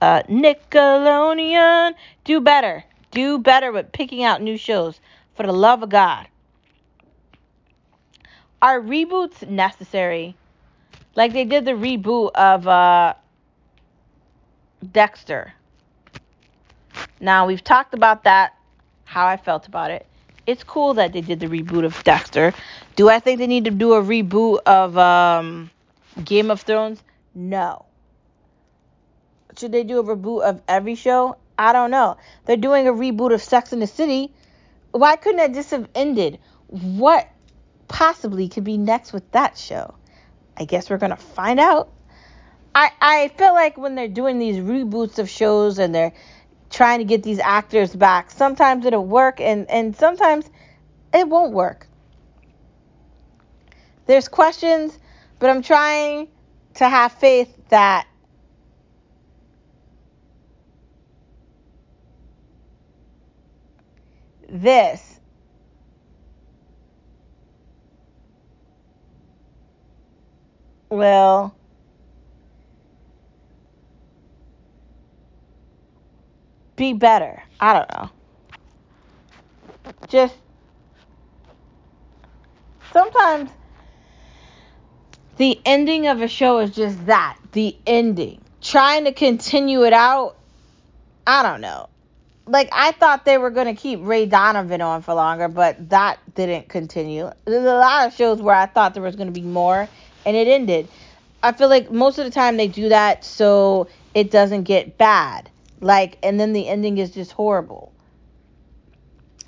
uh, 0.00 0.22
Nickelodeon. 0.24 1.94
Do 2.24 2.40
better. 2.40 2.84
Do 3.10 3.38
better 3.38 3.72
with 3.72 3.92
picking 3.92 4.22
out 4.22 4.42
new 4.42 4.58
shows. 4.58 5.00
For 5.36 5.44
the 5.44 5.52
love 5.52 5.82
of 5.82 5.90
God. 5.90 6.26
Are 8.62 8.80
reboots 8.80 9.46
necessary? 9.48 10.36
Like 11.14 11.32
they 11.32 11.44
did 11.44 11.64
the 11.64 11.72
reboot 11.72 12.32
of 12.34 12.66
uh, 12.66 13.14
Dexter. 14.92 15.52
Now 17.20 17.46
we've 17.46 17.62
talked 17.62 17.94
about 17.94 18.24
that, 18.24 18.54
how 19.04 19.26
I 19.26 19.36
felt 19.36 19.66
about 19.66 19.90
it. 19.90 20.06
It's 20.46 20.62
cool 20.62 20.94
that 20.94 21.12
they 21.12 21.20
did 21.20 21.40
the 21.40 21.46
reboot 21.46 21.84
of 21.84 22.02
Dexter. 22.04 22.54
Do 22.94 23.08
I 23.08 23.18
think 23.18 23.38
they 23.38 23.46
need 23.46 23.64
to 23.64 23.70
do 23.70 23.94
a 23.94 24.02
reboot 24.02 24.60
of 24.64 24.96
um, 24.96 25.70
Game 26.24 26.50
of 26.50 26.60
Thrones? 26.62 27.02
No. 27.34 27.84
Should 29.58 29.72
they 29.72 29.84
do 29.84 29.98
a 29.98 30.04
reboot 30.04 30.42
of 30.42 30.62
every 30.68 30.94
show? 30.94 31.36
I 31.58 31.72
don't 31.72 31.90
know. 31.90 32.16
They're 32.44 32.56
doing 32.56 32.86
a 32.86 32.92
reboot 32.92 33.34
of 33.34 33.42
Sex 33.42 33.72
in 33.72 33.80
the 33.80 33.86
City. 33.86 34.32
Why 34.92 35.16
couldn't 35.16 35.40
it 35.40 35.54
just 35.54 35.70
have 35.70 35.88
ended? 35.94 36.38
What 36.68 37.28
possibly 37.88 38.48
could 38.48 38.64
be 38.64 38.78
next 38.78 39.12
with 39.12 39.30
that 39.32 39.56
show? 39.58 39.94
I 40.56 40.64
guess 40.64 40.90
we're 40.90 40.98
gonna 40.98 41.16
find 41.16 41.60
out. 41.60 41.90
I 42.74 42.90
I 43.00 43.28
feel 43.28 43.52
like 43.52 43.76
when 43.76 43.94
they're 43.94 44.08
doing 44.08 44.38
these 44.38 44.56
reboots 44.56 45.18
of 45.18 45.28
shows 45.28 45.78
and 45.78 45.94
they're 45.94 46.12
trying 46.70 46.98
to 46.98 47.04
get 47.04 47.22
these 47.22 47.38
actors 47.38 47.94
back, 47.94 48.30
sometimes 48.30 48.86
it'll 48.86 49.04
work 49.04 49.40
and 49.40 49.70
and 49.70 49.96
sometimes 49.96 50.48
it 51.12 51.28
won't 51.28 51.52
work. 51.52 51.86
There's 54.06 54.28
questions, 54.28 54.98
but 55.38 55.50
I'm 55.50 55.62
trying 55.62 56.28
to 56.74 56.88
have 56.88 57.12
faith 57.12 57.54
that 57.70 58.06
this 64.48 65.15
well, 70.90 71.54
be 76.76 76.92
better. 76.92 77.42
I 77.60 77.72
don't 77.72 77.90
know. 77.92 78.10
Just 80.08 80.34
sometimes 82.92 83.50
the 85.36 85.60
ending 85.64 86.06
of 86.06 86.22
a 86.22 86.28
show 86.28 86.58
is 86.58 86.70
just 86.74 87.06
that 87.06 87.38
the 87.52 87.76
ending. 87.86 88.40
Trying 88.60 89.04
to 89.04 89.12
continue 89.12 89.84
it 89.84 89.92
out, 89.92 90.36
I 91.26 91.42
don't 91.42 91.60
know. 91.60 91.88
Like, 92.46 92.68
I 92.72 92.92
thought 92.92 93.24
they 93.24 93.38
were 93.38 93.50
going 93.50 93.66
to 93.66 93.80
keep 93.80 94.00
Ray 94.02 94.26
Donovan 94.26 94.80
on 94.80 95.02
for 95.02 95.14
longer, 95.14 95.48
but 95.48 95.90
that 95.90 96.18
didn't 96.34 96.68
continue. 96.68 97.30
There's 97.44 97.64
a 97.64 97.74
lot 97.74 98.06
of 98.06 98.14
shows 98.14 98.40
where 98.40 98.54
I 98.54 98.66
thought 98.66 98.94
there 98.94 99.02
was 99.02 99.16
going 99.16 99.26
to 99.26 99.32
be 99.32 99.44
more, 99.46 99.88
and 100.26 100.36
it 100.36 100.48
ended. 100.48 100.88
I 101.42 101.52
feel 101.52 101.68
like 101.68 101.90
most 101.90 102.18
of 102.18 102.24
the 102.24 102.30
time 102.30 102.56
they 102.56 102.68
do 102.68 102.88
that 102.90 103.24
so 103.24 103.88
it 104.12 104.30
doesn't 104.30 104.64
get 104.64 104.98
bad. 104.98 105.48
Like, 105.80 106.18
and 106.22 106.40
then 106.40 106.52
the 106.52 106.68
ending 106.68 106.98
is 106.98 107.12
just 107.12 107.32
horrible. 107.32 107.92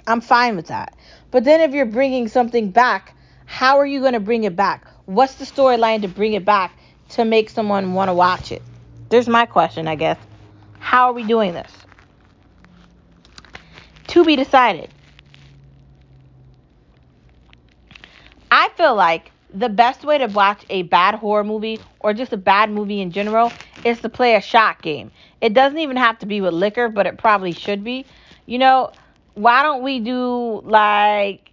I'm 0.07 0.21
fine 0.21 0.57
with 0.57 0.69
that. 0.69 0.97
But 1.31 1.45
then 1.45 1.61
if 1.61 1.73
you're 1.75 1.87
bringing 1.87 2.29
something 2.29 2.71
back, 2.71 3.15
how 3.45 3.79
are 3.79 3.87
you 3.87 4.01
going 4.01 4.13
to 4.13 4.21
bring 4.21 4.45
it 4.45 4.57
back? 4.57 4.87
What's 5.07 5.35
the 5.35 5.45
storyline 5.45 6.03
to 6.03 6.09
bring 6.09 6.35
it 6.35 6.45
back 6.45 6.79
to 7.11 7.25
make 7.25 7.51
someone 7.51 7.95
want 7.95 8.09
to 8.09 8.15
watch 8.15 8.53
it? 8.53 8.63
There's 9.09 9.29
my 9.29 9.47
question, 9.47 9.89
I 9.89 9.97
guess. 9.97 10.19
How 10.79 11.09
are 11.09 11.13
we 11.13 11.25
doing 11.25 11.53
this? 11.55 11.73
To 14.09 14.25
be 14.25 14.37
decided. 14.37 14.91
I 18.51 18.69
feel 18.77 18.95
like 18.95 19.31
the 19.53 19.69
best 19.69 20.05
way 20.05 20.19
to 20.19 20.27
watch 20.27 20.65
a 20.71 20.83
bad 20.83 21.15
horror 21.15 21.45
movie 21.45 21.81
or 22.01 22.13
just 22.13 22.33
a 22.33 22.37
bad 22.37 22.71
movie 22.71 23.01
in 23.01 23.11
general 23.11 23.51
is 23.85 24.01
to 24.01 24.09
play 24.09 24.35
a 24.35 24.41
shot 24.41 24.83
game. 24.83 25.11
It 25.41 25.55
doesn't 25.55 25.79
even 25.79 25.97
have 25.97 26.19
to 26.21 26.27
be 26.27 26.41
with 26.41 26.55
liquor, 26.55 26.89
but 26.89 27.07
it 27.07 27.19
probably 27.19 27.53
should 27.53 27.83
be. 27.85 28.07
You 28.47 28.59
know, 28.59 28.93
why 29.35 29.63
don't 29.63 29.83
we 29.83 30.01
do 30.01 30.61
like 30.65 31.53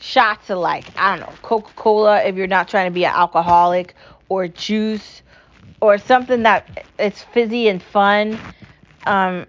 shots 0.00 0.50
of 0.50 0.58
like 0.58 0.86
I 0.96 1.16
don't 1.16 1.26
know 1.28 1.34
Coca 1.42 1.72
Cola 1.74 2.22
if 2.24 2.36
you're 2.36 2.46
not 2.46 2.68
trying 2.68 2.86
to 2.86 2.94
be 2.94 3.04
an 3.04 3.12
alcoholic 3.14 3.94
or 4.28 4.48
juice 4.48 5.22
or 5.80 5.98
something 5.98 6.42
that 6.44 6.86
it's 6.98 7.22
fizzy 7.22 7.68
and 7.68 7.82
fun. 7.82 8.38
Um, 9.06 9.46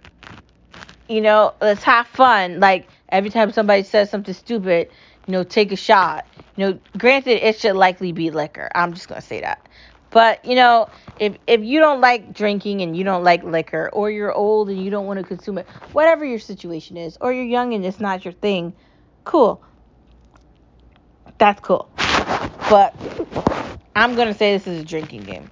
you 1.08 1.22
know, 1.22 1.54
let's 1.62 1.84
have 1.84 2.08
fun. 2.08 2.60
Like 2.60 2.88
every 3.10 3.30
time 3.30 3.52
somebody 3.52 3.84
says 3.84 4.10
something 4.10 4.34
stupid, 4.34 4.90
you 5.26 5.32
know, 5.32 5.44
take 5.44 5.72
a 5.72 5.76
shot. 5.76 6.26
You 6.56 6.66
know, 6.66 6.80
granted, 6.98 7.46
it 7.46 7.60
should 7.60 7.76
likely 7.76 8.12
be 8.12 8.32
liquor. 8.32 8.70
I'm 8.74 8.94
just 8.94 9.08
gonna 9.08 9.22
say 9.22 9.42
that. 9.42 9.68
But 10.10 10.44
you 10.46 10.56
know, 10.56 10.90
if 11.20 11.38
if 11.48 11.64
you 11.64 11.80
don't 11.80 12.02
like 12.02 12.34
drinking 12.34 12.82
and 12.82 12.96
you 12.96 13.04
don't 13.04 13.24
like 13.24 13.44
liquor, 13.44 13.90
or 13.94 14.10
you're 14.10 14.34
old 14.34 14.70
and 14.70 14.84
you 14.84 14.90
don't 14.90 15.06
want 15.06 15.20
to 15.20 15.26
consume 15.26 15.58
it, 15.58 15.68
whatever 15.92 16.26
your 16.26 16.40
situation 16.40 16.98
is, 16.98 17.18
or 17.22 17.34
you're 17.34 17.44
young 17.44 17.74
and 17.74 17.86
it's 17.86 18.00
not 18.00 18.26
your 18.26 18.34
thing, 18.34 18.74
cool. 19.24 19.62
That's 21.38 21.60
cool. 21.62 21.90
But 22.70 22.96
I'm 23.96 24.16
gonna 24.16 24.34
say 24.34 24.54
this 24.54 24.68
is 24.68 24.82
a 24.82 24.86
drinking 24.86 25.24
game. 25.24 25.50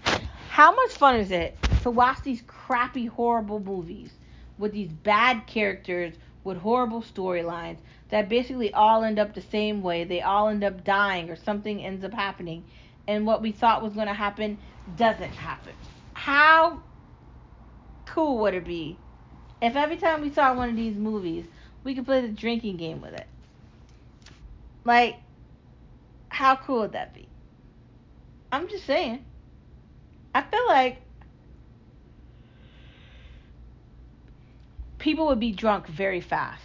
How 0.50 0.74
much 0.74 0.92
fun 0.92 1.18
is 1.18 1.32
it 1.32 1.58
to 1.84 1.92
watch 1.92 2.22
these 2.24 2.42
crappy, 2.48 3.06
horrible 3.06 3.60
movies 3.60 4.12
with 4.58 4.72
these 4.72 4.92
bad 4.92 5.48
characters 5.48 6.16
with 6.44 6.58
horrible 6.58 7.02
storylines 7.02 7.78
that 8.10 8.30
basically 8.30 8.74
all 8.74 9.04
end 9.04 9.20
up 9.20 9.34
the 9.34 9.42
same 9.42 9.82
way? 9.82 10.04
They 10.04 10.22
all 10.22 10.48
end 10.48 10.64
up 10.64 10.84
dying 10.84 11.30
or 11.30 11.36
something 11.36 11.84
ends 11.84 12.04
up 12.04 12.14
happening, 12.14 12.64
and 13.08 13.26
what 13.26 13.42
we 13.42 13.52
thought 13.52 13.84
was 13.84 13.94
gonna 13.94 14.14
happen 14.14 14.58
doesn't 14.96 15.34
happen. 15.34 15.74
How 16.14 16.82
cool 18.06 18.38
would 18.40 18.54
it 18.54 18.66
be 18.66 18.98
if 19.62 19.76
every 19.76 19.98
time 19.98 20.22
we 20.22 20.32
saw 20.32 20.54
one 20.54 20.70
of 20.70 20.76
these 20.76 20.96
movies, 20.96 21.46
we 21.84 21.96
could 21.96 22.06
play 22.06 22.22
the 22.22 22.30
drinking 22.30 22.78
game 22.78 23.02
with 23.02 23.14
it? 23.14 23.28
Like, 24.84 25.18
how 26.30 26.56
cool 26.56 26.82
would 26.82 26.92
that 26.94 27.14
be? 27.14 27.28
I'm 28.52 28.70
just 28.70 28.86
saying. 28.86 29.26
I 30.34 30.42
feel 30.42 30.68
like 30.68 31.02
people 35.06 35.28
would 35.28 35.40
be 35.40 35.52
drunk 35.52 35.86
very 35.86 36.20
fast 36.20 36.64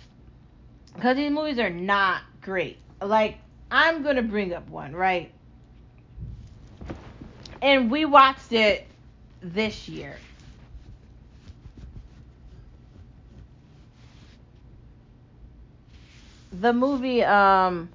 because 0.95 1.15
these 1.15 1.31
movies 1.31 1.59
are 1.59 1.69
not 1.69 2.23
great. 2.41 2.79
Like, 3.03 3.37
I'm 3.71 4.03
gonna 4.03 4.23
bring 4.23 4.55
up 4.55 4.67
one, 4.71 4.97
right? 4.97 5.31
And 7.61 7.91
we 7.91 8.07
watched 8.07 8.51
it 8.55 8.87
this 9.43 9.91
year. 9.91 10.17
The 16.51 16.73
movie 16.73 17.23
um 17.23 17.91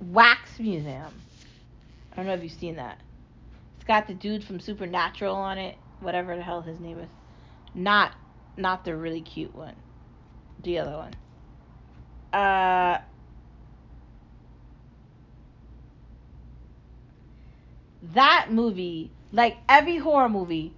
Wax 0.00 0.58
Museum. 0.58 1.12
I 2.12 2.16
don't 2.16 2.26
know 2.26 2.32
if 2.32 2.42
you've 2.42 2.52
seen 2.52 2.76
that. 2.76 2.98
It's 3.76 3.84
got 3.84 4.06
the 4.06 4.14
dude 4.14 4.42
from 4.42 4.58
Supernatural 4.58 5.36
on 5.36 5.58
it, 5.58 5.76
whatever 6.00 6.34
the 6.34 6.42
hell 6.42 6.62
his 6.62 6.80
name 6.80 6.98
is. 6.98 7.08
Not 7.74 8.12
not 8.56 8.84
the 8.84 8.96
really 8.96 9.20
cute 9.22 9.54
one. 9.54 9.76
The 10.62 10.78
other 10.78 10.96
one. 10.96 11.14
Uh 12.32 12.98
that 18.14 18.48
movie, 18.50 19.10
like 19.32 19.58
every 19.68 19.98
horror 19.98 20.28
movie, 20.28 20.74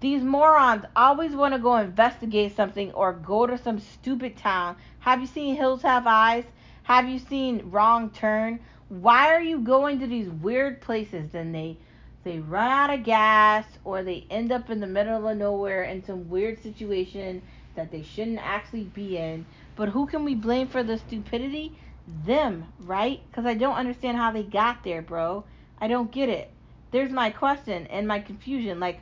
these 0.00 0.22
morons 0.22 0.84
always 0.96 1.32
want 1.32 1.54
to 1.54 1.60
go 1.60 1.76
investigate 1.76 2.56
something 2.56 2.90
or 2.92 3.12
go 3.12 3.46
to 3.46 3.56
some 3.56 3.78
stupid 3.78 4.36
town. 4.36 4.76
Have 5.00 5.20
you 5.20 5.26
seen 5.26 5.54
Hills 5.54 5.82
Have 5.82 6.06
Eyes? 6.06 6.44
Have 6.84 7.08
you 7.08 7.18
seen 7.18 7.70
Wrong 7.70 8.10
Turn? 8.10 8.58
Why 8.88 9.28
are 9.28 9.40
you 9.42 9.60
going 9.60 10.00
to 10.00 10.06
these 10.06 10.28
weird 10.28 10.80
places? 10.80 11.30
Then 11.30 11.52
they 11.52 11.78
they 12.24 12.38
run 12.38 12.70
out 12.70 12.94
of 12.94 13.04
gas 13.04 13.66
or 13.84 14.02
they 14.02 14.26
end 14.30 14.52
up 14.52 14.70
in 14.70 14.80
the 14.80 14.86
middle 14.86 15.26
of 15.26 15.36
nowhere 15.36 15.84
in 15.84 16.04
some 16.04 16.28
weird 16.28 16.62
situation 16.62 17.42
that 17.74 17.90
they 17.90 18.02
shouldn't 18.02 18.38
actually 18.38 18.84
be 18.84 19.16
in. 19.16 19.44
But 19.76 19.88
who 19.88 20.06
can 20.06 20.24
we 20.24 20.34
blame 20.34 20.68
for 20.68 20.82
the 20.82 20.98
stupidity? 20.98 21.76
Them, 22.24 22.66
right? 22.80 23.20
Because 23.30 23.46
I 23.46 23.54
don't 23.54 23.76
understand 23.76 24.16
how 24.16 24.30
they 24.30 24.42
got 24.42 24.84
there, 24.84 25.02
bro. 25.02 25.44
I 25.80 25.88
don't 25.88 26.12
get 26.12 26.28
it. 26.28 26.50
There's 26.90 27.10
my 27.10 27.30
question 27.30 27.86
and 27.88 28.06
my 28.06 28.20
confusion. 28.20 28.78
Like, 28.78 29.00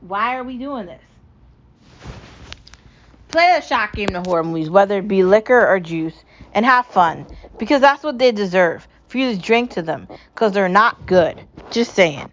why 0.00 0.36
are 0.36 0.44
we 0.44 0.58
doing 0.58 0.86
this? 0.86 1.02
Play 3.28 3.56
a 3.56 3.62
shot 3.62 3.94
game 3.94 4.08
to 4.08 4.20
horror 4.20 4.44
movies, 4.44 4.68
whether 4.68 4.98
it 4.98 5.08
be 5.08 5.22
liquor 5.24 5.66
or 5.66 5.80
juice, 5.80 6.24
and 6.52 6.66
have 6.66 6.86
fun. 6.86 7.26
Because 7.58 7.80
that's 7.80 8.02
what 8.02 8.18
they 8.18 8.30
deserve. 8.30 8.86
For 9.08 9.18
you 9.18 9.34
to 9.34 9.40
drink 9.40 9.70
to 9.72 9.82
them. 9.82 10.06
Because 10.34 10.52
they're 10.52 10.68
not 10.68 11.06
good. 11.06 11.40
Just 11.70 11.94
saying. 11.94 12.30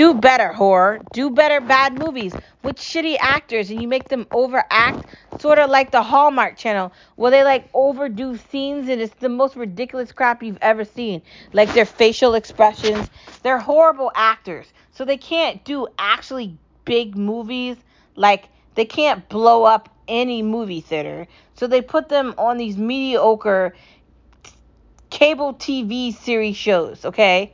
Do 0.00 0.14
better, 0.14 0.50
horror. 0.50 1.02
Do 1.12 1.28
better 1.28 1.60
bad 1.60 1.98
movies 1.98 2.32
with 2.62 2.76
shitty 2.76 3.18
actors 3.20 3.68
and 3.68 3.82
you 3.82 3.86
make 3.86 4.08
them 4.08 4.26
overact, 4.32 5.06
sort 5.40 5.58
of 5.58 5.68
like 5.68 5.90
the 5.90 6.02
Hallmark 6.02 6.56
channel, 6.56 6.90
where 7.16 7.30
they 7.30 7.44
like 7.44 7.68
overdo 7.74 8.38
scenes 8.38 8.88
and 8.88 9.02
it's 9.02 9.14
the 9.16 9.28
most 9.28 9.56
ridiculous 9.56 10.10
crap 10.10 10.42
you've 10.42 10.56
ever 10.62 10.86
seen. 10.86 11.20
Like 11.52 11.74
their 11.74 11.84
facial 11.84 12.32
expressions. 12.32 13.10
They're 13.42 13.58
horrible 13.58 14.10
actors. 14.14 14.72
So 14.92 15.04
they 15.04 15.18
can't 15.18 15.62
do 15.66 15.86
actually 15.98 16.56
big 16.86 17.14
movies. 17.14 17.76
Like 18.16 18.48
they 18.76 18.86
can't 18.86 19.28
blow 19.28 19.64
up 19.64 19.94
any 20.08 20.40
movie 20.40 20.80
theater. 20.80 21.26
So 21.56 21.66
they 21.66 21.82
put 21.82 22.08
them 22.08 22.34
on 22.38 22.56
these 22.56 22.78
mediocre 22.78 23.74
cable 25.10 25.52
TV 25.52 26.16
series 26.16 26.56
shows, 26.56 27.04
okay? 27.04 27.52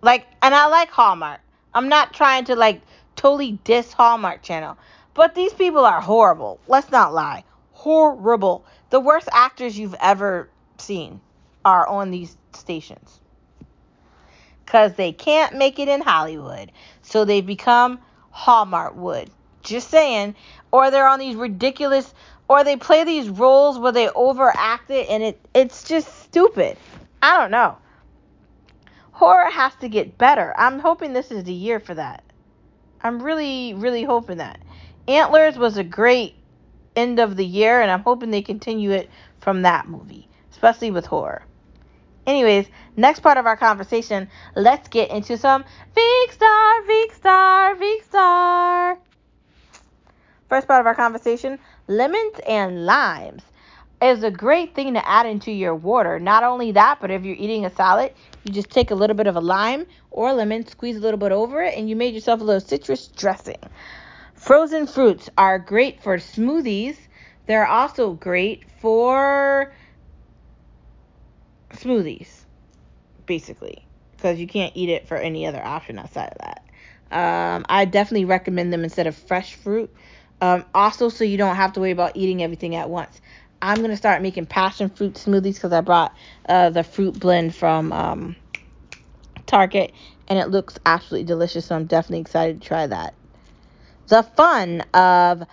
Like, 0.00 0.26
and 0.40 0.54
I 0.54 0.68
like 0.68 0.88
Hallmark. 0.88 1.40
I'm 1.74 1.88
not 1.88 2.12
trying 2.14 2.44
to 2.46 2.56
like 2.56 2.80
totally 3.16 3.58
diss 3.64 3.92
Hallmark 3.92 4.42
Channel, 4.42 4.76
but 5.12 5.34
these 5.34 5.52
people 5.52 5.84
are 5.84 6.00
horrible. 6.00 6.60
Let's 6.68 6.90
not 6.90 7.12
lie. 7.12 7.44
Horrible. 7.72 8.64
The 8.90 9.00
worst 9.00 9.28
actors 9.32 9.78
you've 9.78 9.96
ever 10.00 10.48
seen 10.78 11.20
are 11.64 11.86
on 11.86 12.10
these 12.10 12.36
stations. 12.52 13.20
Because 14.64 14.94
they 14.94 15.12
can't 15.12 15.56
make 15.56 15.78
it 15.78 15.88
in 15.88 16.00
Hollywood. 16.00 16.72
So 17.02 17.24
they 17.24 17.40
become 17.40 17.98
Hallmark 18.30 18.96
Wood. 18.96 19.30
Just 19.62 19.90
saying. 19.90 20.34
Or 20.70 20.90
they're 20.90 21.08
on 21.08 21.18
these 21.18 21.36
ridiculous, 21.36 22.14
or 22.48 22.64
they 22.64 22.76
play 22.76 23.04
these 23.04 23.28
roles 23.28 23.78
where 23.78 23.92
they 23.92 24.08
overact 24.08 24.90
it 24.90 25.08
and 25.08 25.22
it, 25.22 25.40
it's 25.54 25.84
just 25.84 26.22
stupid. 26.22 26.76
I 27.22 27.38
don't 27.38 27.50
know 27.50 27.76
horror 29.14 29.48
has 29.48 29.74
to 29.76 29.88
get 29.88 30.18
better. 30.18 30.52
I'm 30.58 30.80
hoping 30.80 31.12
this 31.12 31.30
is 31.30 31.44
the 31.44 31.52
year 31.52 31.78
for 31.78 31.94
that. 31.94 32.24
I'm 33.00 33.22
really, 33.22 33.72
really 33.74 34.02
hoping 34.02 34.38
that. 34.38 34.60
Antlers 35.06 35.56
was 35.56 35.76
a 35.76 35.84
great 35.84 36.34
end 36.96 37.20
of 37.20 37.36
the 37.36 37.44
year, 37.44 37.80
and 37.80 37.90
I'm 37.90 38.02
hoping 38.02 38.30
they 38.30 38.42
continue 38.42 38.90
it 38.90 39.08
from 39.40 39.62
that 39.62 39.88
movie, 39.88 40.28
especially 40.50 40.90
with 40.90 41.06
horror. 41.06 41.42
Anyways, 42.26 42.66
next 42.96 43.20
part 43.20 43.38
of 43.38 43.46
our 43.46 43.56
conversation, 43.56 44.28
let's 44.56 44.88
get 44.88 45.10
into 45.10 45.38
some 45.38 45.64
Veek 45.96 46.32
Star, 46.32 46.82
Veek 46.82 47.14
Star, 47.14 47.74
Veek 47.76 48.02
Star. 48.04 48.98
First 50.48 50.66
part 50.66 50.80
of 50.80 50.86
our 50.86 50.94
conversation, 50.94 51.58
lemons 51.86 52.40
and 52.48 52.84
limes 52.84 53.42
is 54.02 54.24
a 54.24 54.30
great 54.30 54.74
thing 54.74 54.94
to 54.94 55.08
add 55.08 55.26
into 55.26 55.52
your 55.52 55.74
water. 55.74 56.18
Not 56.18 56.42
only 56.42 56.72
that, 56.72 56.98
but 57.00 57.10
if 57.10 57.24
you're 57.24 57.36
eating 57.36 57.64
a 57.64 57.74
salad, 57.74 58.12
you 58.44 58.52
just 58.52 58.70
take 58.70 58.90
a 58.90 58.94
little 58.94 59.16
bit 59.16 59.26
of 59.26 59.36
a 59.36 59.40
lime 59.40 59.86
or 60.10 60.28
a 60.28 60.32
lemon, 60.34 60.66
squeeze 60.66 60.96
a 60.96 61.00
little 61.00 61.18
bit 61.18 61.32
over 61.32 61.62
it, 61.62 61.76
and 61.76 61.88
you 61.88 61.96
made 61.96 62.14
yourself 62.14 62.40
a 62.40 62.44
little 62.44 62.60
citrus 62.60 63.08
dressing. 63.08 63.58
Frozen 64.34 64.86
fruits 64.86 65.30
are 65.38 65.58
great 65.58 66.02
for 66.02 66.18
smoothies. 66.18 66.96
They're 67.46 67.66
also 67.66 68.12
great 68.12 68.64
for 68.80 69.72
smoothies, 71.72 72.28
basically, 73.26 73.86
because 74.12 74.38
you 74.38 74.46
can't 74.46 74.72
eat 74.76 74.90
it 74.90 75.08
for 75.08 75.16
any 75.16 75.46
other 75.46 75.64
option 75.64 75.98
outside 75.98 76.30
of 76.32 76.38
that. 76.38 76.64
Um, 77.10 77.64
I 77.68 77.84
definitely 77.84 78.24
recommend 78.24 78.72
them 78.72 78.84
instead 78.84 79.06
of 79.06 79.16
fresh 79.16 79.54
fruit. 79.54 79.94
Um, 80.40 80.64
also, 80.74 81.08
so 81.08 81.24
you 81.24 81.38
don't 81.38 81.56
have 81.56 81.72
to 81.74 81.80
worry 81.80 81.92
about 81.92 82.16
eating 82.16 82.42
everything 82.42 82.74
at 82.74 82.90
once. 82.90 83.20
I'm 83.64 83.80
gonna 83.80 83.96
start 83.96 84.20
making 84.20 84.44
passion 84.44 84.90
fruit 84.90 85.14
smoothies 85.14 85.54
because 85.54 85.72
I 85.72 85.80
brought 85.80 86.14
uh, 86.46 86.68
the 86.68 86.84
fruit 86.84 87.18
blend 87.18 87.54
from 87.54 87.92
um, 87.94 88.36
Target 89.46 89.94
and 90.28 90.38
it 90.38 90.50
looks 90.50 90.78
absolutely 90.84 91.24
delicious. 91.24 91.64
So 91.66 91.74
I'm 91.74 91.86
definitely 91.86 92.20
excited 92.20 92.60
to 92.60 92.68
try 92.68 92.86
that. 92.86 93.14
The 94.08 94.22
fun 94.22 94.82
of 94.92 95.44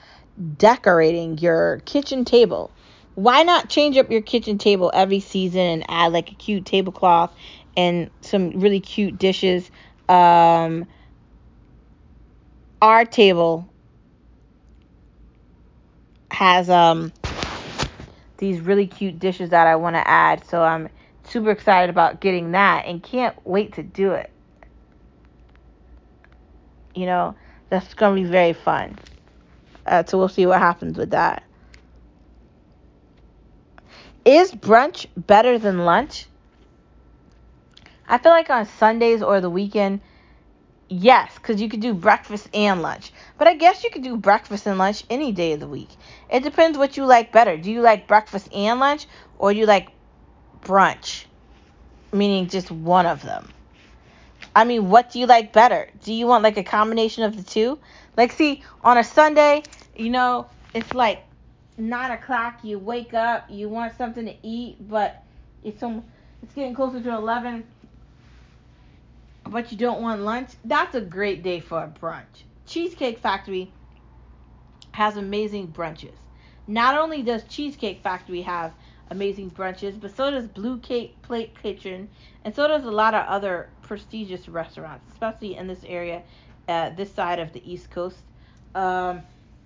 decorating 0.57 1.37
your 1.37 1.79
kitchen 1.85 2.25
table. 2.25 2.75
Why 3.15 3.43
not 3.43 3.69
change 3.69 3.95
up 3.95 4.11
your 4.11 4.21
kitchen 4.21 4.57
table 4.57 4.91
every 4.93 5.21
season 5.21 5.61
and 5.61 5.85
add 5.87 6.11
like 6.11 6.33
a 6.33 6.35
cute 6.35 6.65
tablecloth 6.65 7.33
and 7.77 8.09
some 8.21 8.59
really 8.59 8.81
cute 8.81 9.17
dishes? 9.17 9.71
Um, 10.09 10.85
our 12.81 13.05
table 13.05 13.73
has 16.33 16.69
um 16.69 17.13
these 18.41 18.59
really 18.59 18.87
cute 18.87 19.19
dishes 19.19 19.51
that 19.51 19.67
I 19.67 19.75
want 19.75 19.95
to 19.95 20.05
add, 20.05 20.43
so 20.47 20.63
I'm 20.63 20.89
super 21.23 21.51
excited 21.51 21.91
about 21.91 22.19
getting 22.19 22.51
that 22.51 22.85
and 22.87 23.01
can't 23.01 23.37
wait 23.45 23.73
to 23.73 23.83
do 23.83 24.13
it. 24.13 24.31
You 26.95 27.05
know, 27.05 27.35
that's 27.69 27.93
going 27.93 28.15
to 28.15 28.21
be 28.23 28.27
very 28.27 28.53
fun. 28.53 28.97
Uh, 29.85 30.03
so 30.03 30.17
we'll 30.17 30.27
see 30.27 30.47
what 30.47 30.57
happens 30.57 30.97
with 30.97 31.11
that. 31.11 31.43
Is 34.25 34.51
brunch 34.51 35.05
better 35.15 35.59
than 35.59 35.85
lunch? 35.85 36.25
I 38.09 38.17
feel 38.17 38.31
like 38.31 38.49
on 38.49 38.65
Sundays 38.65 39.21
or 39.21 39.39
the 39.39 39.51
weekend, 39.51 40.01
yes, 40.91 41.33
because 41.35 41.61
you 41.61 41.69
could 41.69 41.79
do 41.79 41.93
breakfast 41.93 42.49
and 42.53 42.81
lunch. 42.81 43.11
But 43.37 43.47
I 43.47 43.55
guess 43.55 43.83
you 43.83 43.89
could 43.89 44.03
do 44.03 44.17
breakfast 44.17 44.67
and 44.67 44.77
lunch 44.77 45.03
any 45.09 45.31
day 45.31 45.53
of 45.53 45.59
the 45.61 45.67
week. 45.67 45.89
It 46.29 46.43
depends 46.43 46.77
what 46.77 46.97
you 46.97 47.05
like 47.05 47.31
better. 47.31 47.57
Do 47.57 47.71
you 47.71 47.81
like 47.81 48.07
breakfast 48.07 48.49
and 48.53 48.79
lunch, 48.79 49.07
or 49.39 49.53
do 49.53 49.59
you 49.59 49.65
like 49.65 49.89
brunch? 50.61 51.25
Meaning 52.11 52.47
just 52.49 52.69
one 52.69 53.05
of 53.05 53.21
them. 53.21 53.47
I 54.53 54.65
mean, 54.65 54.89
what 54.89 55.11
do 55.11 55.19
you 55.19 55.27
like 55.27 55.53
better? 55.53 55.89
Do 56.03 56.13
you 56.13 56.27
want 56.27 56.43
like 56.43 56.57
a 56.57 56.63
combination 56.63 57.23
of 57.23 57.37
the 57.37 57.43
two? 57.43 57.79
Like, 58.17 58.33
see, 58.33 58.63
on 58.83 58.97
a 58.97 59.03
Sunday, 59.03 59.63
you 59.95 60.09
know, 60.09 60.47
it's 60.73 60.93
like 60.93 61.23
nine 61.77 62.11
o'clock. 62.11 62.59
You 62.63 62.79
wake 62.79 63.13
up, 63.13 63.45
you 63.49 63.69
want 63.69 63.97
something 63.97 64.25
to 64.25 64.35
eat, 64.43 64.75
but 64.89 65.23
it's 65.63 65.79
some, 65.79 66.03
it's 66.43 66.53
getting 66.53 66.75
closer 66.75 67.01
to 67.01 67.15
eleven, 67.15 67.63
but 69.45 69.71
you 69.71 69.77
don't 69.77 70.01
want 70.01 70.21
lunch. 70.21 70.51
That's 70.65 70.95
a 70.95 71.01
great 71.01 71.43
day 71.43 71.59
for 71.59 71.83
a 71.83 71.87
brunch. 71.87 72.43
Cheesecake 72.65 73.19
Factory 73.19 73.71
has 74.91 75.17
amazing 75.17 75.69
brunches. 75.69 76.15
Not 76.67 76.97
only 76.97 77.21
does 77.21 77.43
Cheesecake 77.45 78.01
Factory 78.01 78.41
have 78.41 78.73
amazing 79.09 79.51
brunches, 79.51 79.99
but 79.99 80.15
so 80.15 80.31
does 80.31 80.47
Blue 80.47 80.77
Cake 80.79 81.21
Plate 81.21 81.53
Kitchen, 81.61 82.09
and 82.45 82.55
so 82.55 82.67
does 82.67 82.85
a 82.85 82.91
lot 82.91 83.13
of 83.13 83.25
other 83.27 83.69
prestigious 83.81 84.47
restaurants, 84.47 85.05
especially 85.11 85.57
in 85.57 85.67
this 85.67 85.83
area, 85.85 86.23
uh, 86.69 86.91
this 86.91 87.11
side 87.13 87.39
of 87.39 87.51
the 87.51 87.61
East 87.69 87.91
Coast. 87.91 88.17
Um, 88.73 89.21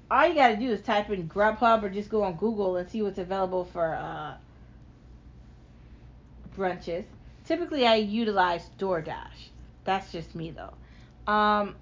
all 0.10 0.28
you 0.28 0.34
gotta 0.34 0.56
do 0.56 0.72
is 0.72 0.82
type 0.82 1.10
in 1.10 1.28
Grubhub 1.28 1.84
or 1.84 1.90
just 1.90 2.10
go 2.10 2.24
on 2.24 2.36
Google 2.36 2.78
and 2.78 2.90
see 2.90 3.02
what's 3.02 3.20
available 3.20 3.66
for 3.66 3.94
uh, 3.94 4.34
brunches. 6.58 7.06
Typically, 7.46 7.86
I 7.86 7.96
utilize 7.96 8.70
DoorDash. 8.80 9.50
That's 9.86 10.12
just 10.12 10.36
me 10.36 10.52
though. 10.52 10.74
Um, 11.32 11.76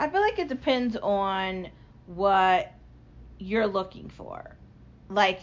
I 0.00 0.08
feel 0.08 0.20
like 0.20 0.38
it 0.38 0.48
depends 0.48 0.96
on 0.96 1.68
what 2.06 2.72
you're 3.38 3.66
looking 3.66 4.08
for. 4.08 4.56
Like, 5.08 5.42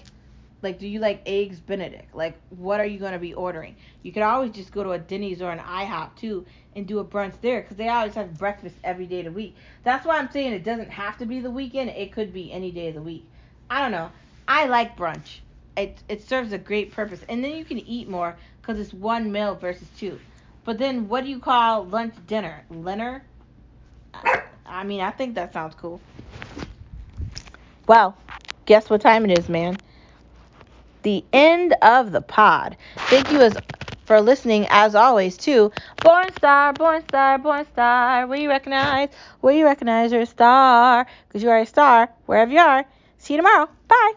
like, 0.61 0.79
do 0.79 0.87
you 0.87 0.99
like 0.99 1.21
eggs 1.25 1.59
Benedict? 1.59 2.13
Like, 2.13 2.39
what 2.49 2.79
are 2.79 2.85
you 2.85 2.99
going 2.99 3.13
to 3.13 3.19
be 3.19 3.33
ordering? 3.33 3.75
You 4.03 4.11
could 4.11 4.23
always 4.23 4.51
just 4.51 4.71
go 4.71 4.83
to 4.83 4.91
a 4.91 4.99
Denny's 4.99 5.41
or 5.41 5.51
an 5.51 5.59
IHOP 5.59 6.15
too 6.15 6.45
and 6.75 6.87
do 6.87 6.99
a 6.99 7.05
brunch 7.05 7.33
there 7.41 7.61
because 7.61 7.77
they 7.77 7.89
always 7.89 8.13
have 8.15 8.37
breakfast 8.37 8.75
every 8.83 9.05
day 9.05 9.19
of 9.19 9.25
the 9.25 9.31
week. 9.31 9.55
That's 9.83 10.05
why 10.05 10.17
I'm 10.17 10.31
saying 10.31 10.53
it 10.53 10.63
doesn't 10.63 10.91
have 10.91 11.17
to 11.17 11.25
be 11.25 11.39
the 11.39 11.51
weekend. 11.51 11.89
It 11.91 12.11
could 12.11 12.33
be 12.33 12.51
any 12.51 12.71
day 12.71 12.89
of 12.89 12.95
the 12.95 13.01
week. 13.01 13.25
I 13.69 13.81
don't 13.81 13.91
know. 13.91 14.11
I 14.47 14.65
like 14.65 14.97
brunch. 14.97 15.39
It 15.77 16.03
it 16.09 16.27
serves 16.27 16.51
a 16.51 16.57
great 16.57 16.91
purpose, 16.91 17.21
and 17.29 17.43
then 17.43 17.55
you 17.55 17.63
can 17.63 17.79
eat 17.79 18.09
more 18.09 18.35
because 18.61 18.77
it's 18.77 18.93
one 18.93 19.31
meal 19.31 19.55
versus 19.55 19.87
two. 19.97 20.19
But 20.63 20.77
then, 20.77 21.07
what 21.09 21.23
do 21.23 21.29
you 21.29 21.39
call 21.39 21.85
lunch 21.85 22.15
dinner? 22.27 22.63
Dinner? 22.71 23.23
I 24.65 24.83
mean, 24.83 25.01
I 25.01 25.11
think 25.11 25.35
that 25.35 25.53
sounds 25.53 25.75
cool. 25.75 26.01
Well, 27.87 28.17
guess 28.65 28.89
what 28.89 29.01
time 29.01 29.25
it 29.25 29.31
is, 29.31 29.49
man? 29.49 29.79
The 31.03 31.23
end 31.33 31.75
of 31.81 32.11
the 32.11 32.21
pod. 32.21 32.77
Thank 32.97 33.31
you 33.31 33.41
as 33.41 33.57
for 34.05 34.21
listening 34.21 34.67
as 34.69 34.95
always 34.95 35.37
to 35.39 35.71
Born 36.01 36.33
Star, 36.33 36.73
Born 36.73 37.01
Star, 37.03 37.37
Born 37.39 37.65
Star. 37.65 38.27
Will 38.27 38.37
you 38.37 38.49
recognize? 38.49 39.09
Will 39.41 39.53
you 39.53 39.65
recognize 39.65 40.11
you're 40.11 40.25
star? 40.25 41.07
Because 41.27 41.43
you 41.43 41.49
are 41.49 41.59
a 41.59 41.65
star 41.65 42.09
wherever 42.25 42.51
you 42.51 42.59
are. 42.59 42.85
See 43.17 43.33
you 43.33 43.37
tomorrow. 43.39 43.67
Bye. 43.87 44.09